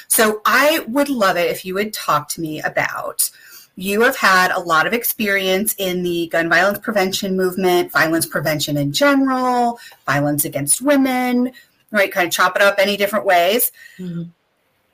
So 0.09 0.41
I 0.45 0.81
would 0.89 1.09
love 1.09 1.37
it 1.37 1.51
if 1.51 1.65
you 1.65 1.75
would 1.75 1.93
talk 1.93 2.29
to 2.31 2.41
me 2.41 2.61
about 2.63 3.31
you 3.79 4.01
have 4.01 4.17
had 4.17 4.51
a 4.51 4.59
lot 4.59 4.89
of 4.89 4.93
experience 4.93 5.77
in 5.79 6.03
the 6.03 6.27
gun 6.33 6.49
violence 6.49 6.81
prevention 6.81 7.37
movement, 7.37 7.93
violence 7.93 8.27
prevention 8.27 8.77
in 8.77 8.93
general, 8.93 9.79
violence 10.05 10.45
against 10.45 10.83
women, 10.83 11.53
right? 11.93 12.11
Kind 12.11 12.27
of 12.27 12.33
chop 12.33 12.57
it 12.57 12.63
up 12.63 12.75
any 12.79 12.97
different 12.97 13.25
ways. 13.25 13.71
Mm-hmm. 13.97 14.25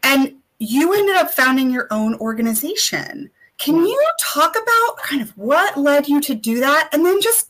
And 0.02 0.34
you 0.58 0.92
ended 0.92 1.16
up 1.16 1.30
founding 1.30 1.70
your 1.70 1.88
own 1.90 2.14
organization. 2.16 3.30
Can 3.56 3.76
you 3.76 4.06
talk 4.20 4.54
about 4.54 4.98
kind 4.98 5.22
of 5.22 5.30
what 5.30 5.78
led 5.78 6.06
you 6.06 6.20
to 6.20 6.34
do 6.34 6.60
that? 6.60 6.90
And 6.92 7.06
then 7.06 7.22
just 7.22 7.48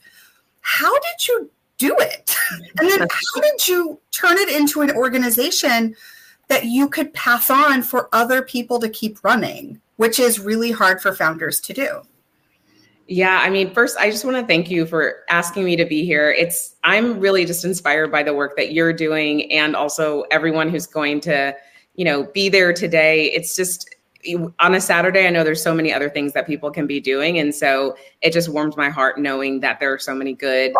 how 0.60 0.92
did 0.92 1.28
you 1.28 1.50
do 1.78 1.96
it? 1.98 2.36
And 2.78 2.88
then 2.88 3.00
how 3.00 3.40
did 3.40 3.66
you 3.66 3.98
turn 4.12 4.38
it 4.38 4.50
into 4.50 4.82
an 4.82 4.92
organization 4.92 5.96
that 6.54 6.66
you 6.66 6.88
could 6.88 7.12
pass 7.12 7.50
on 7.50 7.82
for 7.82 8.08
other 8.12 8.40
people 8.40 8.78
to 8.78 8.88
keep 8.88 9.18
running, 9.24 9.80
which 9.96 10.20
is 10.20 10.38
really 10.38 10.70
hard 10.70 11.02
for 11.02 11.12
founders 11.12 11.60
to 11.60 11.72
do? 11.72 12.02
Yeah, 13.08 13.40
I 13.42 13.50
mean, 13.50 13.74
first, 13.74 13.98
I 13.98 14.08
just 14.08 14.24
want 14.24 14.36
to 14.36 14.46
thank 14.46 14.70
you 14.70 14.86
for 14.86 15.24
asking 15.28 15.64
me 15.64 15.74
to 15.74 15.84
be 15.84 16.04
here. 16.04 16.30
It's 16.30 16.76
I'm 16.84 17.18
really 17.18 17.44
just 17.44 17.64
inspired 17.64 18.12
by 18.12 18.22
the 18.22 18.32
work 18.32 18.56
that 18.56 18.72
you're 18.72 18.92
doing, 18.92 19.50
and 19.52 19.74
also 19.74 20.22
everyone 20.30 20.68
who's 20.68 20.86
going 20.86 21.20
to, 21.22 21.56
you 21.96 22.04
know, 22.04 22.22
be 22.22 22.48
there 22.48 22.72
today. 22.72 23.24
It's 23.32 23.56
just 23.56 23.92
on 24.60 24.74
a 24.76 24.80
Saturday. 24.80 25.26
I 25.26 25.30
know 25.30 25.42
there's 25.42 25.62
so 25.62 25.74
many 25.74 25.92
other 25.92 26.08
things 26.08 26.34
that 26.34 26.46
people 26.46 26.70
can 26.70 26.86
be 26.86 27.00
doing, 27.00 27.36
and 27.36 27.52
so 27.52 27.96
it 28.22 28.32
just 28.32 28.48
warms 28.48 28.76
my 28.76 28.90
heart 28.90 29.18
knowing 29.18 29.58
that 29.60 29.80
there 29.80 29.92
are 29.92 29.98
so 29.98 30.14
many 30.14 30.34
good 30.34 30.72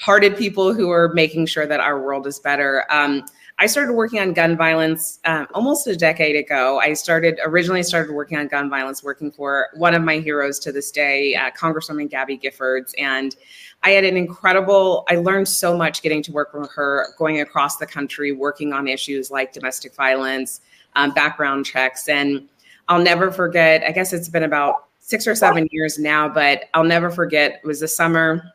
hearted 0.00 0.36
people 0.36 0.72
who 0.72 0.90
are 0.90 1.12
making 1.12 1.44
sure 1.44 1.66
that 1.66 1.80
our 1.80 2.00
world 2.00 2.26
is 2.26 2.38
better. 2.38 2.86
Um, 2.90 3.24
I 3.60 3.66
started 3.66 3.94
working 3.94 4.20
on 4.20 4.34
gun 4.34 4.56
violence 4.56 5.18
um, 5.24 5.48
almost 5.52 5.88
a 5.88 5.96
decade 5.96 6.36
ago. 6.36 6.78
I 6.78 6.92
started 6.92 7.40
originally 7.44 7.82
started 7.82 8.12
working 8.12 8.38
on 8.38 8.46
gun 8.46 8.70
violence, 8.70 9.02
working 9.02 9.32
for 9.32 9.66
one 9.74 9.94
of 9.94 10.02
my 10.02 10.18
heroes 10.18 10.60
to 10.60 10.70
this 10.70 10.92
day, 10.92 11.34
uh, 11.34 11.50
Congresswoman 11.50 12.08
Gabby 12.08 12.38
Giffords, 12.38 12.92
and 12.98 13.34
I 13.82 13.90
had 13.90 14.04
an 14.04 14.16
incredible. 14.16 15.04
I 15.08 15.16
learned 15.16 15.48
so 15.48 15.76
much 15.76 16.02
getting 16.02 16.22
to 16.24 16.32
work 16.32 16.54
with 16.54 16.70
her, 16.70 17.08
going 17.18 17.40
across 17.40 17.78
the 17.78 17.86
country, 17.86 18.30
working 18.30 18.72
on 18.72 18.86
issues 18.86 19.28
like 19.28 19.52
domestic 19.52 19.92
violence, 19.96 20.60
um, 20.94 21.10
background 21.10 21.66
checks, 21.66 22.08
and 22.08 22.48
I'll 22.86 23.02
never 23.02 23.32
forget. 23.32 23.82
I 23.82 23.90
guess 23.90 24.12
it's 24.12 24.28
been 24.28 24.44
about 24.44 24.84
six 25.00 25.26
or 25.26 25.34
seven 25.34 25.68
years 25.72 25.98
now, 25.98 26.28
but 26.28 26.66
I'll 26.74 26.84
never 26.84 27.10
forget. 27.10 27.60
It 27.64 27.66
was 27.66 27.80
the 27.80 27.88
summer 27.88 28.52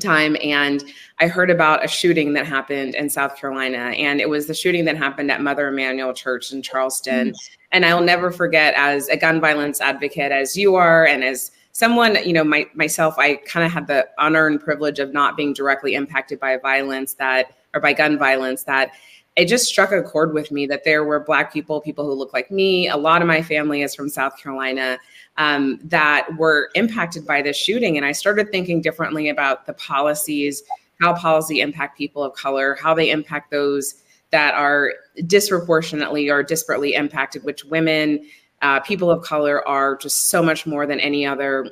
time 0.00 0.36
and 0.42 0.84
I 1.20 1.26
heard 1.26 1.50
about 1.50 1.84
a 1.84 1.88
shooting 1.88 2.32
that 2.34 2.46
happened 2.46 2.94
in 2.94 3.10
South 3.10 3.36
Carolina 3.36 3.92
and 3.96 4.20
it 4.20 4.28
was 4.28 4.46
the 4.46 4.54
shooting 4.54 4.84
that 4.86 4.96
happened 4.96 5.30
at 5.30 5.40
Mother 5.40 5.68
Emanuel 5.68 6.12
Church 6.12 6.52
in 6.52 6.62
Charleston. 6.62 7.28
Mm-hmm. 7.28 7.54
and 7.72 7.84
I'll 7.84 8.02
never 8.02 8.30
forget 8.30 8.74
as 8.76 9.08
a 9.08 9.16
gun 9.16 9.40
violence 9.40 9.80
advocate 9.80 10.32
as 10.32 10.56
you 10.56 10.74
are 10.76 11.06
and 11.06 11.24
as 11.24 11.50
someone 11.72 12.16
you 12.24 12.32
know 12.32 12.44
my, 12.44 12.66
myself 12.74 13.14
I 13.18 13.36
kind 13.36 13.64
of 13.64 13.72
had 13.72 13.86
the 13.86 14.08
unearned 14.18 14.60
privilege 14.60 14.98
of 14.98 15.12
not 15.12 15.36
being 15.36 15.52
directly 15.52 15.94
impacted 15.94 16.40
by 16.40 16.56
violence 16.56 17.14
that 17.14 17.56
or 17.74 17.80
by 17.80 17.92
gun 17.92 18.18
violence 18.18 18.64
that 18.64 18.92
it 19.38 19.46
just 19.46 19.66
struck 19.66 19.92
a 19.92 20.02
chord 20.02 20.34
with 20.34 20.50
me 20.50 20.66
that 20.66 20.82
there 20.82 21.04
were 21.04 21.20
black 21.20 21.52
people 21.52 21.80
people 21.80 22.04
who 22.04 22.12
look 22.12 22.32
like 22.32 22.50
me. 22.50 22.88
A 22.88 22.96
lot 22.96 23.22
of 23.22 23.28
my 23.28 23.40
family 23.40 23.82
is 23.82 23.94
from 23.94 24.08
South 24.08 24.36
Carolina 24.36 24.98
um, 25.38 25.78
that 25.84 26.28
were 26.36 26.68
impacted 26.74 27.26
by 27.26 27.40
this 27.40 27.56
shooting. 27.56 27.96
And 27.96 28.04
I 28.04 28.12
started 28.12 28.50
thinking 28.50 28.82
differently 28.82 29.28
about 29.28 29.66
the 29.66 29.72
policies, 29.74 30.62
how 31.00 31.14
policy 31.14 31.60
impact 31.60 31.96
people 31.96 32.22
of 32.22 32.34
color, 32.34 32.76
how 32.82 32.92
they 32.92 33.10
impact 33.10 33.50
those 33.50 34.02
that 34.30 34.54
are 34.54 34.92
disproportionately 35.26 36.28
or 36.28 36.44
disparately 36.44 36.92
impacted, 36.92 37.44
which 37.44 37.64
women, 37.64 38.26
uh, 38.60 38.80
people 38.80 39.10
of 39.10 39.22
color 39.22 39.66
are 39.66 39.96
just 39.96 40.28
so 40.28 40.42
much 40.42 40.66
more 40.66 40.84
than 40.86 41.00
any 41.00 41.24
other 41.24 41.70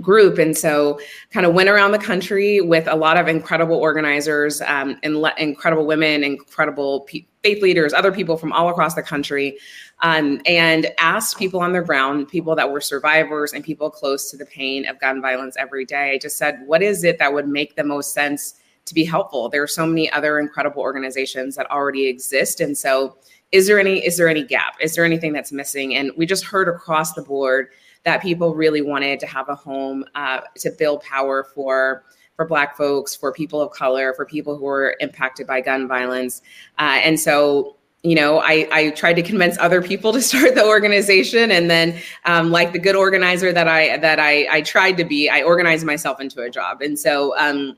group 0.00 0.38
and 0.38 0.56
so 0.56 0.98
kind 1.30 1.46
of 1.46 1.54
went 1.54 1.68
around 1.68 1.92
the 1.92 1.98
country 1.98 2.60
with 2.60 2.86
a 2.88 2.96
lot 2.96 3.16
of 3.16 3.28
incredible 3.28 3.76
organizers 3.76 4.60
um, 4.62 4.98
and 5.02 5.22
le- 5.22 5.32
incredible 5.38 5.86
women 5.86 6.24
incredible 6.24 7.00
pe- 7.02 7.24
faith 7.46 7.62
leaders 7.62 7.92
other 7.92 8.10
people 8.10 8.36
from 8.36 8.52
all 8.52 8.68
across 8.68 8.94
the 8.94 9.02
country 9.02 9.56
um, 10.00 10.40
and 10.46 10.88
asked 10.98 11.38
people 11.38 11.60
on 11.60 11.72
the 11.72 11.80
ground, 11.80 12.28
people 12.28 12.56
that 12.56 12.68
were 12.68 12.80
survivors 12.80 13.52
and 13.52 13.62
people 13.62 13.88
close 13.88 14.30
to 14.32 14.36
the 14.36 14.46
pain 14.46 14.86
of 14.88 14.98
gun 14.98 15.22
violence 15.22 15.56
every 15.56 15.84
day. 15.84 16.14
I 16.14 16.18
just 16.18 16.36
said, 16.38 16.60
what 16.66 16.82
is 16.82 17.04
it 17.04 17.18
that 17.18 17.32
would 17.32 17.46
make 17.46 17.76
the 17.76 17.84
most 17.84 18.12
sense 18.12 18.56
to 18.86 18.94
be 18.94 19.04
helpful? 19.04 19.48
There 19.48 19.62
are 19.62 19.68
so 19.68 19.86
many 19.86 20.10
other 20.10 20.40
incredible 20.40 20.82
organizations 20.82 21.54
that 21.54 21.70
already 21.70 22.06
exist. 22.08 22.60
And 22.60 22.76
so 22.76 23.16
is 23.52 23.68
there 23.68 23.78
any 23.78 24.04
is 24.04 24.16
there 24.16 24.28
any 24.28 24.42
gap? 24.42 24.74
Is 24.80 24.96
there 24.96 25.04
anything 25.04 25.32
that's 25.32 25.52
missing? 25.52 25.94
And 25.94 26.10
we 26.16 26.26
just 26.26 26.44
heard 26.44 26.68
across 26.68 27.12
the 27.12 27.22
board 27.22 27.68
that 28.02 28.22
people 28.22 28.56
really 28.56 28.82
wanted 28.82 29.20
to 29.20 29.26
have 29.26 29.48
a 29.48 29.54
home 29.54 30.04
uh, 30.16 30.40
to 30.56 30.70
build 30.72 31.00
power 31.02 31.44
for 31.54 32.04
for 32.36 32.46
Black 32.46 32.76
folks, 32.76 33.16
for 33.16 33.32
people 33.32 33.60
of 33.60 33.72
color, 33.72 34.12
for 34.14 34.24
people 34.24 34.56
who 34.56 34.66
are 34.66 34.94
impacted 35.00 35.46
by 35.46 35.60
gun 35.60 35.88
violence. 35.88 36.42
Uh, 36.78 37.00
and 37.02 37.18
so 37.18 37.76
you 38.06 38.14
know, 38.14 38.38
I, 38.38 38.68
I 38.70 38.90
tried 38.90 39.14
to 39.14 39.22
convince 39.22 39.58
other 39.58 39.82
people 39.82 40.12
to 40.12 40.22
start 40.30 40.54
the 40.54 40.64
organization, 40.64 41.50
and 41.50 41.68
then, 41.68 41.98
um, 42.24 42.52
like 42.52 42.72
the 42.72 42.78
good 42.78 42.94
organizer 42.94 43.52
that 43.52 43.66
I 43.66 43.96
that 43.96 44.20
I, 44.20 44.46
I 44.50 44.60
tried 44.62 44.96
to 44.98 45.04
be, 45.04 45.28
I 45.28 45.42
organized 45.42 45.84
myself 45.84 46.20
into 46.20 46.42
a 46.42 46.48
job, 46.48 46.82
and 46.82 46.96
so 46.96 47.36
um, 47.36 47.76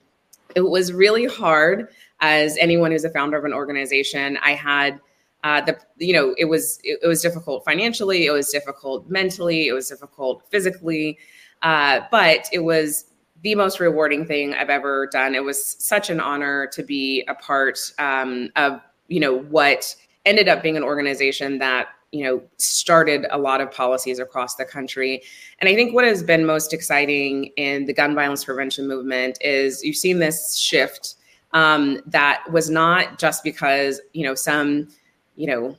it 0.54 0.60
was 0.60 0.92
really 0.92 1.26
hard. 1.26 1.88
As 2.20 2.58
anyone 2.58 2.90
who's 2.90 3.04
a 3.04 3.10
founder 3.10 3.38
of 3.38 3.44
an 3.44 3.54
organization, 3.54 4.38
I 4.42 4.50
had 4.52 5.00
uh, 5.44 5.60
the 5.62 5.78
you 5.96 6.12
know 6.12 6.34
it 6.36 6.46
was 6.46 6.78
it, 6.84 6.98
it, 7.02 7.06
was 7.06 7.22
difficult 7.22 7.64
financially, 7.64 8.26
it 8.26 8.32
was 8.32 8.50
difficult 8.50 9.08
mentally, 9.08 9.68
it 9.68 9.72
was 9.72 9.88
difficult 9.88 10.42
physically, 10.50 11.16
uh, 11.62 12.00
but 12.10 12.48
it 12.52 12.58
was 12.58 13.06
the 13.42 13.54
most 13.54 13.80
rewarding 13.80 14.26
thing 14.26 14.54
I've 14.54 14.70
ever 14.70 15.06
done. 15.06 15.34
It 15.34 15.44
was 15.44 15.76
such 15.78 16.10
an 16.10 16.20
honor 16.20 16.66
to 16.68 16.82
be 16.82 17.24
a 17.28 17.34
part 17.34 17.78
um, 17.98 18.50
of 18.56 18.80
you 19.08 19.20
know 19.20 19.38
what 19.38 19.94
ended 20.24 20.48
up 20.48 20.62
being 20.62 20.76
an 20.76 20.82
organization 20.82 21.58
that 21.58 21.88
you 22.12 22.24
know 22.24 22.42
started 22.56 23.26
a 23.30 23.38
lot 23.38 23.60
of 23.60 23.70
policies 23.70 24.18
across 24.18 24.54
the 24.54 24.64
country 24.64 25.22
and 25.58 25.68
i 25.68 25.74
think 25.74 25.94
what 25.94 26.04
has 26.04 26.22
been 26.22 26.46
most 26.46 26.72
exciting 26.72 27.44
in 27.56 27.84
the 27.84 27.92
gun 27.92 28.14
violence 28.14 28.44
prevention 28.44 28.88
movement 28.88 29.36
is 29.42 29.84
you've 29.84 29.96
seen 29.96 30.18
this 30.18 30.56
shift 30.56 31.16
um, 31.52 32.00
that 32.06 32.44
was 32.50 32.68
not 32.68 33.18
just 33.18 33.42
because 33.42 34.00
you 34.12 34.24
know 34.24 34.34
some 34.34 34.88
you 35.36 35.46
know 35.46 35.76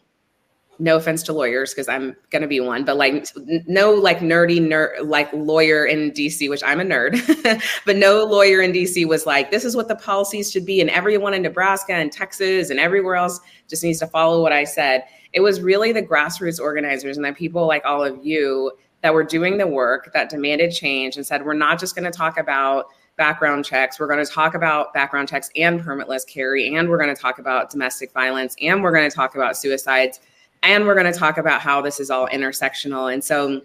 no 0.79 0.95
offense 0.95 1.21
to 1.23 1.33
lawyers 1.33 1.73
because 1.73 1.89
I'm 1.89 2.15
gonna 2.29 2.47
be 2.47 2.61
one, 2.61 2.85
but 2.85 2.95
like 2.95 3.27
no 3.67 3.91
like 3.91 4.19
nerdy 4.19 4.59
nerd 4.59 5.07
like 5.07 5.31
lawyer 5.33 5.85
in 5.85 6.11
DC, 6.11 6.49
which 6.49 6.63
I'm 6.63 6.79
a 6.79 6.85
nerd, 6.85 7.61
but 7.85 7.97
no 7.97 8.23
lawyer 8.23 8.61
in 8.61 8.71
DC 8.71 9.05
was 9.05 9.25
like, 9.25 9.51
this 9.51 9.65
is 9.65 9.75
what 9.75 9.89
the 9.89 9.95
policies 9.95 10.49
should 10.49 10.65
be, 10.65 10.79
and 10.79 10.89
everyone 10.89 11.33
in 11.33 11.41
Nebraska 11.41 11.93
and 11.93 12.11
Texas 12.11 12.69
and 12.69 12.79
everywhere 12.79 13.15
else 13.15 13.39
just 13.67 13.83
needs 13.83 13.99
to 13.99 14.07
follow 14.07 14.41
what 14.41 14.53
I 14.53 14.63
said. 14.63 15.03
It 15.33 15.41
was 15.41 15.61
really 15.61 15.91
the 15.91 16.01
grassroots 16.01 16.59
organizers 16.59 17.17
and 17.17 17.25
the 17.25 17.33
people 17.33 17.67
like 17.67 17.85
all 17.85 18.03
of 18.03 18.25
you 18.25 18.71
that 19.01 19.13
were 19.13 19.23
doing 19.23 19.57
the 19.57 19.67
work 19.67 20.11
that 20.13 20.29
demanded 20.29 20.71
change 20.71 21.17
and 21.17 21.25
said, 21.25 21.45
we're 21.45 21.53
not 21.53 21.79
just 21.79 21.93
gonna 21.93 22.11
talk 22.11 22.37
about 22.37 22.85
background 23.17 23.65
checks. 23.65 23.99
We're 23.99 24.07
going 24.07 24.25
to 24.25 24.31
talk 24.31 24.55
about 24.55 24.93
background 24.93 25.27
checks 25.27 25.49
and 25.53 25.81
permitless 25.81 26.25
carry, 26.25 26.73
and 26.73 26.87
we're 26.87 26.97
going 26.97 27.13
to 27.13 27.21
talk 27.21 27.37
about 27.37 27.69
domestic 27.69 28.13
violence, 28.13 28.55
and 28.61 28.81
we're 28.81 28.93
going 28.93 29.09
to 29.09 29.13
talk 29.13 29.35
about 29.35 29.57
suicides 29.57 30.21
and 30.63 30.85
we're 30.85 30.95
going 30.95 31.11
to 31.11 31.17
talk 31.17 31.37
about 31.37 31.61
how 31.61 31.81
this 31.81 31.99
is 31.99 32.09
all 32.09 32.27
intersectional. 32.27 33.11
And 33.13 33.23
so 33.23 33.61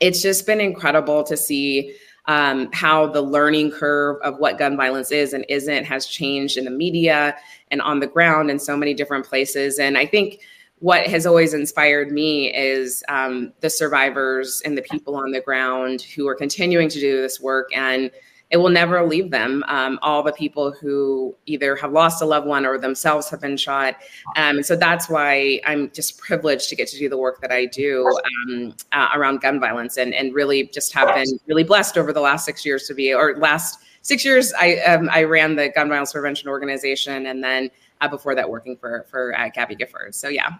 it's 0.00 0.22
just 0.22 0.46
been 0.46 0.60
incredible 0.60 1.22
to 1.24 1.36
see 1.36 1.94
um, 2.26 2.70
how 2.72 3.06
the 3.06 3.20
learning 3.20 3.70
curve 3.70 4.16
of 4.22 4.38
what 4.38 4.58
gun 4.58 4.76
violence 4.76 5.10
is 5.10 5.32
and 5.32 5.44
isn't 5.48 5.84
has 5.84 6.06
changed 6.06 6.56
in 6.56 6.64
the 6.64 6.70
media 6.70 7.36
and 7.70 7.82
on 7.82 8.00
the 8.00 8.06
ground 8.06 8.50
in 8.50 8.58
so 8.58 8.76
many 8.76 8.94
different 8.94 9.26
places. 9.26 9.78
And 9.78 9.98
I 9.98 10.06
think 10.06 10.40
what 10.78 11.06
has 11.06 11.26
always 11.26 11.54
inspired 11.54 12.10
me 12.10 12.54
is 12.54 13.02
um, 13.08 13.52
the 13.60 13.70
survivors 13.70 14.62
and 14.64 14.76
the 14.76 14.82
people 14.82 15.16
on 15.16 15.32
the 15.32 15.40
ground 15.40 16.02
who 16.02 16.26
are 16.26 16.34
continuing 16.34 16.88
to 16.88 17.00
do 17.00 17.20
this 17.20 17.40
work 17.40 17.68
and 17.74 18.10
it 18.54 18.58
will 18.58 18.70
never 18.70 19.04
leave 19.04 19.32
them. 19.32 19.64
Um, 19.66 19.98
all 20.00 20.22
the 20.22 20.30
people 20.30 20.70
who 20.70 21.34
either 21.46 21.74
have 21.74 21.90
lost 21.90 22.22
a 22.22 22.24
loved 22.24 22.46
one 22.46 22.64
or 22.64 22.78
themselves 22.78 23.28
have 23.30 23.40
been 23.40 23.56
shot. 23.56 23.96
Um, 24.36 24.58
and 24.58 24.64
so 24.64 24.76
that's 24.76 25.08
why 25.08 25.60
I'm 25.66 25.90
just 25.90 26.18
privileged 26.18 26.68
to 26.68 26.76
get 26.76 26.86
to 26.90 26.96
do 26.96 27.08
the 27.08 27.18
work 27.18 27.40
that 27.40 27.50
I 27.50 27.66
do 27.66 28.06
um, 28.48 28.72
uh, 28.92 29.08
around 29.12 29.40
gun 29.40 29.58
violence 29.58 29.96
and, 29.96 30.14
and 30.14 30.32
really 30.32 30.68
just 30.68 30.92
have 30.92 31.12
been 31.16 31.36
really 31.48 31.64
blessed 31.64 31.98
over 31.98 32.12
the 32.12 32.20
last 32.20 32.44
six 32.44 32.64
years 32.64 32.86
to 32.86 32.94
be, 32.94 33.12
or 33.12 33.36
last 33.38 33.80
six 34.02 34.24
years, 34.24 34.52
I, 34.52 34.76
um, 34.82 35.08
I 35.10 35.24
ran 35.24 35.56
the 35.56 35.70
gun 35.70 35.88
violence 35.88 36.12
prevention 36.12 36.48
organization. 36.48 37.26
And 37.26 37.42
then 37.42 37.72
uh, 38.02 38.06
before 38.06 38.36
that, 38.36 38.48
working 38.48 38.76
for, 38.76 39.04
for 39.10 39.36
uh, 39.36 39.48
Gabby 39.48 39.74
Gifford. 39.74 40.14
So 40.14 40.28
yeah. 40.28 40.50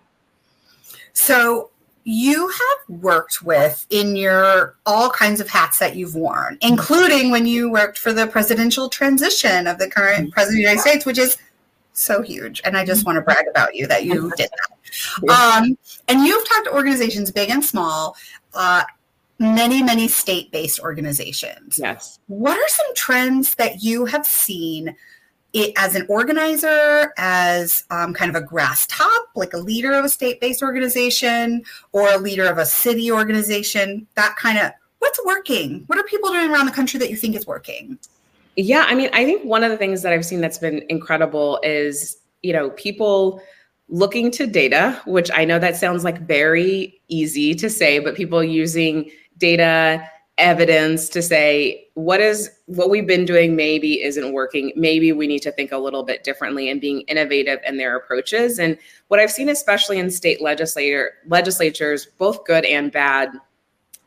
So 1.12 1.70
you 2.04 2.48
have 2.48 3.00
worked 3.00 3.42
with 3.42 3.86
in 3.88 4.14
your 4.14 4.76
all 4.84 5.10
kinds 5.10 5.40
of 5.40 5.48
hats 5.48 5.78
that 5.78 5.96
you've 5.96 6.14
worn, 6.14 6.58
including 6.60 7.30
when 7.30 7.46
you 7.46 7.70
worked 7.70 7.98
for 7.98 8.12
the 8.12 8.26
presidential 8.26 8.88
transition 8.88 9.66
of 9.66 9.78
the 9.78 9.88
current 9.88 10.30
president 10.32 10.54
of 10.54 10.56
the 10.56 10.60
United 10.60 10.80
States, 10.80 11.06
which 11.06 11.18
is 11.18 11.38
so 11.94 12.20
huge. 12.20 12.60
And 12.64 12.76
I 12.76 12.84
just 12.84 13.06
want 13.06 13.16
to 13.16 13.22
brag 13.22 13.46
about 13.48 13.74
you 13.74 13.86
that 13.86 14.04
you 14.04 14.30
did 14.36 14.50
that. 14.50 15.30
Um, 15.30 15.78
and 16.08 16.20
you've 16.26 16.46
talked 16.46 16.66
to 16.66 16.74
organizations 16.74 17.30
big 17.30 17.48
and 17.48 17.64
small, 17.64 18.16
uh, 18.52 18.84
many, 19.38 19.82
many 19.82 20.06
state 20.06 20.52
based 20.52 20.80
organizations. 20.80 21.78
Yes. 21.80 22.18
What 22.26 22.58
are 22.58 22.68
some 22.68 22.94
trends 22.94 23.54
that 23.54 23.82
you 23.82 24.04
have 24.04 24.26
seen? 24.26 24.94
It, 25.54 25.72
as 25.76 25.94
an 25.94 26.04
organizer, 26.08 27.14
as 27.16 27.84
um, 27.90 28.12
kind 28.12 28.28
of 28.28 28.34
a 28.34 28.44
grass 28.44 28.86
top, 28.88 29.28
like 29.34 29.54
a 29.54 29.58
leader 29.58 29.92
of 29.92 30.04
a 30.04 30.08
state 30.08 30.40
based 30.40 30.62
organization 30.62 31.62
or 31.92 32.12
a 32.12 32.18
leader 32.18 32.46
of 32.46 32.58
a 32.58 32.66
city 32.66 33.10
organization, 33.10 34.06
that 34.16 34.36
kind 34.36 34.58
of 34.58 34.72
what's 34.98 35.24
working? 35.24 35.84
What 35.86 35.98
are 35.98 36.02
people 36.04 36.30
doing 36.30 36.50
around 36.50 36.66
the 36.66 36.72
country 36.72 36.98
that 36.98 37.10
you 37.10 37.16
think 37.16 37.36
is 37.36 37.46
working? 37.46 37.98
Yeah, 38.56 38.84
I 38.86 38.94
mean, 38.94 39.10
I 39.12 39.24
think 39.24 39.44
one 39.44 39.64
of 39.64 39.70
the 39.70 39.76
things 39.76 40.02
that 40.02 40.12
I've 40.12 40.24
seen 40.24 40.40
that's 40.40 40.58
been 40.58 40.84
incredible 40.88 41.60
is, 41.62 42.16
you 42.42 42.52
know, 42.52 42.70
people 42.70 43.40
looking 43.88 44.30
to 44.32 44.46
data, 44.46 45.00
which 45.06 45.30
I 45.34 45.44
know 45.44 45.58
that 45.58 45.76
sounds 45.76 46.04
like 46.04 46.20
very 46.20 47.00
easy 47.08 47.54
to 47.56 47.68
say, 47.68 47.98
but 47.98 48.14
people 48.14 48.42
using 48.42 49.10
data 49.38 50.08
evidence 50.38 51.08
to 51.08 51.22
say 51.22 51.86
what 51.94 52.20
is 52.20 52.50
what 52.66 52.90
we've 52.90 53.06
been 53.06 53.24
doing 53.24 53.54
maybe 53.54 54.02
isn't 54.02 54.32
working. 54.32 54.72
Maybe 54.74 55.12
we 55.12 55.28
need 55.28 55.42
to 55.42 55.52
think 55.52 55.70
a 55.70 55.78
little 55.78 56.02
bit 56.02 56.24
differently 56.24 56.68
and 56.68 56.80
being 56.80 57.02
innovative 57.02 57.60
in 57.64 57.76
their 57.76 57.96
approaches. 57.96 58.58
And 58.58 58.76
what 59.08 59.20
i've 59.20 59.30
seen 59.30 59.48
especially 59.48 59.98
in 59.98 60.10
state 60.10 60.42
legislator 60.42 61.12
legislatures 61.28 62.06
both 62.18 62.44
good 62.44 62.64
and 62.64 62.90
bad 62.90 63.30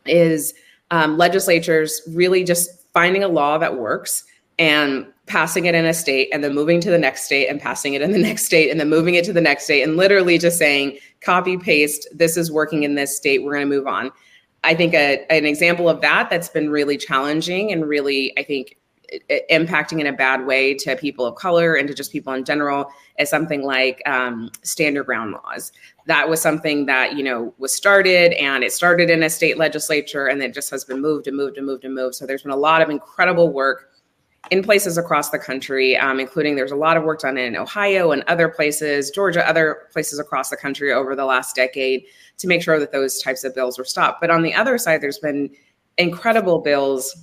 is 0.06 0.54
um, 0.92 1.18
legislatures 1.18 2.02
really 2.10 2.44
just 2.44 2.70
finding 2.94 3.24
a 3.24 3.28
law 3.28 3.58
that 3.58 3.78
works 3.78 4.26
and 4.60 5.06
passing 5.28 5.66
it 5.66 5.76
in 5.76 5.86
a 5.86 5.94
state 5.94 6.30
and 6.34 6.44
then 6.44 6.56
moving 6.56 6.80
to 6.82 6.90
the 6.90 6.98
next 6.98 7.24
state 7.24 7.48
and 7.48 7.62
passing 7.62 7.94
it 7.94 8.02
in 8.02 8.12
the 8.12 8.18
next 8.30 8.46
state 8.46 8.72
and 8.72 8.80
then 8.80 8.90
moving 8.90 9.16
it 9.16 9.24
to 9.26 9.34
the 9.34 9.42
next 9.42 9.66
state 9.66 9.84
and 9.84 9.98
literally 9.98 10.38
just 10.38 10.58
saying 10.58 10.98
copy 11.22 11.58
paste 11.58 12.08
this 12.14 12.38
is 12.38 12.52
working 12.52 12.84
in 12.84 12.96
this 12.96 13.16
state 13.16 13.44
we're 13.44 13.54
going 13.54 13.68
to 13.68 13.76
move 13.76 13.88
on 13.88 14.12
I 14.68 14.76
think 14.76 14.94
a, 14.94 15.26
an 15.30 15.46
example 15.46 15.88
of 15.88 16.02
that 16.02 16.30
that's 16.30 16.50
been 16.50 16.70
really 16.70 16.98
challenging 16.98 17.72
and 17.72 17.88
really, 17.88 18.38
I 18.38 18.44
think, 18.44 18.78
impacting 19.50 20.02
in 20.02 20.08
a 20.08 20.12
bad 20.12 20.46
way 20.46 20.74
to 20.74 20.98
people 20.98 21.26
of 21.26 21.36
color 21.36 21.76
and 21.76 21.88
to 21.88 21.94
just 21.94 22.12
people 22.12 22.34
in 22.34 22.44
general 22.44 22.92
is 23.18 23.30
something 23.30 23.64
like 23.64 24.02
um, 24.06 24.52
ground 25.06 25.32
laws. 25.32 25.72
That 26.06 26.28
was 26.28 26.42
something 26.42 26.86
that 26.88 27.16
you 27.16 27.24
know 27.24 27.54
was 27.58 27.74
started, 27.74 28.34
and 28.34 28.62
it 28.62 28.74
started 28.74 29.10
in 29.10 29.24
a 29.24 29.30
state 29.30 29.58
legislature, 29.58 30.28
and 30.28 30.44
it 30.44 30.54
just 30.54 30.70
has 30.72 30.84
been 30.84 31.02
moved 31.02 31.28
and 31.28 31.38
moved 31.38 31.56
and 31.56 31.66
moved 31.66 31.86
and 31.86 31.96
moved. 31.96 32.16
So 32.16 32.26
there's 32.26 32.44
been 32.44 32.52
a 32.52 32.58
lot 32.58 32.82
of 32.82 32.90
incredible 32.90 33.54
work 33.54 33.94
in 34.52 34.64
places 34.64 34.98
across 34.98 35.30
the 35.30 35.40
country, 35.40 35.96
um, 35.96 36.20
including 36.20 36.58
there's 36.58 36.72
a 36.72 36.76
lot 36.76 36.98
of 36.98 37.04
work 37.04 37.22
done 37.22 37.38
in 37.38 37.56
Ohio 37.56 38.12
and 38.12 38.24
other 38.28 38.50
places, 38.50 39.12
Georgia, 39.12 39.48
other 39.48 39.88
places 39.94 40.20
across 40.20 40.50
the 40.50 40.58
country 40.58 40.92
over 40.92 41.16
the 41.16 41.26
last 41.26 41.56
decade 41.56 42.06
to 42.38 42.48
make 42.48 42.62
sure 42.62 42.80
that 42.80 42.92
those 42.92 43.22
types 43.22 43.44
of 43.44 43.56
bills 43.56 43.78
were 43.78 43.86
stopped. 43.86 44.22
But 44.22 44.30
on 44.30 44.44
the 44.44 44.54
other 44.54 44.78
side, 44.78 45.02
there's 45.02 45.20
been 45.20 45.50
incredible 45.98 46.60
bills 46.60 47.16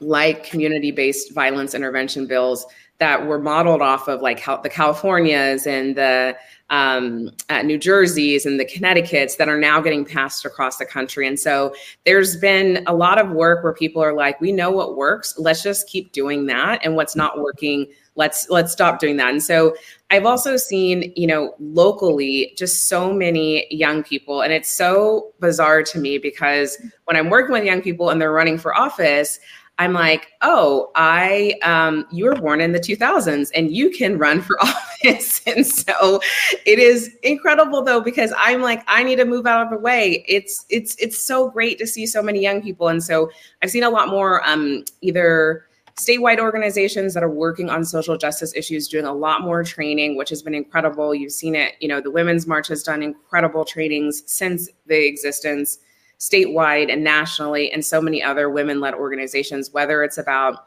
like 0.00 0.44
community 0.44 0.90
based 0.90 1.32
violence 1.32 1.74
intervention 1.74 2.26
bills 2.26 2.66
that 2.98 3.26
were 3.26 3.38
modeled 3.38 3.80
off 3.80 4.08
of 4.08 4.20
like 4.20 4.44
the 4.62 4.68
Californias 4.68 5.66
and 5.66 5.96
the 5.96 6.36
um, 6.68 7.30
uh, 7.48 7.62
New 7.62 7.78
Jerseys 7.78 8.44
and 8.46 8.60
the 8.60 8.64
Connecticut's 8.64 9.36
that 9.36 9.48
are 9.48 9.58
now 9.58 9.80
getting 9.80 10.04
passed 10.04 10.44
across 10.44 10.76
the 10.76 10.84
country. 10.84 11.26
And 11.26 11.40
so 11.40 11.74
there's 12.04 12.36
been 12.36 12.84
a 12.86 12.94
lot 12.94 13.18
of 13.18 13.30
work 13.30 13.64
where 13.64 13.72
people 13.72 14.02
are 14.02 14.12
like, 14.12 14.40
we 14.40 14.52
know 14.52 14.70
what 14.70 14.96
works. 14.96 15.34
Let's 15.38 15.62
just 15.62 15.88
keep 15.88 16.12
doing 16.12 16.46
that. 16.46 16.84
And 16.84 16.94
what's 16.94 17.16
not 17.16 17.40
working, 17.40 17.86
let's 18.16 18.48
let's 18.50 18.70
stop 18.70 19.00
doing 19.00 19.16
that. 19.16 19.30
And 19.30 19.42
so 19.42 19.74
I've 20.10 20.26
also 20.26 20.56
seen, 20.56 21.12
you 21.14 21.26
know, 21.26 21.54
locally 21.60 22.52
just 22.56 22.88
so 22.88 23.12
many 23.12 23.66
young 23.70 24.02
people. 24.02 24.42
And 24.42 24.52
it's 24.52 24.68
so 24.68 25.32
bizarre 25.38 25.82
to 25.84 25.98
me 25.98 26.18
because 26.18 26.76
when 27.04 27.16
I'm 27.16 27.30
working 27.30 27.52
with 27.52 27.64
young 27.64 27.80
people 27.80 28.10
and 28.10 28.20
they're 28.20 28.32
running 28.32 28.58
for 28.58 28.76
office, 28.76 29.38
I'm 29.78 29.94
like, 29.94 30.32
oh, 30.42 30.90
I, 30.94 31.54
um, 31.62 32.06
you 32.12 32.26
were 32.26 32.34
born 32.34 32.60
in 32.60 32.72
the 32.72 32.80
2000s 32.80 33.50
and 33.54 33.74
you 33.74 33.88
can 33.90 34.18
run 34.18 34.42
for 34.42 34.60
office. 34.62 35.40
and 35.46 35.66
so 35.66 36.20
it 36.66 36.78
is 36.78 37.16
incredible 37.22 37.82
though, 37.82 38.02
because 38.02 38.34
I'm 38.36 38.60
like, 38.60 38.82
I 38.88 39.02
need 39.02 39.16
to 39.16 39.24
move 39.24 39.46
out 39.46 39.64
of 39.64 39.70
the 39.70 39.78
way. 39.78 40.24
It's, 40.28 40.66
it's, 40.68 40.94
it's 40.98 41.18
so 41.18 41.48
great 41.48 41.78
to 41.78 41.86
see 41.86 42.06
so 42.06 42.22
many 42.22 42.42
young 42.42 42.60
people. 42.60 42.88
And 42.88 43.02
so 43.02 43.30
I've 43.62 43.70
seen 43.70 43.84
a 43.84 43.88
lot 43.90 44.08
more, 44.08 44.46
um, 44.46 44.84
either 45.00 45.64
statewide 46.00 46.38
organizations 46.38 47.14
that 47.14 47.22
are 47.22 47.30
working 47.30 47.68
on 47.68 47.84
social 47.84 48.16
justice 48.16 48.54
issues 48.54 48.88
doing 48.88 49.04
a 49.04 49.12
lot 49.12 49.42
more 49.42 49.62
training 49.62 50.16
which 50.16 50.30
has 50.30 50.42
been 50.42 50.54
incredible 50.54 51.14
you've 51.14 51.32
seen 51.32 51.54
it 51.54 51.74
you 51.80 51.88
know 51.88 52.00
the 52.00 52.10
women's 52.10 52.46
march 52.46 52.68
has 52.68 52.82
done 52.82 53.02
incredible 53.02 53.64
trainings 53.64 54.22
since 54.26 54.68
the 54.86 55.06
existence 55.06 55.78
statewide 56.20 56.92
and 56.92 57.02
nationally, 57.02 57.72
and 57.72 57.84
so 57.84 58.00
many 58.00 58.22
other 58.22 58.50
women-led 58.50 58.94
organizations. 58.94 59.72
Whether 59.72 60.04
it's 60.04 60.18
about 60.18 60.66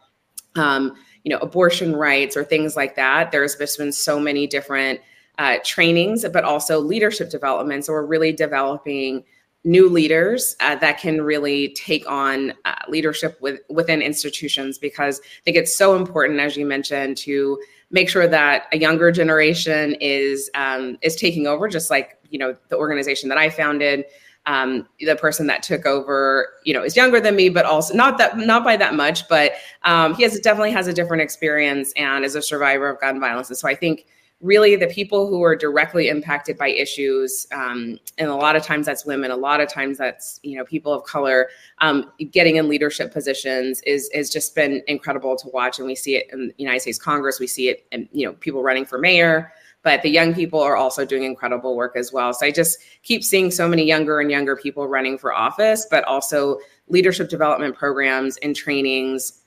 um, 0.56 0.94
you 1.24 1.30
know 1.30 1.38
abortion 1.38 1.96
rights 1.96 2.36
or 2.36 2.44
things 2.44 2.76
like 2.76 2.96
that, 2.96 3.32
there's 3.32 3.56
just 3.56 3.78
been 3.78 3.94
so 3.94 4.20
many 4.20 4.48
different 4.48 5.00
uh, 5.38 5.58
trainings, 5.64 6.26
but 6.34 6.44
also 6.44 6.80
leadership 6.80 7.30
development. 7.30 7.86
So 7.86 7.94
we're 7.94 8.06
really 8.06 8.34
developing 8.34 9.24
new 9.64 9.88
leaders 9.88 10.56
uh, 10.60 10.76
that 10.76 11.00
can 11.00 11.22
really 11.22 11.70
take 11.70 12.10
on 12.10 12.54
uh, 12.66 12.76
leadership 12.90 13.38
with, 13.42 13.62
within 13.70 14.02
institutions 14.02 14.78
because 14.78 15.22
I 15.22 15.42
think 15.46 15.58
it's 15.58 15.76
so 15.76 15.96
important, 15.96 16.40
as 16.40 16.58
you 16.58 16.66
mentioned, 16.66 17.18
to 17.18 17.62
make 17.92 18.10
sure 18.10 18.28
that 18.28 18.68
a 18.74 18.78
younger 18.78 19.12
generation 19.12 19.96
is 20.02 20.50
um, 20.56 20.98
is 21.02 21.16
taking 21.16 21.48
over, 21.48 21.68
just 21.68 21.90
like 21.90 22.18
you 22.30 22.40
know 22.40 22.56
the 22.70 22.78
organization 22.78 23.30
that 23.30 23.38
I 23.38 23.50
founded 23.50 24.06
um, 24.46 24.88
the 25.00 25.16
person 25.16 25.48
that 25.48 25.64
took 25.64 25.86
over, 25.86 26.54
you 26.66 26.74
know, 26.74 26.84
is 26.84 26.96
younger 26.96 27.22
than 27.22 27.36
me, 27.36 27.50
but 27.50 27.66
also 27.66 27.94
not 27.94 28.18
that 28.18 28.38
not 28.38 28.64
by 28.64 28.76
that 28.76 28.96
much, 28.96 29.28
but 29.30 29.54
um, 29.84 30.16
he 30.16 30.24
has 30.24 30.38
definitely 30.40 30.72
has 30.72 30.88
a 30.88 30.94
different 30.94 31.22
experience 31.22 31.94
and 31.96 32.26
is 32.26 32.36
a 32.36 32.42
survivor 32.42 32.90
of 32.90 33.00
gun 33.00 33.20
violence. 33.20 33.50
And 33.50 33.58
so 33.58 33.68
I 33.68 33.76
think 33.76 34.06
really 34.44 34.76
the 34.76 34.88
people 34.88 35.28
who 35.28 35.42
are 35.44 35.56
directly 35.56 36.10
impacted 36.10 36.58
by 36.58 36.68
issues, 36.68 37.48
um, 37.52 37.98
and 38.18 38.30
a 38.30 38.36
lot 38.36 38.56
of 38.56 38.64
times 38.64 38.86
that's 38.86 39.06
women, 39.06 39.32
a 39.32 39.36
lot 39.36 39.62
of 39.62 39.70
times 39.70 39.98
that's 39.98 40.40
you 40.44 40.58
know 40.58 40.66
people 40.66 40.94
of 40.94 41.04
color, 41.06 41.50
um, 41.80 42.12
getting 42.32 42.58
in 42.58 42.68
leadership 42.68 43.12
positions 43.12 43.82
is 43.88 44.12
has 44.14 44.30
just 44.30 44.54
been 44.54 44.84
incredible 44.88 45.36
to 45.38 45.48
watch, 45.50 45.80
and 45.80 45.88
we 45.88 45.96
see 45.96 46.18
it 46.18 46.28
in 46.32 46.50
the 46.50 46.54
United 46.58 46.82
States 46.82 47.00
Congress, 47.00 47.40
we 47.40 47.48
see 47.48 47.70
it, 47.70 47.86
in 47.92 48.08
you 48.12 48.28
know 48.28 48.34
people 48.34 48.62
running 48.62 48.86
for 48.86 49.00
mayor 49.00 49.52
but 49.84 50.02
the 50.02 50.10
young 50.10 50.34
people 50.34 50.62
are 50.62 50.78
also 50.78 51.06
doing 51.06 51.24
incredible 51.24 51.76
work 51.76 51.96
as 51.96 52.12
well. 52.12 52.34
So 52.34 52.46
I 52.46 52.52
just 52.52 52.80
keep 53.04 53.24
seeing 53.24 53.52
so 53.52 53.68
many 53.68 53.84
younger 53.84 54.22
and 54.22 54.32
younger 54.32 54.56
people 54.56 54.88
running 54.88 55.18
for 55.18 55.34
office, 55.34 55.86
but 55.92 56.06
also 56.06 56.58
leadership 56.88 57.30
development 57.30 57.76
programs 57.76 58.38
and 58.38 58.56
trainings. 58.56 59.43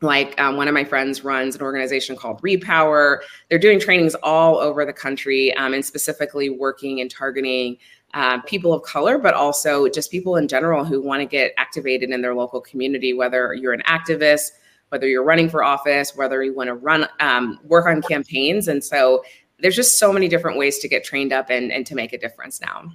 Like 0.00 0.38
um, 0.40 0.56
one 0.56 0.68
of 0.68 0.74
my 0.74 0.84
friends 0.84 1.24
runs 1.24 1.56
an 1.56 1.62
organization 1.62 2.16
called 2.16 2.42
Repower. 2.42 3.18
They're 3.48 3.58
doing 3.58 3.80
trainings 3.80 4.14
all 4.16 4.58
over 4.58 4.84
the 4.84 4.92
country 4.92 5.54
um, 5.56 5.72
and 5.72 5.84
specifically 5.84 6.50
working 6.50 7.00
and 7.00 7.10
targeting 7.10 7.78
uh, 8.12 8.40
people 8.42 8.72
of 8.72 8.82
color, 8.82 9.18
but 9.18 9.34
also 9.34 9.88
just 9.88 10.10
people 10.10 10.36
in 10.36 10.46
general 10.46 10.84
who 10.84 11.02
want 11.02 11.20
to 11.20 11.26
get 11.26 11.52
activated 11.56 12.10
in 12.10 12.22
their 12.22 12.34
local 12.34 12.60
community, 12.60 13.12
whether 13.12 13.54
you're 13.54 13.72
an 13.72 13.82
activist, 13.88 14.50
whether 14.90 15.08
you're 15.08 15.24
running 15.24 15.48
for 15.48 15.64
office, 15.64 16.14
whether 16.14 16.42
you 16.42 16.54
want 16.54 16.68
to 16.68 16.74
run 16.74 17.08
um, 17.18 17.58
work 17.64 17.86
on 17.86 18.00
campaigns. 18.00 18.68
And 18.68 18.82
so 18.84 19.24
there's 19.58 19.74
just 19.74 19.98
so 19.98 20.12
many 20.12 20.28
different 20.28 20.56
ways 20.56 20.78
to 20.78 20.88
get 20.88 21.02
trained 21.04 21.32
up 21.32 21.50
and, 21.50 21.72
and 21.72 21.86
to 21.86 21.94
make 21.94 22.12
a 22.12 22.18
difference 22.18 22.60
now. 22.60 22.92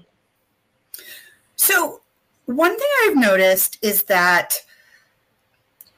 So, 1.56 2.02
one 2.46 2.76
thing 2.78 2.88
I've 3.04 3.18
noticed 3.18 3.78
is 3.82 4.04
that 4.04 4.56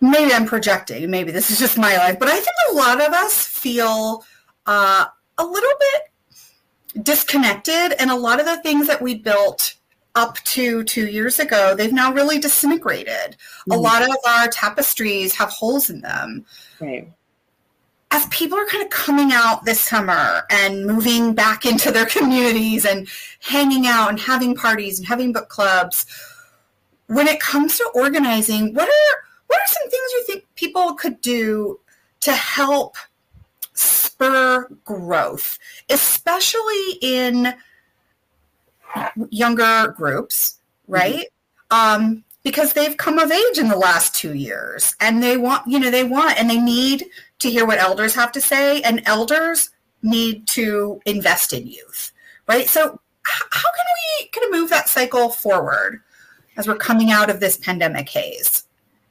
maybe 0.02 0.34
I'm 0.34 0.46
projecting, 0.46 1.10
maybe 1.10 1.32
this 1.32 1.52
is 1.52 1.60
just 1.60 1.78
my 1.78 1.96
life, 1.98 2.20
but 2.20 2.28
I 2.28 2.36
think 2.36 2.56
a 2.72 2.74
lot 2.74 3.02
of 3.02 3.14
us 3.14 3.46
feel 3.46 4.26
uh, 4.66 5.06
a 5.38 5.46
little 5.46 5.74
bit 5.80 7.04
disconnected, 7.04 7.94
and 8.00 8.12
a 8.12 8.16
lot 8.16 8.40
of 8.40 8.46
the 8.46 8.62
things 8.62 8.88
that 8.88 9.02
we 9.02 9.16
built 9.16 9.76
up 10.16 10.38
to 10.40 10.84
two 10.84 11.08
years 11.08 11.40
ago, 11.40 11.74
they've 11.74 11.94
now 11.94 12.12
really 12.12 12.38
disintegrated. 12.38 13.38
Mm-hmm. 13.38 13.72
A 13.72 13.78
lot 13.78 14.02
of 14.02 14.16
our 14.28 14.48
tapestries 14.50 15.34
have 15.36 15.50
holes 15.50 15.90
in 15.90 16.02
them. 16.02 16.46
Right 16.82 17.08
as 18.12 18.28
people 18.28 18.58
are 18.58 18.66
kind 18.66 18.84
of 18.84 18.90
coming 18.90 19.32
out 19.32 19.64
this 19.64 19.80
summer 19.80 20.44
and 20.50 20.86
moving 20.86 21.34
back 21.34 21.66
into 21.66 21.92
their 21.92 22.06
communities 22.06 22.86
and 22.86 23.08
hanging 23.40 23.88
out 23.88 24.10
and 24.10 24.20
having 24.20 24.54
parties 24.54 25.00
and 25.00 25.08
having 25.08 25.32
book 25.32 25.48
clubs, 25.48 26.06
when 27.08 27.28
it 27.28 27.40
comes 27.40 27.78
to 27.78 27.90
organizing, 27.96 28.74
what 28.74 28.90
are 28.90 29.24
what 29.52 29.60
are 29.60 29.68
some 29.68 29.90
things 29.90 30.12
you 30.14 30.24
think 30.28 30.46
people 30.56 30.94
could 30.94 31.20
do 31.20 31.78
to 32.22 32.32
help 32.32 32.96
spur 33.74 34.66
growth, 34.86 35.60
especially 35.90 36.98
in 37.02 37.54
younger 39.30 39.94
groups, 39.98 40.60
right? 40.88 41.26
Mm-hmm. 41.70 42.04
Um, 42.04 42.24
because 42.44 42.72
they've 42.72 42.96
come 42.96 43.20
of 43.20 43.30
age 43.30 43.58
in 43.58 43.68
the 43.68 43.78
last 43.78 44.16
two 44.16 44.36
years 44.36 44.96
and 45.02 45.22
they 45.22 45.36
want, 45.36 45.68
you 45.68 45.78
know, 45.78 45.92
they 45.92 46.06
want 46.06 46.40
and 46.40 46.50
they 46.50 46.58
need 46.58 47.06
to 47.40 47.52
hear 47.52 47.66
what 47.66 47.80
elders 47.80 48.16
have 48.16 48.32
to 48.32 48.40
say, 48.40 48.82
and 48.84 49.02
elders 49.06 49.70
need 50.02 50.48
to 50.48 51.02
invest 51.06 51.52
in 51.52 51.68
youth, 51.68 52.14
right? 52.48 52.70
So, 52.70 53.00
how 53.24 53.72
can 53.72 53.86
we 54.22 54.28
kind 54.30 54.46
of 54.46 54.60
move 54.60 54.70
that 54.70 54.88
cycle 54.88 55.28
forward 55.30 56.02
as 56.56 56.70
we're 56.70 56.76
coming 56.76 57.12
out 57.12 57.30
of 57.30 57.42
this 57.42 57.58
pandemic 57.58 58.08
haze? 58.08 58.61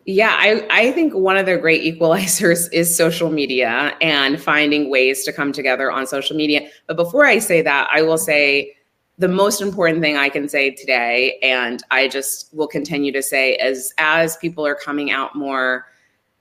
Yeah, 0.07 0.35
I, 0.37 0.67
I 0.71 0.93
think 0.93 1.15
one 1.15 1.37
of 1.37 1.47
the 1.47 1.57
great 1.59 1.83
equalizers 1.99 2.69
is 2.73 2.95
social 2.95 3.31
media 3.31 3.97
and 4.01 4.41
finding 4.41 4.91
ways 4.91 5.25
to 5.25 5.33
come 5.33 5.53
together 5.53 5.91
on 5.91 6.07
social 6.07 6.37
media. 6.37 6.69
But 6.87 6.97
before 6.97 7.27
I 7.27 7.39
say 7.39 7.63
that, 7.63 7.89
I 7.93 8.03
will 8.03 8.19
say 8.19 8.77
the 9.19 9.29
most 9.29 9.61
important 9.61 10.01
thing 10.01 10.17
I 10.17 10.31
can 10.31 10.49
say 10.49 10.71
today, 10.71 11.39
and 11.43 11.83
I 11.91 12.09
just 12.09 12.55
will 12.55 12.67
continue 12.67 13.13
to 13.13 13.23
say, 13.23 13.55
is 13.57 13.93
as 13.99 14.39
people 14.39 14.67
are 14.67 14.75
coming 14.75 15.11
out 15.11 15.37
more 15.37 15.87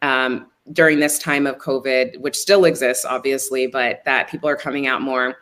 um, 0.01 0.47
during 0.71 0.99
this 0.99 1.19
time 1.19 1.45
of 1.45 1.57
COVID, 1.57 2.21
which 2.21 2.37
still 2.37 2.63
exists, 2.63 3.03
obviously, 3.03 3.67
but 3.67 4.01
that 4.05 4.29
people 4.29 4.47
are 4.47 4.55
coming 4.55 4.87
out 4.87 5.01
more. 5.01 5.39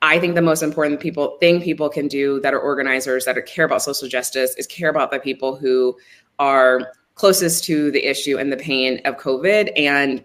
I 0.00 0.18
think 0.18 0.34
the 0.34 0.42
most 0.42 0.62
important 0.62 1.00
people 1.00 1.36
thing 1.40 1.60
people 1.60 1.90
can 1.90 2.08
do 2.08 2.40
that 2.40 2.54
are 2.54 2.60
organizers 2.60 3.26
that 3.26 3.36
are, 3.36 3.42
care 3.42 3.66
about 3.66 3.82
social 3.82 4.08
justice 4.08 4.54
is 4.56 4.66
care 4.66 4.88
about 4.88 5.10
the 5.10 5.18
people 5.18 5.56
who 5.56 5.94
are 6.38 6.92
closest 7.18 7.64
to 7.64 7.90
the 7.90 8.04
issue 8.04 8.38
and 8.38 8.52
the 8.52 8.56
pain 8.56 9.00
of 9.04 9.16
COVID. 9.16 9.72
And 9.76 10.24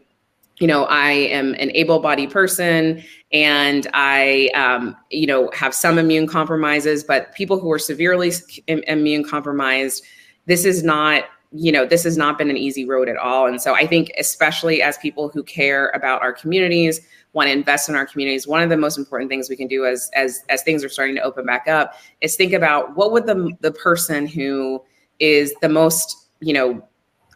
you 0.60 0.68
know 0.68 0.86
i 0.86 1.10
am 1.10 1.56
an 1.56 1.72
able-bodied 1.74 2.30
person 2.30 3.04
and 3.32 3.88
i 3.94 4.50
um, 4.54 4.96
you 5.10 5.26
know 5.26 5.50
have 5.52 5.74
some 5.74 5.98
immune 5.98 6.28
compromises 6.28 7.04
but 7.04 7.34
people 7.34 7.60
who 7.60 7.72
are 7.72 7.80
severely 7.80 8.32
immune 8.68 9.24
compromised 9.24 10.04
this 10.46 10.64
is 10.64 10.84
not 10.84 11.26
you 11.52 11.72
know 11.72 11.86
this 11.86 12.04
has 12.04 12.18
not 12.18 12.38
been 12.38 12.50
an 12.50 12.58
easy 12.58 12.86
road 12.86 13.08
at 13.08 13.18
all. 13.18 13.48
And 13.48 13.62
so 13.62 13.74
i 13.74 13.86
think 13.86 14.12
especially 14.18 14.82
as 14.82 14.98
people 14.98 15.30
who 15.30 15.44
care 15.44 15.90
about 15.90 16.22
our 16.22 16.34
communities 16.34 17.02
want 17.34 17.48
to 17.48 17.52
invest 17.52 17.90
in 17.90 17.96
our 17.96 18.06
communities 18.06 18.48
one 18.48 18.62
of 18.62 18.70
the 18.70 18.78
most 18.78 18.98
important 18.98 19.30
things 19.30 19.50
we 19.50 19.56
can 19.56 19.68
do 19.68 19.86
as 19.86 20.10
as 20.16 20.44
as 20.50 20.64
things 20.64 20.84
are 20.84 20.90
starting 20.90 21.16
to 21.16 21.22
open 21.22 21.46
back 21.46 21.68
up 21.68 21.96
is 22.22 22.36
think 22.36 22.54
about 22.54 22.96
what 22.96 23.12
would 23.12 23.26
the 23.26 23.52
the 23.62 23.72
person 23.72 24.28
who 24.28 24.82
is 25.20 25.54
the 25.62 25.70
most 25.70 26.23
you 26.44 26.54
know 26.54 26.88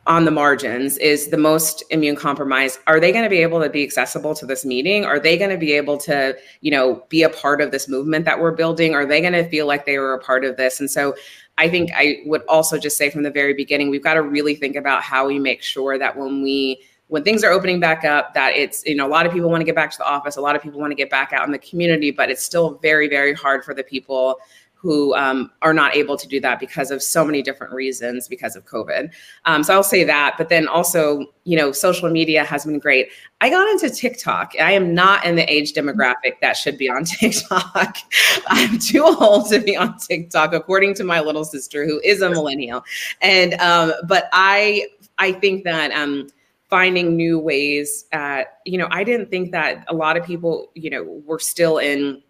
on 0.05 0.23
the 0.23 0.31
margins 0.31 0.97
is 0.99 1.27
the 1.27 1.37
most 1.37 1.83
immune 1.89 2.15
compromised. 2.15 2.79
Are 2.87 2.97
they 2.97 3.11
going 3.11 3.25
to 3.25 3.29
be 3.29 3.41
able 3.41 3.61
to 3.61 3.69
be 3.69 3.83
accessible 3.83 4.33
to 4.35 4.45
this 4.45 4.63
meeting? 4.63 5.03
Are 5.03 5.19
they 5.19 5.37
going 5.37 5.49
to 5.49 5.57
be 5.57 5.73
able 5.73 5.97
to 5.99 6.37
you 6.61 6.71
know 6.71 7.03
be 7.09 7.23
a 7.23 7.29
part 7.29 7.61
of 7.61 7.71
this 7.71 7.87
movement 7.87 8.25
that 8.25 8.39
we're 8.39 8.51
building? 8.51 8.93
Are 8.93 9.05
they 9.05 9.21
going 9.21 9.33
to 9.33 9.47
feel 9.49 9.67
like 9.67 9.85
they 9.85 9.97
were 9.97 10.13
a 10.13 10.19
part 10.19 10.45
of 10.45 10.57
this? 10.57 10.79
And 10.79 10.89
so 10.89 11.15
i 11.57 11.67
think 11.67 11.91
i 11.95 12.21
would 12.25 12.43
also 12.47 12.77
just 12.77 12.97
say 12.97 13.09
from 13.09 13.23
the 13.23 13.31
very 13.31 13.53
beginning 13.53 13.89
we've 13.89 14.03
got 14.03 14.13
to 14.13 14.21
really 14.21 14.55
think 14.55 14.75
about 14.75 15.03
how 15.03 15.27
we 15.27 15.39
make 15.39 15.61
sure 15.61 15.97
that 15.97 16.15
when 16.15 16.41
we 16.41 16.79
when 17.07 17.23
things 17.23 17.43
are 17.43 17.51
opening 17.51 17.79
back 17.79 18.03
up 18.03 18.33
that 18.33 18.55
it's 18.55 18.85
you 18.85 18.95
know 18.95 19.07
a 19.07 19.09
lot 19.09 19.25
of 19.25 19.31
people 19.31 19.49
want 19.49 19.61
to 19.61 19.65
get 19.65 19.75
back 19.75 19.91
to 19.91 19.97
the 19.97 20.05
office 20.05 20.37
a 20.37 20.41
lot 20.41 20.55
of 20.55 20.61
people 20.61 20.79
want 20.79 20.91
to 20.91 20.95
get 20.95 21.09
back 21.09 21.33
out 21.33 21.45
in 21.45 21.51
the 21.51 21.59
community 21.59 22.11
but 22.11 22.29
it's 22.29 22.43
still 22.43 22.77
very 22.81 23.07
very 23.07 23.33
hard 23.33 23.63
for 23.63 23.73
the 23.73 23.83
people 23.83 24.37
who 24.79 25.15
um, 25.15 25.51
are 25.63 25.73
not 25.73 25.95
able 25.95 26.15
to 26.15 26.27
do 26.27 26.39
that 26.39 26.59
because 26.59 26.91
of 26.91 27.01
so 27.01 27.25
many 27.25 27.41
different 27.41 27.73
reasons 27.73 28.27
because 28.27 28.55
of 28.55 28.63
COVID. 28.65 29.11
Um, 29.45 29.63
so 29.63 29.73
I'll 29.73 29.83
say 29.83 30.03
that. 30.03 30.35
But 30.37 30.49
then 30.49 30.67
also, 30.67 31.25
you 31.45 31.57
know, 31.57 31.71
social 31.71 32.09
media 32.09 32.43
has 32.43 32.63
been 32.63 32.77
great. 32.77 33.09
I 33.41 33.49
got 33.49 33.67
into 33.69 33.89
TikTok. 33.89 34.53
I 34.61 34.73
am 34.73 34.93
not 34.93 35.25
in 35.25 35.35
the 35.35 35.51
age 35.51 35.73
demographic 35.73 36.39
that 36.41 36.53
should 36.53 36.77
be 36.77 36.89
on 36.89 37.03
TikTok. 37.05 37.97
I'm 38.47 38.77
too 38.77 39.03
old 39.03 39.49
to 39.49 39.59
be 39.59 39.75
on 39.75 39.97
TikTok, 39.97 40.53
according 40.53 40.93
to 40.95 41.03
my 41.03 41.19
little 41.19 41.43
sister, 41.43 41.85
who 41.85 41.99
is 42.03 42.21
a 42.21 42.29
millennial. 42.29 42.83
And 43.21 43.55
um, 43.55 43.93
but 44.07 44.29
I 44.31 44.87
I 45.17 45.31
think 45.31 45.63
that 45.63 45.91
um, 45.91 46.27
finding 46.69 47.15
new 47.15 47.39
ways. 47.39 48.05
At, 48.11 48.59
you 48.65 48.77
know, 48.77 48.87
I 48.91 49.03
didn't 49.03 49.29
think 49.29 49.51
that 49.51 49.85
a 49.87 49.95
lot 49.95 50.17
of 50.17 50.25
people, 50.25 50.71
you 50.75 50.89
know, 50.89 51.03
were 51.25 51.39
still 51.39 51.77
in 51.77 52.21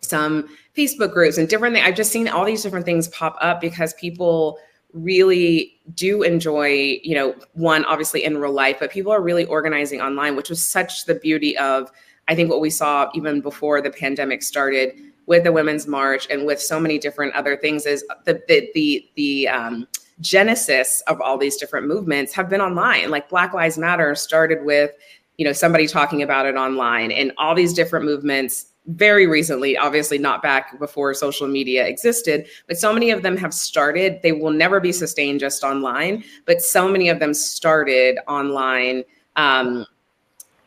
some 0.00 0.48
Facebook 0.76 1.12
groups 1.12 1.38
and 1.38 1.48
different 1.48 1.74
things. 1.74 1.86
I've 1.86 1.94
just 1.94 2.12
seen 2.12 2.28
all 2.28 2.44
these 2.44 2.62
different 2.62 2.86
things 2.86 3.08
pop 3.08 3.36
up 3.40 3.60
because 3.60 3.94
people 3.94 4.58
really 4.92 5.78
do 5.94 6.22
enjoy, 6.22 6.98
you 7.02 7.14
know, 7.14 7.34
one 7.52 7.84
obviously 7.84 8.24
in 8.24 8.38
real 8.38 8.52
life, 8.52 8.76
but 8.80 8.90
people 8.90 9.12
are 9.12 9.22
really 9.22 9.44
organizing 9.44 10.00
online, 10.00 10.36
which 10.36 10.50
was 10.50 10.66
such 10.66 11.04
the 11.04 11.14
beauty 11.14 11.56
of 11.58 11.90
I 12.28 12.34
think 12.34 12.48
what 12.48 12.60
we 12.60 12.70
saw 12.70 13.10
even 13.14 13.40
before 13.40 13.80
the 13.80 13.90
pandemic 13.90 14.42
started 14.42 14.94
with 15.26 15.44
the 15.44 15.52
Women's 15.52 15.86
March 15.86 16.28
and 16.30 16.46
with 16.46 16.60
so 16.60 16.78
many 16.78 16.98
different 16.98 17.34
other 17.34 17.56
things 17.56 17.86
is 17.86 18.04
the 18.24 18.40
the 18.48 18.70
the, 18.74 19.10
the 19.16 19.48
um, 19.48 19.88
genesis 20.20 21.02
of 21.06 21.20
all 21.20 21.38
these 21.38 21.56
different 21.56 21.86
movements 21.86 22.32
have 22.32 22.48
been 22.48 22.60
online. 22.60 23.10
Like 23.10 23.28
Black 23.28 23.52
Lives 23.52 23.78
Matter 23.78 24.14
started 24.14 24.64
with 24.64 24.92
you 25.38 25.44
know 25.44 25.52
somebody 25.52 25.86
talking 25.86 26.22
about 26.22 26.46
it 26.46 26.54
online 26.54 27.10
and 27.10 27.32
all 27.38 27.54
these 27.54 27.72
different 27.72 28.04
movements 28.04 28.66
very 28.86 29.26
recently, 29.26 29.76
obviously 29.76 30.18
not 30.18 30.42
back 30.42 30.78
before 30.78 31.12
social 31.14 31.46
media 31.46 31.86
existed, 31.86 32.46
but 32.66 32.78
so 32.78 32.92
many 32.92 33.10
of 33.10 33.22
them 33.22 33.36
have 33.36 33.54
started. 33.54 34.20
They 34.22 34.32
will 34.32 34.50
never 34.50 34.80
be 34.80 34.92
sustained 34.92 35.40
just 35.40 35.62
online, 35.62 36.24
but 36.46 36.60
so 36.60 36.88
many 36.88 37.08
of 37.08 37.20
them 37.20 37.34
started 37.34 38.18
online 38.26 39.04
um, 39.36 39.86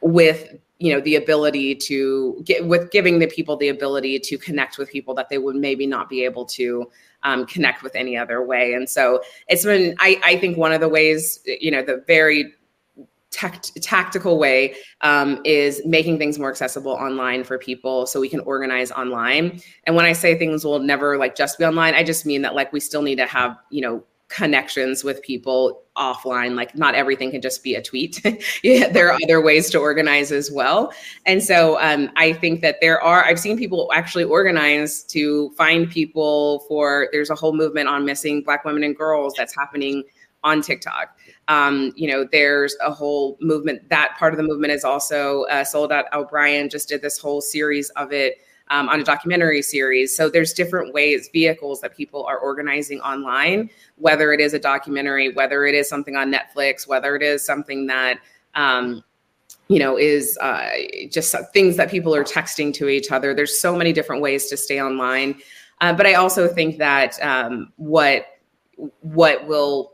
with 0.02 0.56
you 0.80 0.94
know 0.94 1.00
the 1.00 1.16
ability 1.16 1.76
to 1.76 2.42
get 2.44 2.66
with 2.68 2.92
giving 2.92 3.20
the 3.20 3.28
people 3.28 3.56
the 3.56 3.70
ability 3.70 4.20
to 4.20 4.38
connect 4.38 4.78
with 4.78 4.90
people 4.90 5.14
that 5.14 5.30
they 5.30 5.38
would 5.38 5.56
maybe 5.56 5.88
not 5.88 6.10
be 6.10 6.26
able 6.26 6.44
to 6.46 6.90
um, 7.24 7.46
connect 7.46 7.84
with 7.84 7.96
any 7.96 8.18
other 8.18 8.44
way 8.44 8.74
and 8.74 8.90
so 8.90 9.22
it's 9.48 9.64
been 9.64 9.96
I, 10.00 10.20
I 10.26 10.38
think 10.38 10.58
one 10.58 10.74
of 10.74 10.82
the 10.82 10.90
ways 10.90 11.40
you 11.46 11.72
know 11.72 11.84
the 11.84 12.04
very 12.06 12.54
tact- 13.34 13.82
tactical 13.82 14.38
way 14.38 14.76
um, 15.02 15.42
is 15.44 15.82
making 15.86 16.18
things 16.18 16.40
more 16.40 16.50
accessible 16.50 16.92
online 16.92 17.44
for 17.44 17.58
people 17.58 18.06
so 18.06 18.22
we 18.22 18.30
can 18.30 18.40
organize 18.42 18.92
online. 18.92 19.60
And 19.86 19.96
when 19.96 20.06
i 20.06 20.14
say 20.14 20.38
things 20.38 20.64
will 20.64 20.80
never 20.80 21.18
like 21.18 21.36
just 21.36 21.58
be 21.58 21.66
online 21.66 21.94
i 21.96 22.04
just 22.04 22.26
mean 22.26 22.42
that 22.44 22.56
like 22.56 22.72
we 22.72 22.80
still 22.80 23.02
need 23.02 23.18
to 23.18 23.26
have 23.26 23.58
you 23.70 23.82
know 23.82 24.04
connections 24.30 25.04
with 25.04 25.22
people 25.22 25.84
offline. 25.96 26.56
Like 26.56 26.76
not 26.76 26.96
everything 26.96 27.30
can 27.32 27.42
just 27.42 27.64
be 27.64 27.76
a 27.76 27.82
tweet. 27.82 28.22
Yeah, 28.64 28.90
there 28.90 29.12
are 29.12 29.20
other 29.24 29.42
ways 29.42 29.70
to 29.72 29.78
organize 29.80 30.32
as 30.32 30.52
well. 30.52 30.92
And 31.26 31.44
so 31.44 31.80
um, 31.82 32.10
i 32.16 32.34
think 32.34 32.62
that 32.62 32.78
there 32.82 33.02
are 33.02 33.24
i've 33.26 33.40
seen 33.40 33.58
people 33.58 33.92
actually 33.94 34.24
organize 34.24 35.04
to 35.04 35.52
find 35.52 35.90
people 35.90 36.66
for 36.68 37.10
there's 37.12 37.30
a 37.30 37.36
whole 37.36 37.54
movement 37.54 37.88
on 37.90 38.06
missing 38.06 38.42
black 38.42 38.66
women 38.66 38.84
and 38.84 38.96
girls 38.96 39.34
that's 39.38 39.56
happening 39.56 40.04
on 40.44 40.62
tiktok 40.62 41.16
um, 41.48 41.92
you 41.96 42.08
know, 42.08 42.28
there's 42.32 42.76
a 42.82 42.92
whole 42.92 43.38
movement. 43.42 43.90
That 43.90 44.16
part 44.18 44.34
of 44.34 44.38
the 44.38 44.44
movement 44.44 44.74
is 44.74 44.84
also 44.84 45.44
uh, 45.44 45.64
Soledad 45.64 46.06
O'Brien 46.14 46.70
just 46.70 46.90
did 46.90 47.02
this 47.02 47.18
whole 47.18 47.42
series 47.42 47.90
of 47.92 48.14
it 48.14 48.38
um, 48.70 48.90
on 48.90 49.02
a 49.02 49.04
documentary 49.04 49.62
series. 49.62 50.16
So 50.16 50.30
there's 50.30 50.54
different 50.54 50.94
ways, 50.94 51.30
vehicles 51.34 51.82
that 51.82 51.96
people 51.96 52.26
are 52.26 52.38
organizing 52.38 53.02
online, 53.02 53.70
whether 53.98 54.32
it 54.32 54.40
is 54.40 54.54
a 54.54 54.60
documentary, 54.60 55.34
whether 55.34 55.66
it 55.66 55.76
is 55.76 55.90
something 55.90 56.16
on 56.16 56.32
Netflix, 56.32 56.88
whether 56.88 57.16
it 57.16 57.22
is 57.22 57.46
something 57.46 57.88
that, 57.88 58.20
um, 58.56 59.04
you 59.68 59.80
know, 59.80 59.98
is 59.98 60.38
uh, 60.40 60.70
just 61.10 61.36
things 61.54 61.76
that 61.78 61.92
people 61.92 62.16
are 62.16 62.24
texting 62.24 62.74
to 62.76 62.88
each 62.88 63.12
other. 63.12 63.34
There's 63.34 63.60
so 63.60 63.76
many 63.76 63.92
different 63.92 64.22
ways 64.22 64.48
to 64.48 64.58
stay 64.58 64.82
online. 64.82 65.42
Uh, 65.82 65.94
but 65.94 66.06
I 66.06 66.14
also 66.14 66.48
think 66.48 66.78
that 66.78 67.22
um, 67.22 67.74
what 67.76 68.28
what 69.02 69.46
will 69.48 69.93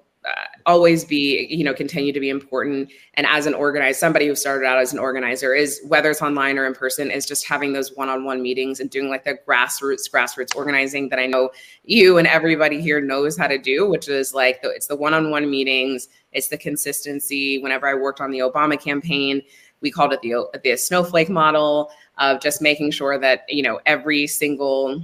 always 0.65 1.05
be 1.05 1.47
you 1.49 1.63
know 1.63 1.73
continue 1.73 2.11
to 2.11 2.19
be 2.19 2.29
important. 2.29 2.91
And 3.15 3.27
as 3.27 3.45
an 3.45 3.53
organizer 3.53 3.99
somebody 3.99 4.27
who 4.27 4.35
started 4.35 4.65
out 4.65 4.77
as 4.77 4.93
an 4.93 4.99
organizer 4.99 5.53
is 5.53 5.81
whether 5.87 6.09
it's 6.09 6.21
online 6.21 6.57
or 6.57 6.65
in 6.65 6.73
person 6.73 7.11
is 7.11 7.25
just 7.25 7.45
having 7.45 7.73
those 7.73 7.95
one-on-one 7.95 8.41
meetings 8.41 8.79
and 8.79 8.89
doing 8.89 9.09
like 9.09 9.25
the 9.25 9.37
grassroots 9.47 10.09
grassroots 10.09 10.55
organizing 10.55 11.09
that 11.09 11.19
i 11.19 11.25
know 11.25 11.49
you 11.83 12.17
and 12.17 12.27
everybody 12.27 12.81
here 12.81 13.01
knows 13.01 13.37
how 13.37 13.47
to 13.47 13.57
do 13.57 13.87
which 13.89 14.07
is 14.07 14.33
like 14.33 14.61
the, 14.61 14.69
it's 14.69 14.87
the 14.87 14.95
one-on-one 14.95 15.49
meetings 15.49 16.07
it's 16.31 16.47
the 16.47 16.57
consistency. 16.57 17.57
Whenever 17.59 17.87
i 17.87 17.93
worked 17.93 18.21
on 18.21 18.31
the 18.31 18.39
obama 18.39 18.79
campaign 18.81 19.41
we 19.81 19.91
called 19.91 20.13
it 20.13 20.21
the 20.21 20.33
the 20.63 20.75
snowflake 20.77 21.29
model 21.29 21.91
of 22.17 22.41
just 22.41 22.61
making 22.61 22.91
sure 22.91 23.17
that 23.19 23.43
you 23.49 23.61
know 23.61 23.79
every 23.85 24.27
single 24.27 25.03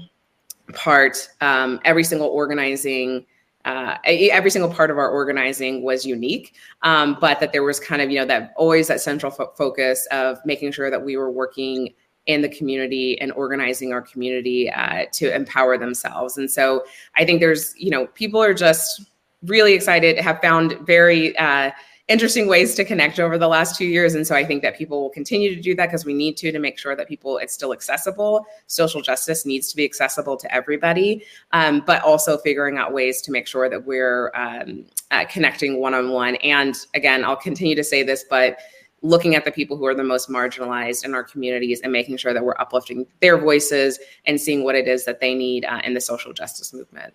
part 0.73 1.29
um, 1.41 1.79
every 1.85 2.03
single 2.03 2.27
organizing 2.27 3.25
uh, 3.65 3.97
every 4.05 4.51
single 4.51 4.71
part 4.71 4.91
of 4.91 4.97
our 4.97 5.09
organizing 5.09 5.83
was 5.83 6.05
unique, 6.05 6.53
um, 6.83 7.17
but 7.19 7.39
that 7.39 7.51
there 7.51 7.63
was 7.63 7.79
kind 7.79 8.01
of, 8.01 8.11
you 8.11 8.19
know, 8.19 8.25
that 8.25 8.53
always 8.55 8.87
that 8.87 9.01
central 9.01 9.31
fo- 9.31 9.51
focus 9.57 10.07
of 10.11 10.37
making 10.45 10.71
sure 10.71 10.89
that 10.89 11.03
we 11.03 11.17
were 11.17 11.31
working 11.31 11.93
in 12.27 12.41
the 12.41 12.49
community 12.49 13.19
and 13.19 13.31
organizing 13.33 13.91
our 13.91 14.01
community 14.01 14.69
uh, 14.71 15.05
to 15.11 15.33
empower 15.35 15.77
themselves. 15.77 16.37
And 16.37 16.49
so 16.49 16.85
I 17.15 17.25
think 17.25 17.39
there's, 17.39 17.75
you 17.77 17.91
know, 17.91 18.07
people 18.07 18.41
are 18.41 18.53
just 18.53 19.01
really 19.43 19.73
excited, 19.73 20.17
have 20.17 20.39
found 20.41 20.77
very, 20.85 21.37
uh, 21.37 21.71
interesting 22.07 22.47
ways 22.47 22.75
to 22.75 22.85
connect 22.85 23.19
over 23.19 23.37
the 23.37 23.47
last 23.47 23.75
two 23.75 23.85
years. 23.85 24.13
And 24.13 24.27
so 24.27 24.35
I 24.35 24.45
think 24.45 24.61
that 24.61 24.77
people 24.77 25.01
will 25.01 25.09
continue 25.09 25.55
to 25.55 25.61
do 25.61 25.73
that 25.75 25.87
because 25.87 26.05
we 26.05 26.13
need 26.13 26.37
to 26.37 26.51
to 26.51 26.59
make 26.59 26.77
sure 26.77 26.95
that 26.95 27.07
people 27.07 27.37
it's 27.39 27.53
still 27.53 27.73
accessible. 27.73 28.45
Social 28.67 29.01
justice 29.01 29.45
needs 29.45 29.69
to 29.69 29.75
be 29.75 29.83
accessible 29.83 30.37
to 30.37 30.53
everybody, 30.53 31.23
um, 31.51 31.83
but 31.85 32.03
also 32.03 32.37
figuring 32.37 32.77
out 32.77 32.93
ways 32.93 33.21
to 33.23 33.31
make 33.31 33.47
sure 33.47 33.69
that 33.69 33.85
we're 33.85 34.31
um, 34.35 34.85
uh, 35.11 35.25
connecting 35.25 35.79
one 35.79 35.93
on 35.93 36.11
one. 36.11 36.35
And 36.37 36.77
again, 36.93 37.25
I'll 37.25 37.35
continue 37.35 37.75
to 37.75 37.83
say 37.83 38.03
this, 38.03 38.23
but 38.29 38.57
looking 39.01 39.35
at 39.35 39.45
the 39.45 39.51
people 39.51 39.77
who 39.77 39.85
are 39.85 39.95
the 39.95 40.03
most 40.03 40.29
marginalized 40.29 41.05
in 41.05 41.13
our 41.13 41.23
communities 41.23 41.81
and 41.81 41.91
making 41.91 42.17
sure 42.17 42.33
that 42.33 42.43
we're 42.43 42.57
uplifting 42.59 43.05
their 43.19 43.37
voices 43.37 43.99
and 44.25 44.39
seeing 44.39 44.63
what 44.63 44.75
it 44.75 44.87
is 44.87 45.05
that 45.05 45.19
they 45.19 45.35
need 45.35 45.65
uh, 45.65 45.81
in 45.83 45.93
the 45.93 46.01
social 46.01 46.33
justice 46.33 46.73
movement. 46.73 47.13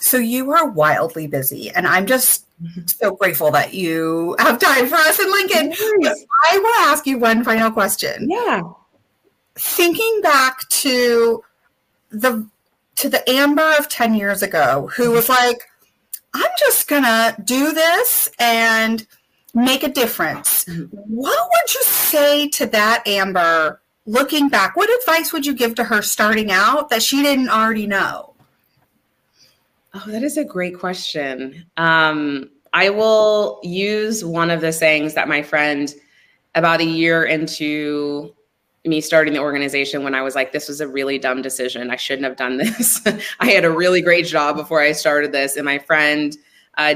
So 0.00 0.16
you 0.16 0.52
are 0.52 0.68
wildly 0.68 1.26
busy, 1.26 1.70
and 1.70 1.86
I'm 1.86 2.06
just 2.06 2.46
so 2.86 3.14
grateful 3.14 3.50
that 3.52 3.74
you 3.74 4.36
have 4.38 4.58
time 4.58 4.86
for 4.86 4.96
us 4.96 5.18
in 5.18 5.30
Lincoln. 5.30 5.72
I 5.72 6.58
will 6.58 6.88
ask 6.88 7.06
you 7.06 7.18
one 7.18 7.44
final 7.44 7.70
question. 7.70 8.28
Yeah. 8.30 8.62
Thinking 9.54 10.20
back 10.22 10.68
to 10.68 11.42
the 12.10 12.46
to 12.96 13.08
the 13.08 13.28
Amber 13.30 13.74
of 13.78 13.88
10 13.88 14.14
years 14.14 14.42
ago 14.42 14.90
who 14.94 15.10
was 15.10 15.28
like, 15.28 15.62
I'm 16.34 16.50
just 16.58 16.86
gonna 16.86 17.34
do 17.42 17.72
this 17.72 18.30
and 18.38 19.06
make 19.54 19.82
a 19.82 19.88
difference. 19.88 20.64
Mm-hmm. 20.64 20.96
What 21.06 21.48
would 21.48 21.74
you 21.74 21.82
say 21.82 22.48
to 22.50 22.66
that 22.66 23.06
Amber 23.06 23.80
looking 24.06 24.48
back? 24.48 24.76
What 24.76 24.90
advice 25.00 25.32
would 25.32 25.46
you 25.46 25.54
give 25.54 25.74
to 25.76 25.84
her 25.84 26.02
starting 26.02 26.50
out 26.50 26.90
that 26.90 27.02
she 27.02 27.22
didn't 27.22 27.48
already 27.48 27.86
know? 27.86 28.29
Oh, 29.92 30.04
that 30.06 30.22
is 30.22 30.36
a 30.36 30.44
great 30.44 30.78
question. 30.78 31.66
Um, 31.76 32.50
I 32.72 32.90
will 32.90 33.58
use 33.62 34.24
one 34.24 34.50
of 34.50 34.60
the 34.60 34.72
sayings 34.72 35.14
that 35.14 35.28
my 35.28 35.42
friend, 35.42 35.92
about 36.54 36.80
a 36.80 36.84
year 36.84 37.24
into 37.24 38.34
me 38.84 39.00
starting 39.00 39.34
the 39.34 39.40
organization, 39.40 40.04
when 40.04 40.14
I 40.14 40.22
was 40.22 40.34
like, 40.34 40.52
this 40.52 40.68
was 40.68 40.80
a 40.80 40.86
really 40.86 41.18
dumb 41.18 41.42
decision. 41.42 41.90
I 41.90 41.96
shouldn't 41.96 42.24
have 42.24 42.36
done 42.36 42.56
this. 42.58 43.00
I 43.40 43.50
had 43.50 43.64
a 43.64 43.70
really 43.70 44.00
great 44.00 44.26
job 44.26 44.56
before 44.56 44.80
I 44.80 44.92
started 44.92 45.32
this. 45.32 45.56
And 45.56 45.64
my 45.64 45.78
friend, 45.78 46.36
uh, 46.78 46.94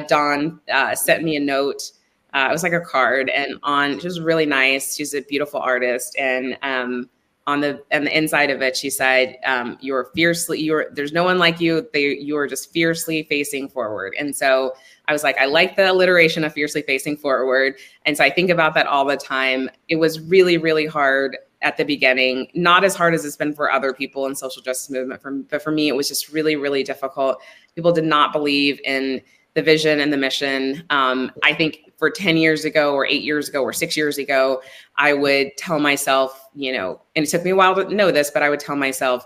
uh, 0.72 0.94
sent 0.94 1.24
me 1.24 1.36
a 1.36 1.40
note. 1.40 1.90
Uh, 2.32 2.46
it 2.48 2.52
was 2.52 2.62
like 2.62 2.72
a 2.72 2.80
card, 2.80 3.28
and 3.30 3.58
on, 3.62 3.98
she 4.00 4.06
was 4.06 4.20
really 4.20 4.46
nice. 4.46 4.96
She's 4.96 5.14
a 5.14 5.20
beautiful 5.22 5.60
artist. 5.60 6.16
And 6.18 6.58
um, 6.62 7.08
on 7.46 7.60
the 7.60 7.82
and 7.90 8.06
the 8.06 8.16
inside 8.16 8.50
of 8.50 8.62
it 8.62 8.76
she 8.76 8.88
said 8.88 9.36
um, 9.44 9.76
you're 9.80 10.06
fiercely 10.14 10.60
you're 10.60 10.86
there's 10.92 11.12
no 11.12 11.24
one 11.24 11.38
like 11.38 11.60
you. 11.60 11.86
They 11.92 12.16
you 12.16 12.36
are 12.36 12.46
just 12.46 12.72
fiercely 12.72 13.24
facing 13.24 13.68
forward. 13.68 14.14
And 14.18 14.34
so 14.34 14.74
i 15.06 15.12
was 15.12 15.22
like 15.22 15.36
i 15.38 15.44
like 15.44 15.76
the 15.76 15.90
alliteration 15.90 16.44
of 16.44 16.52
fiercely 16.52 16.82
facing 16.82 17.16
forward. 17.16 17.74
And 18.06 18.16
so 18.16 18.24
i 18.24 18.30
think 18.30 18.50
about 18.50 18.74
that 18.74 18.86
all 18.86 19.04
the 19.04 19.16
time. 19.16 19.68
It 19.88 19.96
was 19.96 20.20
really 20.20 20.56
really 20.56 20.86
hard 20.86 21.36
at 21.60 21.76
the 21.76 21.84
beginning. 21.84 22.48
Not 22.54 22.84
as 22.84 22.94
hard 22.94 23.14
as 23.14 23.24
it's 23.24 23.36
been 23.36 23.54
for 23.54 23.70
other 23.70 23.92
people 23.92 24.26
in 24.26 24.34
social 24.34 24.62
justice 24.62 24.90
movement. 24.90 25.20
For, 25.20 25.32
but 25.32 25.62
for 25.62 25.70
me 25.70 25.88
it 25.88 25.96
was 25.96 26.08
just 26.08 26.30
really 26.30 26.56
really 26.56 26.82
difficult. 26.82 27.42
People 27.74 27.92
did 27.92 28.04
not 28.04 28.32
believe 28.32 28.80
in 28.84 29.20
the 29.54 29.62
vision 29.62 30.00
and 30.00 30.12
the 30.12 30.16
mission 30.16 30.84
um, 30.90 31.30
i 31.42 31.52
think 31.54 31.84
for 32.04 32.10
10 32.10 32.36
years 32.36 32.64
ago 32.64 32.92
or 32.92 33.06
eight 33.06 33.22
years 33.22 33.48
ago 33.48 33.62
or 33.62 33.72
six 33.72 33.96
years 33.96 34.18
ago, 34.18 34.60
I 34.96 35.12
would 35.12 35.56
tell 35.56 35.78
myself, 35.78 36.48
you 36.54 36.72
know, 36.72 37.00
and 37.16 37.24
it 37.24 37.30
took 37.30 37.44
me 37.44 37.50
a 37.50 37.56
while 37.56 37.74
to 37.76 37.94
know 37.94 38.10
this, 38.10 38.30
but 38.30 38.42
I 38.42 38.50
would 38.50 38.60
tell 38.60 38.76
myself, 38.76 39.24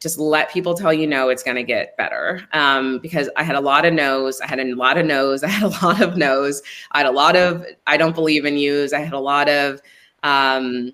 just 0.00 0.18
let 0.18 0.50
people 0.50 0.74
tell 0.74 0.92
you 0.92 1.06
no, 1.06 1.28
it's 1.28 1.42
going 1.42 1.56
to 1.56 1.62
get 1.62 1.96
better. 1.96 2.42
Um, 2.52 2.98
because 2.98 3.30
I 3.36 3.42
had 3.42 3.56
a 3.56 3.60
lot 3.60 3.86
of 3.86 3.94
no's. 3.94 4.40
I 4.40 4.46
had 4.46 4.58
a 4.58 4.74
lot 4.74 4.98
of 4.98 5.06
no's. 5.06 5.42
I 5.44 5.48
had 5.48 5.62
a 5.62 5.86
lot 5.86 6.02
of 6.02 6.16
no's. 6.16 6.62
I 6.92 6.98
had 6.98 7.06
a 7.06 7.12
lot 7.12 7.36
of, 7.36 7.64
I 7.86 7.96
don't 7.96 8.14
believe 8.14 8.44
in 8.44 8.56
yous. 8.56 8.92
I 8.92 9.00
had 9.00 9.12
a 9.12 9.20
lot 9.20 9.48
of, 9.48 9.80
um, 10.22 10.92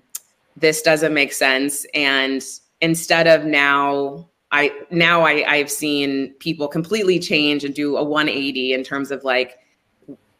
this 0.55 0.81
doesn't 0.83 1.13
make 1.13 1.33
sense. 1.33 1.85
And 1.93 2.43
instead 2.81 3.27
of 3.27 3.45
now, 3.45 4.29
I, 4.53 4.71
now 4.89 5.23
I, 5.23 5.43
I've 5.45 5.69
seen 5.69 6.33
people 6.35 6.69
completely 6.69 7.19
change 7.19 7.65
and 7.65 7.75
do 7.75 7.97
a 7.97 8.03
180 8.03 8.73
in 8.73 8.83
terms 8.83 9.11
of 9.11 9.23
like, 9.25 9.57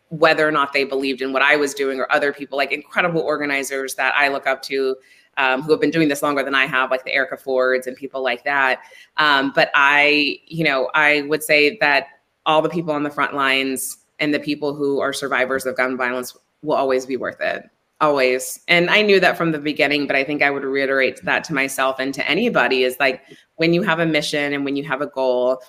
whether 0.10 0.48
or 0.48 0.52
not 0.52 0.74
they 0.74 0.84
believed 0.84 1.24
in 1.24 1.34
what 1.34 1.42
I 1.42 1.56
was 1.56 1.74
doing 1.74 2.00
or 2.00 2.12
other 2.12 2.32
people, 2.32 2.56
like 2.56 2.72
incredible 2.72 3.22
organizers 3.22 3.96
that 3.96 4.14
I 4.16 4.28
look 4.28 4.46
up 4.46 4.62
to 4.64 4.96
um, 5.38 5.64
who 5.64 5.72
have 5.72 5.82
been 5.82 5.90
doing 5.90 6.08
this 6.08 6.22
longer 6.22 6.44
than 6.44 6.54
I 6.54 6.68
have, 6.68 6.92
like 6.92 7.04
the 7.04 7.12
Erica 7.12 7.38
Fords 7.38 7.88
and 7.88 7.98
people 7.98 8.22
like 8.22 8.44
that. 8.44 8.82
Um, 9.18 9.52
but 9.56 9.72
I, 9.74 10.38
you 10.46 10.64
know, 10.64 10.92
I 10.94 11.24
would 11.24 11.42
say 11.42 11.78
that 11.78 12.08
all 12.46 12.62
the 12.62 12.70
people 12.70 12.94
on 12.94 13.02
the 13.02 13.10
front 13.10 13.34
lines 13.34 13.98
and 14.20 14.32
the 14.32 14.40
people 14.40 14.76
who 14.76 15.00
are 15.00 15.14
survivors 15.14 15.66
of 15.66 15.76
gun 15.76 15.98
violence 15.98 16.38
will 16.62 16.76
always 16.76 17.08
be 17.08 17.18
worth 17.18 17.42
it. 17.42 17.68
Always. 18.04 18.60
And 18.68 18.90
I 18.90 19.02
knew 19.02 19.22
that 19.22 19.38
from 19.38 19.54
the 19.54 19.60
beginning, 19.60 20.08
but 20.08 20.18
I 20.18 20.26
think 20.26 20.42
I 20.42 20.50
would 20.50 20.64
reiterate 20.64 21.24
that 21.24 21.46
to 21.46 21.54
myself 21.54 22.00
and 22.00 22.14
to 22.16 22.30
anybody 22.30 22.84
is 22.84 22.98
like 23.00 23.22
when 23.56 23.74
you 23.74 23.82
have 23.82 24.00
a 24.00 24.06
mission 24.06 24.52
and 24.52 24.66
when 24.66 24.76
you 24.76 24.84
have 24.84 25.02
a 25.02 25.08
goal, 25.08 25.62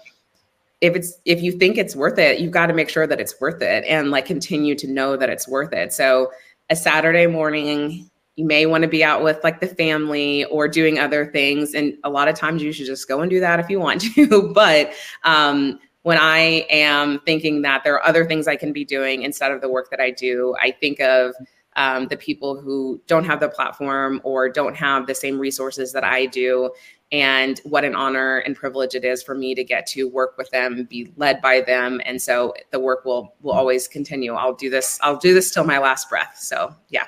if 0.81 0.97
it's 0.97 1.21
if 1.25 1.41
you 1.41 1.53
think 1.53 1.79
it's 1.79 1.95
worth 1.95 2.19
it 2.19 2.41
you've 2.41 2.51
got 2.51 2.67
to 2.67 2.75
make 2.75 2.89
sure 2.89 3.07
that 3.07 3.21
it's 3.21 3.41
worth 3.41 3.63
it 3.63 3.85
and 3.85 4.11
like 4.11 4.27
continue 4.27 4.75
to 4.75 4.91
know 4.91 5.17
that 5.17 5.31
it's 5.31 5.47
worth 5.47 5.73
it 5.73 5.93
so 5.93 6.31
a 6.69 6.77
saturday 6.77 7.27
morning 7.27 8.11
you 8.37 8.45
may 8.45 8.67
want 8.67 8.83
to 8.83 8.89
be 8.89 9.05
out 9.05 9.23
with 9.23 9.39
like 9.45 9.61
the 9.61 9.67
family 9.67 10.45
or 10.47 10.67
doing 10.67 10.99
other 10.99 11.25
things 11.27 11.73
and 11.73 11.95
a 12.03 12.11
lot 12.11 12.29
of 12.29 12.35
times 12.35 12.63
you 12.63 12.73
should 12.73 12.85
just 12.85 13.09
go 13.09 13.21
and 13.21 13.31
do 13.31 13.41
that 13.41 13.61
if 13.61 13.71
you 13.71 13.79
want 13.79 14.01
to 14.15 14.53
but 14.53 14.93
um, 15.23 15.79
when 16.03 16.19
i 16.19 16.67
am 16.69 17.19
thinking 17.21 17.63
that 17.63 17.83
there 17.85 17.95
are 17.95 18.05
other 18.05 18.27
things 18.27 18.47
i 18.47 18.57
can 18.57 18.73
be 18.73 18.85
doing 18.85 19.23
instead 19.23 19.53
of 19.53 19.63
the 19.63 19.71
work 19.71 19.89
that 19.89 20.01
i 20.01 20.11
do 20.11 20.55
i 20.61 20.71
think 20.71 21.01
of 21.01 21.35
um, 21.77 22.09
the 22.09 22.17
people 22.17 22.61
who 22.61 23.01
don't 23.07 23.25
have 23.25 23.41
the 23.41 23.49
platform 23.49 24.21
or 24.25 24.49
don't 24.49 24.77
have 24.77 25.07
the 25.07 25.15
same 25.15 25.39
resources 25.39 25.93
that 25.93 26.05
I 26.05 26.27
do. 26.27 26.73
And 27.13 27.61
what 27.65 27.85
an 27.85 27.95
honor 27.95 28.39
and 28.39 28.57
privilege 28.57 28.95
it 28.95 29.05
is 29.05 29.23
for 29.23 29.35
me 29.35 29.55
to 29.55 29.63
get 29.63 29.87
to 29.89 30.09
work 30.09 30.37
with 30.37 30.51
them 30.51 30.85
be 30.85 31.13
led 31.17 31.41
by 31.41 31.61
them. 31.61 32.01
And 32.05 32.21
so 32.21 32.55
the 32.71 32.81
work 32.81 33.05
will 33.05 33.35
will 33.43 33.53
always 33.53 33.87
continue. 33.87 34.35
I'll 34.35 34.55
do 34.55 34.71
this 34.71 34.99
i'll 35.03 35.17
do 35.17 35.35
this 35.35 35.53
till 35.53 35.65
my 35.65 35.79
last 35.79 36.09
breath. 36.09 36.37
So 36.39 36.75
yeah. 36.89 37.07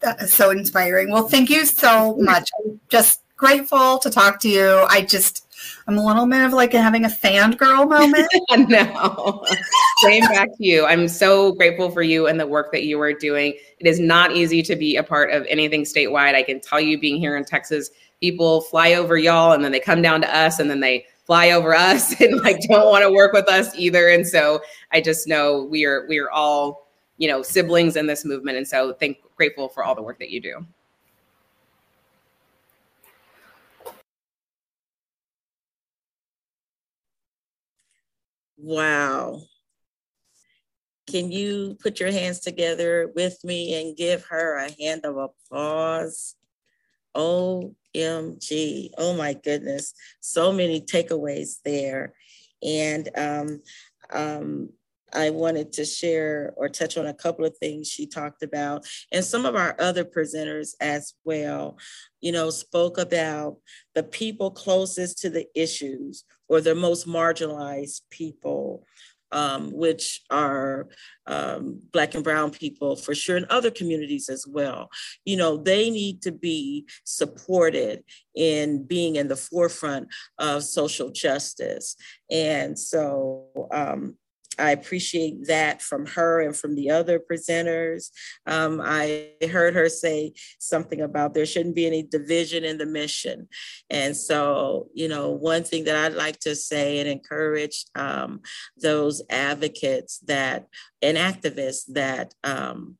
That 0.00 0.20
is 0.20 0.34
so 0.34 0.50
inspiring. 0.50 1.10
Well 1.10 1.28
thank 1.28 1.50
you 1.50 1.64
so 1.64 2.16
much. 2.16 2.50
I'm 2.64 2.80
just 2.88 3.22
grateful 3.36 3.98
to 3.98 4.10
talk 4.10 4.40
to 4.40 4.48
you. 4.48 4.84
I 4.88 5.02
just 5.02 5.43
i'm 5.86 5.98
a 5.98 6.04
little 6.04 6.26
bit 6.26 6.44
of 6.44 6.52
like 6.52 6.72
having 6.72 7.04
a 7.04 7.08
fangirl 7.08 7.88
moment 7.88 8.28
no 8.68 9.44
same 9.98 10.22
back 10.22 10.48
to 10.48 10.64
you 10.64 10.86
i'm 10.86 11.08
so 11.08 11.52
grateful 11.52 11.90
for 11.90 12.02
you 12.02 12.26
and 12.26 12.38
the 12.38 12.46
work 12.46 12.70
that 12.72 12.84
you 12.84 13.00
are 13.00 13.12
doing 13.12 13.54
it 13.78 13.86
is 13.86 14.00
not 14.00 14.32
easy 14.32 14.62
to 14.62 14.76
be 14.76 14.96
a 14.96 15.02
part 15.02 15.30
of 15.30 15.46
anything 15.48 15.82
statewide 15.82 16.34
i 16.34 16.42
can 16.42 16.60
tell 16.60 16.80
you 16.80 16.98
being 16.98 17.18
here 17.18 17.36
in 17.36 17.44
texas 17.44 17.90
people 18.20 18.62
fly 18.62 18.94
over 18.94 19.16
y'all 19.16 19.52
and 19.52 19.64
then 19.64 19.72
they 19.72 19.80
come 19.80 20.00
down 20.00 20.20
to 20.20 20.36
us 20.36 20.58
and 20.58 20.70
then 20.70 20.80
they 20.80 21.04
fly 21.24 21.50
over 21.50 21.74
us 21.74 22.18
and 22.20 22.40
like 22.40 22.60
don't 22.68 22.90
want 22.90 23.02
to 23.02 23.10
work 23.10 23.32
with 23.32 23.48
us 23.48 23.74
either. 23.76 24.08
And 24.08 24.26
so 24.26 24.60
I 24.92 25.00
just 25.00 25.26
know 25.26 25.64
we 25.64 25.84
are 25.84 26.06
we 26.08 26.18
are 26.18 26.30
all, 26.30 26.88
you 27.18 27.28
know, 27.28 27.42
siblings 27.42 27.96
in 27.96 28.06
this 28.06 28.24
movement. 28.24 28.56
And 28.56 28.66
so 28.66 28.92
thank 28.94 29.18
grateful 29.36 29.68
for 29.68 29.84
all 29.84 29.94
the 29.94 30.02
work 30.02 30.18
that 30.18 30.30
you 30.30 30.40
do. 30.40 30.66
Wow. 38.64 39.42
Can 41.06 41.30
you 41.30 41.76
put 41.82 42.00
your 42.00 42.10
hands 42.10 42.40
together 42.40 43.12
with 43.14 43.44
me 43.44 43.74
and 43.74 43.94
give 43.94 44.24
her 44.24 44.56
a 44.56 44.72
hand 44.82 45.04
of 45.04 45.18
applause? 45.18 46.34
OMG. 47.14 48.90
Oh 48.96 49.14
my 49.14 49.34
goodness. 49.34 49.92
So 50.20 50.50
many 50.50 50.80
takeaways 50.80 51.56
there. 51.62 52.14
And 52.62 53.10
um, 53.14 53.60
um, 54.10 54.70
I 55.12 55.28
wanted 55.28 55.74
to 55.74 55.84
share 55.84 56.54
or 56.56 56.70
touch 56.70 56.96
on 56.96 57.04
a 57.04 57.12
couple 57.12 57.44
of 57.44 57.58
things 57.58 57.86
she 57.86 58.06
talked 58.06 58.42
about, 58.42 58.86
and 59.12 59.22
some 59.22 59.44
of 59.44 59.54
our 59.54 59.76
other 59.78 60.04
presenters 60.04 60.70
as 60.80 61.12
well, 61.22 61.76
you 62.22 62.32
know, 62.32 62.48
spoke 62.48 62.96
about 62.96 63.58
the 63.94 64.02
people 64.02 64.50
closest 64.50 65.18
to 65.18 65.30
the 65.30 65.46
issues 65.54 66.24
or 66.48 66.60
the 66.60 66.74
most 66.74 67.06
marginalized 67.06 68.02
people 68.10 68.84
um, 69.34 69.72
which 69.72 70.22
are 70.30 70.88
um, 71.26 71.80
Black 71.92 72.14
and 72.14 72.22
Brown 72.22 72.50
people 72.50 72.96
for 72.96 73.14
sure, 73.14 73.36
and 73.36 73.46
other 73.46 73.70
communities 73.70 74.28
as 74.28 74.46
well. 74.46 74.88
You 75.24 75.36
know, 75.36 75.56
they 75.56 75.90
need 75.90 76.22
to 76.22 76.32
be 76.32 76.86
supported 77.02 78.04
in 78.34 78.84
being 78.84 79.16
in 79.16 79.28
the 79.28 79.36
forefront 79.36 80.08
of 80.38 80.62
social 80.62 81.10
justice. 81.10 81.96
And 82.30 82.78
so, 82.78 83.48
um, 83.72 84.16
I 84.58 84.70
appreciate 84.70 85.46
that 85.46 85.82
from 85.82 86.06
her 86.06 86.40
and 86.40 86.56
from 86.56 86.74
the 86.74 86.90
other 86.90 87.18
presenters. 87.18 88.10
Um, 88.46 88.80
I 88.82 89.30
heard 89.50 89.74
her 89.74 89.88
say 89.88 90.32
something 90.58 91.00
about 91.00 91.34
there 91.34 91.46
shouldn't 91.46 91.74
be 91.74 91.86
any 91.86 92.02
division 92.02 92.64
in 92.64 92.78
the 92.78 92.86
mission. 92.86 93.48
And 93.90 94.16
so, 94.16 94.88
you 94.94 95.08
know, 95.08 95.30
one 95.30 95.64
thing 95.64 95.84
that 95.84 95.96
I'd 95.96 96.16
like 96.16 96.40
to 96.40 96.54
say 96.54 96.98
and 96.98 97.08
encourage 97.08 97.84
um, 97.94 98.40
those 98.80 99.22
advocates 99.30 100.18
that 100.20 100.66
and 101.02 101.16
activists 101.16 101.84
that 101.88 102.34
um, 102.44 102.96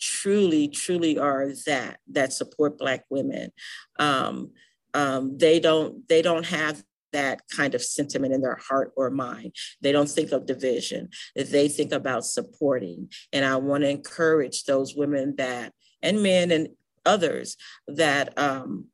truly, 0.00 0.68
truly 0.68 1.18
are 1.18 1.52
that, 1.66 1.98
that 2.10 2.32
support 2.32 2.78
Black 2.78 3.04
women. 3.10 3.52
Um, 3.98 4.52
um, 4.94 5.36
they 5.36 5.58
don't 5.58 6.08
they 6.08 6.22
don't 6.22 6.46
have 6.46 6.82
that 7.14 7.40
kind 7.48 7.74
of 7.74 7.82
sentiment 7.82 8.34
in 8.34 8.42
their 8.42 8.58
heart 8.68 8.92
or 8.96 9.08
mind. 9.08 9.54
They 9.80 9.92
don't 9.92 10.10
think 10.10 10.32
of 10.32 10.46
division, 10.46 11.08
they 11.34 11.68
think 11.68 11.92
about 11.92 12.26
supporting. 12.26 13.08
And 13.32 13.44
I 13.44 13.56
want 13.56 13.84
to 13.84 13.88
encourage 13.88 14.64
those 14.64 14.94
women 14.94 15.36
that, 15.36 15.72
and 16.02 16.22
men 16.22 16.50
and 16.50 16.68
others 17.06 17.56
that 17.88 18.36
um, 18.38 18.86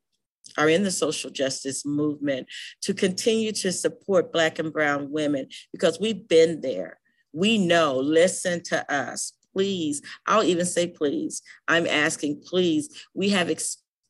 are 0.58 0.68
in 0.68 0.82
the 0.82 0.90
social 0.90 1.30
justice 1.30 1.84
movement 1.84 2.46
to 2.82 2.94
continue 2.94 3.52
to 3.52 3.72
support 3.72 4.32
Black 4.32 4.58
and 4.58 4.72
Brown 4.72 5.10
women 5.10 5.48
because 5.72 5.98
we've 5.98 6.28
been 6.28 6.60
there. 6.60 6.98
We 7.32 7.58
know, 7.58 7.96
listen 7.96 8.62
to 8.64 8.92
us. 8.92 9.32
Please, 9.52 10.02
I'll 10.26 10.44
even 10.44 10.66
say 10.66 10.86
please. 10.86 11.42
I'm 11.66 11.86
asking, 11.86 12.42
please. 12.44 12.88
We 13.14 13.30
have 13.30 13.50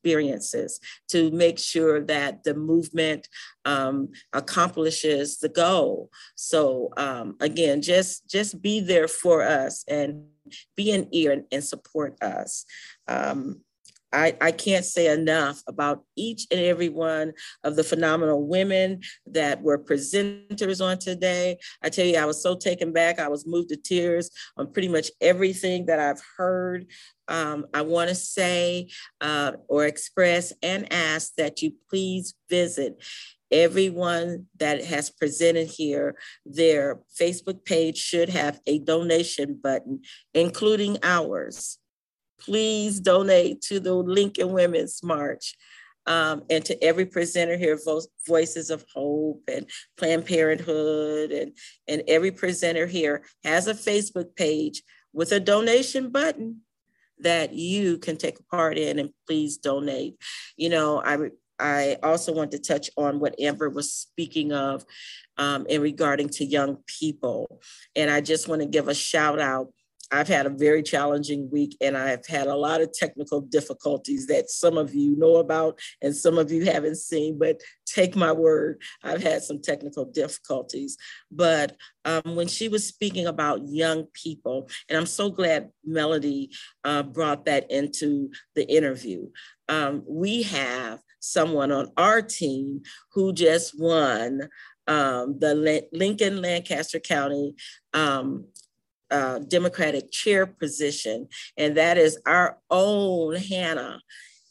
experiences 0.00 0.80
to 1.08 1.30
make 1.30 1.58
sure 1.58 2.00
that 2.00 2.42
the 2.44 2.54
movement 2.54 3.28
um, 3.64 4.08
accomplishes 4.32 5.38
the 5.38 5.48
goal. 5.48 6.10
So 6.36 6.90
um, 6.96 7.36
again, 7.40 7.82
just 7.82 8.28
just 8.28 8.62
be 8.62 8.80
there 8.80 9.08
for 9.08 9.42
us 9.42 9.84
and 9.88 10.24
be 10.76 10.92
an 10.92 11.08
ear 11.12 11.32
and, 11.32 11.44
and 11.52 11.62
support 11.62 12.22
us. 12.22 12.64
Um, 13.06 13.60
I, 14.12 14.36
I 14.40 14.50
can't 14.50 14.84
say 14.84 15.12
enough 15.12 15.62
about 15.68 16.02
each 16.16 16.46
and 16.50 16.60
every 16.60 16.88
one 16.88 17.32
of 17.62 17.76
the 17.76 17.84
phenomenal 17.84 18.46
women 18.46 19.02
that 19.26 19.62
were 19.62 19.78
presenters 19.78 20.84
on 20.84 20.98
today. 20.98 21.58
I 21.82 21.90
tell 21.90 22.06
you, 22.06 22.16
I 22.18 22.24
was 22.24 22.42
so 22.42 22.56
taken 22.56 22.92
back. 22.92 23.20
I 23.20 23.28
was 23.28 23.46
moved 23.46 23.68
to 23.68 23.76
tears 23.76 24.30
on 24.56 24.72
pretty 24.72 24.88
much 24.88 25.10
everything 25.20 25.86
that 25.86 26.00
I've 26.00 26.22
heard. 26.36 26.86
Um, 27.30 27.66
I 27.72 27.82
want 27.82 28.08
to 28.08 28.14
say 28.14 28.88
uh, 29.20 29.52
or 29.68 29.86
express 29.86 30.52
and 30.62 30.92
ask 30.92 31.34
that 31.36 31.62
you 31.62 31.72
please 31.88 32.34
visit 32.50 33.00
everyone 33.52 34.46
that 34.58 34.84
has 34.84 35.10
presented 35.10 35.68
here, 35.68 36.16
their 36.44 37.00
Facebook 37.18 37.64
page 37.64 37.98
should 37.98 38.28
have 38.28 38.60
a 38.66 38.78
donation 38.78 39.58
button, 39.62 40.02
including 40.34 40.98
ours. 41.02 41.78
Please 42.40 43.00
donate 43.00 43.60
to 43.62 43.80
the 43.80 43.94
Lincoln 43.94 44.52
Women's 44.52 45.02
March. 45.02 45.56
Um, 46.06 46.42
and 46.48 46.64
to 46.64 46.82
every 46.82 47.04
presenter 47.04 47.56
here, 47.56 47.78
Vo- 47.84 48.00
Voices 48.26 48.70
of 48.70 48.84
Hope 48.94 49.42
and 49.46 49.66
Planned 49.98 50.26
Parenthood, 50.26 51.30
and, 51.30 51.52
and 51.86 52.02
every 52.08 52.30
presenter 52.30 52.86
here 52.86 53.22
has 53.44 53.66
a 53.66 53.74
Facebook 53.74 54.34
page 54.34 54.82
with 55.12 55.30
a 55.32 55.40
donation 55.40 56.10
button 56.10 56.62
that 57.22 57.52
you 57.52 57.98
can 57.98 58.16
take 58.16 58.38
a 58.38 58.44
part 58.44 58.78
in 58.78 58.98
and 58.98 59.10
please 59.26 59.56
donate. 59.56 60.16
You 60.56 60.68
know, 60.70 61.02
I, 61.02 61.30
I 61.58 61.96
also 62.02 62.32
want 62.32 62.52
to 62.52 62.58
touch 62.58 62.90
on 62.96 63.20
what 63.20 63.38
Amber 63.40 63.68
was 63.68 63.92
speaking 63.92 64.52
of 64.52 64.84
um, 65.36 65.66
in 65.66 65.80
regarding 65.80 66.28
to 66.30 66.44
young 66.44 66.78
people. 66.86 67.60
And 67.94 68.10
I 68.10 68.20
just 68.20 68.48
want 68.48 68.62
to 68.62 68.68
give 68.68 68.88
a 68.88 68.94
shout 68.94 69.38
out 69.38 69.72
I've 70.10 70.28
had 70.28 70.46
a 70.46 70.50
very 70.50 70.82
challenging 70.82 71.48
week 71.50 71.76
and 71.80 71.96
I've 71.96 72.26
had 72.26 72.46
a 72.46 72.56
lot 72.56 72.80
of 72.80 72.92
technical 72.92 73.40
difficulties 73.40 74.26
that 74.26 74.50
some 74.50 74.76
of 74.76 74.94
you 74.94 75.16
know 75.16 75.36
about 75.36 75.78
and 76.02 76.14
some 76.14 76.38
of 76.38 76.50
you 76.50 76.64
haven't 76.64 76.96
seen, 76.96 77.38
but 77.38 77.60
take 77.86 78.16
my 78.16 78.32
word, 78.32 78.82
I've 79.02 79.22
had 79.22 79.42
some 79.42 79.60
technical 79.60 80.04
difficulties. 80.04 80.96
But 81.30 81.76
um, 82.04 82.36
when 82.36 82.48
she 82.48 82.68
was 82.68 82.86
speaking 82.86 83.26
about 83.26 83.68
young 83.68 84.06
people, 84.12 84.68
and 84.88 84.98
I'm 84.98 85.06
so 85.06 85.30
glad 85.30 85.70
Melody 85.84 86.50
uh, 86.84 87.02
brought 87.02 87.44
that 87.46 87.70
into 87.70 88.30
the 88.54 88.68
interview, 88.68 89.28
um, 89.68 90.02
we 90.08 90.42
have 90.44 91.00
someone 91.20 91.70
on 91.70 91.92
our 91.96 92.22
team 92.22 92.82
who 93.12 93.32
just 93.32 93.78
won 93.78 94.48
um, 94.86 95.38
the 95.38 95.86
Lincoln 95.92 96.42
Lancaster 96.42 96.98
County 96.98 97.54
um, 97.92 98.46
uh, 99.10 99.38
Democratic 99.40 100.10
chair 100.10 100.46
position, 100.46 101.28
and 101.56 101.76
that 101.76 101.98
is 101.98 102.18
our 102.26 102.58
own 102.70 103.36
Hannah, 103.36 104.00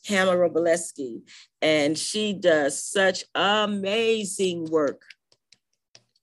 Hannah 0.06 0.32
Roboleski. 0.32 1.22
And 1.62 1.98
she 1.98 2.34
does 2.34 2.84
such 2.84 3.26
amazing 3.36 4.66
work. 4.66 5.02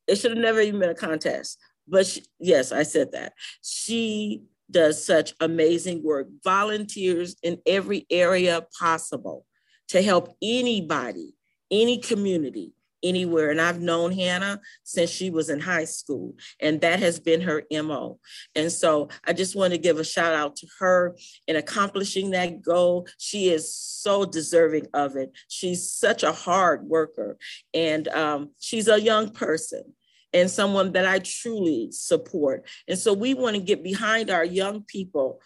It 0.07 0.17
should 0.17 0.33
have 0.33 0.41
never 0.41 0.61
even 0.61 0.81
been 0.81 0.91
a 0.91 0.95
contest, 0.95 1.59
but 1.89 2.07
she, 2.07 2.25
yes, 2.39 2.73
I 2.73 2.85
said 2.85 3.13
that. 3.13 3.33
She 3.63 4.43
does 4.71 5.05
such 5.05 5.35
amazing 5.41 6.03
work, 6.03 6.29
volunteers 6.45 7.37
in 7.43 7.61
every 7.67 8.07
area 8.11 8.67
possible 8.79 9.47
to 9.89 10.03
help 10.03 10.37
anybody, 10.43 11.35
any 11.71 11.99
community 11.99 12.73
anywhere. 13.07 13.51
And 13.51 13.61
I've 13.61 13.81
known 13.81 14.13
Hannah 14.13 14.61
since 14.85 15.11
she 15.11 15.31
was 15.31 15.51
in 15.51 15.61
high 15.61 15.85
school, 15.85 16.35
and 16.61 16.81
that 16.81 17.01
has 17.01 17.21
been 17.21 17.41
her 17.43 17.65
MO. 17.71 18.19
And 18.55 18.71
so 18.71 19.09
I 19.25 19.33
just 19.33 19.57
want 19.57 19.73
to 19.73 19.79
give 19.79 19.99
a 19.99 20.05
shout 20.05 20.35
out 20.35 20.57
to 20.57 20.67
her 20.79 21.17
in 21.47 21.57
accomplishing 21.57 22.31
that 22.31 22.63
goal. 22.63 23.07
She 23.19 23.51
is 23.51 23.75
so 23.75 24.25
deserving 24.25 24.87
of 24.95 25.17
it. 25.17 25.33
She's 25.49 25.93
such 25.93 26.23
a 26.23 26.33
hard 26.33 26.85
worker, 26.85 27.39
and 27.73 28.09
um, 28.09 28.51
she's 28.59 28.89
a 28.89 29.01
young 29.01 29.31
person 29.31 29.95
and 30.33 30.51
someone 30.51 30.93
that 30.93 31.07
I 31.07 31.21
truly 31.21 31.89
support. 31.93 32.67
And 32.89 32.99
so 32.99 33.13
we 33.15 33.33
want 33.33 33.57
to 33.57 33.63
get 33.63 33.83
behind 33.83 34.31
our 34.31 34.45
young 34.45 34.83
people. 34.83 35.41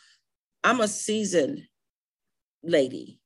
I'm 0.64 0.80
a 0.80 0.88
seasoned 0.88 1.62
lady. 2.62 3.19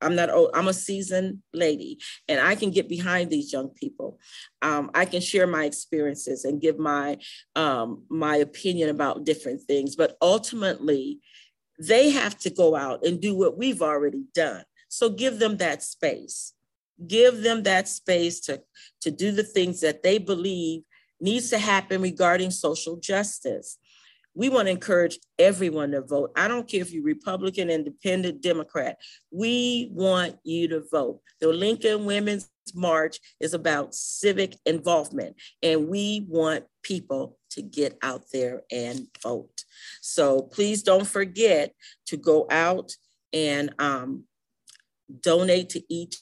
I'm 0.00 0.14
not 0.14 0.30
old, 0.30 0.50
I'm 0.54 0.68
a 0.68 0.72
seasoned 0.72 1.42
lady 1.52 1.98
and 2.28 2.40
I 2.40 2.54
can 2.54 2.70
get 2.70 2.88
behind 2.88 3.30
these 3.30 3.52
young 3.52 3.70
people. 3.70 4.18
Um, 4.62 4.90
I 4.94 5.04
can 5.04 5.20
share 5.20 5.46
my 5.46 5.64
experiences 5.64 6.44
and 6.44 6.60
give 6.60 6.78
my 6.78 7.18
um, 7.54 8.04
my 8.08 8.36
opinion 8.36 8.90
about 8.90 9.24
different 9.24 9.62
things, 9.62 9.96
but 9.96 10.16
ultimately 10.20 11.20
they 11.78 12.10
have 12.10 12.38
to 12.38 12.50
go 12.50 12.74
out 12.74 13.04
and 13.04 13.20
do 13.20 13.34
what 13.34 13.58
we've 13.58 13.82
already 13.82 14.24
done. 14.34 14.64
So 14.88 15.10
give 15.10 15.38
them 15.38 15.58
that 15.58 15.82
space. 15.82 16.52
Give 17.06 17.42
them 17.42 17.64
that 17.64 17.88
space 17.88 18.40
to, 18.40 18.62
to 19.02 19.10
do 19.10 19.30
the 19.32 19.42
things 19.42 19.80
that 19.80 20.02
they 20.02 20.18
believe 20.18 20.82
needs 21.20 21.50
to 21.50 21.58
happen 21.58 22.00
regarding 22.00 22.50
social 22.50 22.96
justice 22.96 23.78
we 24.36 24.50
want 24.50 24.66
to 24.66 24.72
encourage 24.72 25.18
everyone 25.38 25.92
to 25.92 26.02
vote. 26.02 26.30
I 26.36 26.46
don't 26.46 26.68
care 26.68 26.82
if 26.82 26.92
you're 26.92 27.02
Republican, 27.02 27.70
Independent, 27.70 28.42
Democrat. 28.42 28.98
We 29.30 29.88
want 29.90 30.36
you 30.44 30.68
to 30.68 30.84
vote. 30.92 31.20
The 31.40 31.48
Lincoln 31.48 32.04
Women's 32.04 32.50
March 32.74 33.18
is 33.40 33.54
about 33.54 33.94
civic 33.94 34.54
involvement, 34.66 35.36
and 35.62 35.88
we 35.88 36.26
want 36.28 36.64
people 36.82 37.38
to 37.50 37.62
get 37.62 37.96
out 38.02 38.24
there 38.30 38.62
and 38.70 39.06
vote. 39.22 39.64
So 40.02 40.42
please 40.42 40.82
don't 40.82 41.06
forget 41.06 41.72
to 42.08 42.18
go 42.18 42.46
out 42.50 42.92
and 43.32 43.74
um, 43.78 44.24
donate 45.22 45.70
to 45.70 45.82
each 45.88 46.20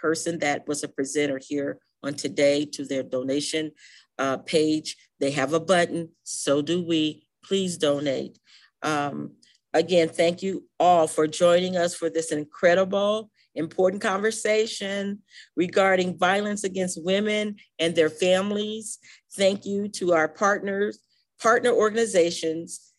person 0.00 0.38
that 0.38 0.68
was 0.68 0.84
a 0.84 0.88
presenter 0.88 1.40
here 1.44 1.80
on 2.04 2.14
today 2.14 2.64
to 2.64 2.84
their 2.84 3.02
donation 3.02 3.72
uh, 4.18 4.36
page. 4.36 4.96
They 5.18 5.32
have 5.32 5.52
a 5.52 5.60
button, 5.60 6.10
so 6.22 6.62
do 6.62 6.86
we 6.86 7.25
please 7.46 7.78
donate. 7.78 8.38
Um, 8.82 9.32
again, 9.72 10.08
thank 10.08 10.42
you 10.42 10.64
all 10.78 11.06
for 11.06 11.26
joining 11.26 11.76
us 11.76 11.94
for 11.94 12.10
this 12.10 12.32
incredible, 12.32 13.30
important 13.54 14.02
conversation 14.02 15.20
regarding 15.56 16.18
violence 16.18 16.64
against 16.64 17.02
women 17.04 17.56
and 17.78 17.94
their 17.94 18.10
families. 18.10 18.98
Thank 19.34 19.64
you 19.64 19.88
to 19.88 20.12
our 20.12 20.28
partners, 20.28 20.98
partner 21.40 21.70
organizations, 21.70 22.92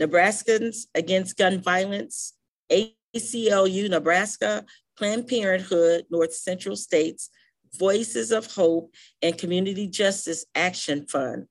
Nebraskans 0.00 0.86
Against 0.94 1.36
Gun 1.36 1.60
Violence, 1.60 2.34
ACLU 2.70 3.90
Nebraska, 3.90 4.64
Planned 4.96 5.28
Parenthood, 5.28 6.06
North 6.10 6.34
Central 6.34 6.76
States, 6.76 7.30
Voices 7.78 8.32
of 8.32 8.52
Hope, 8.52 8.94
and 9.22 9.36
Community 9.36 9.86
Justice 9.86 10.44
Action 10.54 11.06
Fund. 11.06 11.46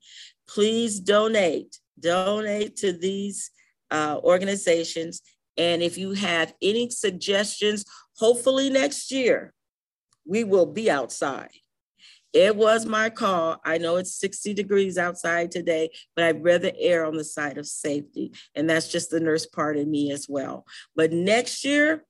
Please 0.48 1.00
donate 1.00 1.78
donate 2.02 2.76
to 2.78 2.94
these 2.94 3.52
uh, 3.92 4.20
organizations. 4.24 5.22
And 5.58 5.82
if 5.82 5.98
you 5.98 6.14
have 6.14 6.54
any 6.62 6.90
suggestions, 6.90 7.86
hopefully 8.18 8.70
next 8.70 9.12
year 9.12 9.54
we 10.26 10.44
will 10.44 10.66
be 10.68 10.90
outside 10.90 11.52
It 12.34 12.56
was 12.56 12.86
my 12.86 13.10
call. 13.10 13.60
I 13.66 13.78
know 13.78 13.98
it's 13.98 14.16
60 14.16 14.54
degrees 14.54 14.98
outside 14.98 15.52
today, 15.52 15.90
but 16.16 16.26
I'd 16.26 16.44
rather 16.44 16.72
err 16.80 17.06
on 17.06 17.18
the 17.18 17.26
side 17.26 17.58
of 17.58 17.68
safety. 17.68 18.32
And 18.56 18.70
that's 18.70 18.88
just 18.88 19.10
the 19.10 19.20
nurse 19.20 19.46
part 19.46 19.78
of 19.78 19.88
me 19.88 20.12
as 20.12 20.28
well. 20.30 20.66
But 20.96 21.12
next 21.12 21.66
year, 21.66 22.06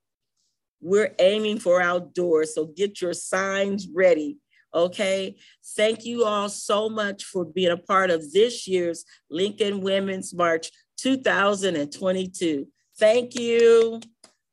we're 0.81 1.15
aiming 1.19 1.59
for 1.59 1.81
outdoors. 1.81 2.53
So 2.53 2.65
get 2.65 3.01
your 3.01 3.13
signs 3.13 3.87
ready. 3.93 4.37
Okay. 4.73 5.35
Thank 5.75 6.05
you 6.05 6.25
all 6.25 6.49
so 6.49 6.89
much 6.89 7.23
for 7.25 7.45
being 7.45 7.71
a 7.71 7.77
part 7.77 8.09
of 8.09 8.31
this 8.31 8.67
year's 8.67 9.05
Lincoln 9.29 9.81
Women's 9.81 10.33
March 10.33 10.71
2022. 10.97 12.67
Thank 12.97 13.35
you. 13.35 13.99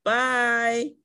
Bye. 0.04 0.97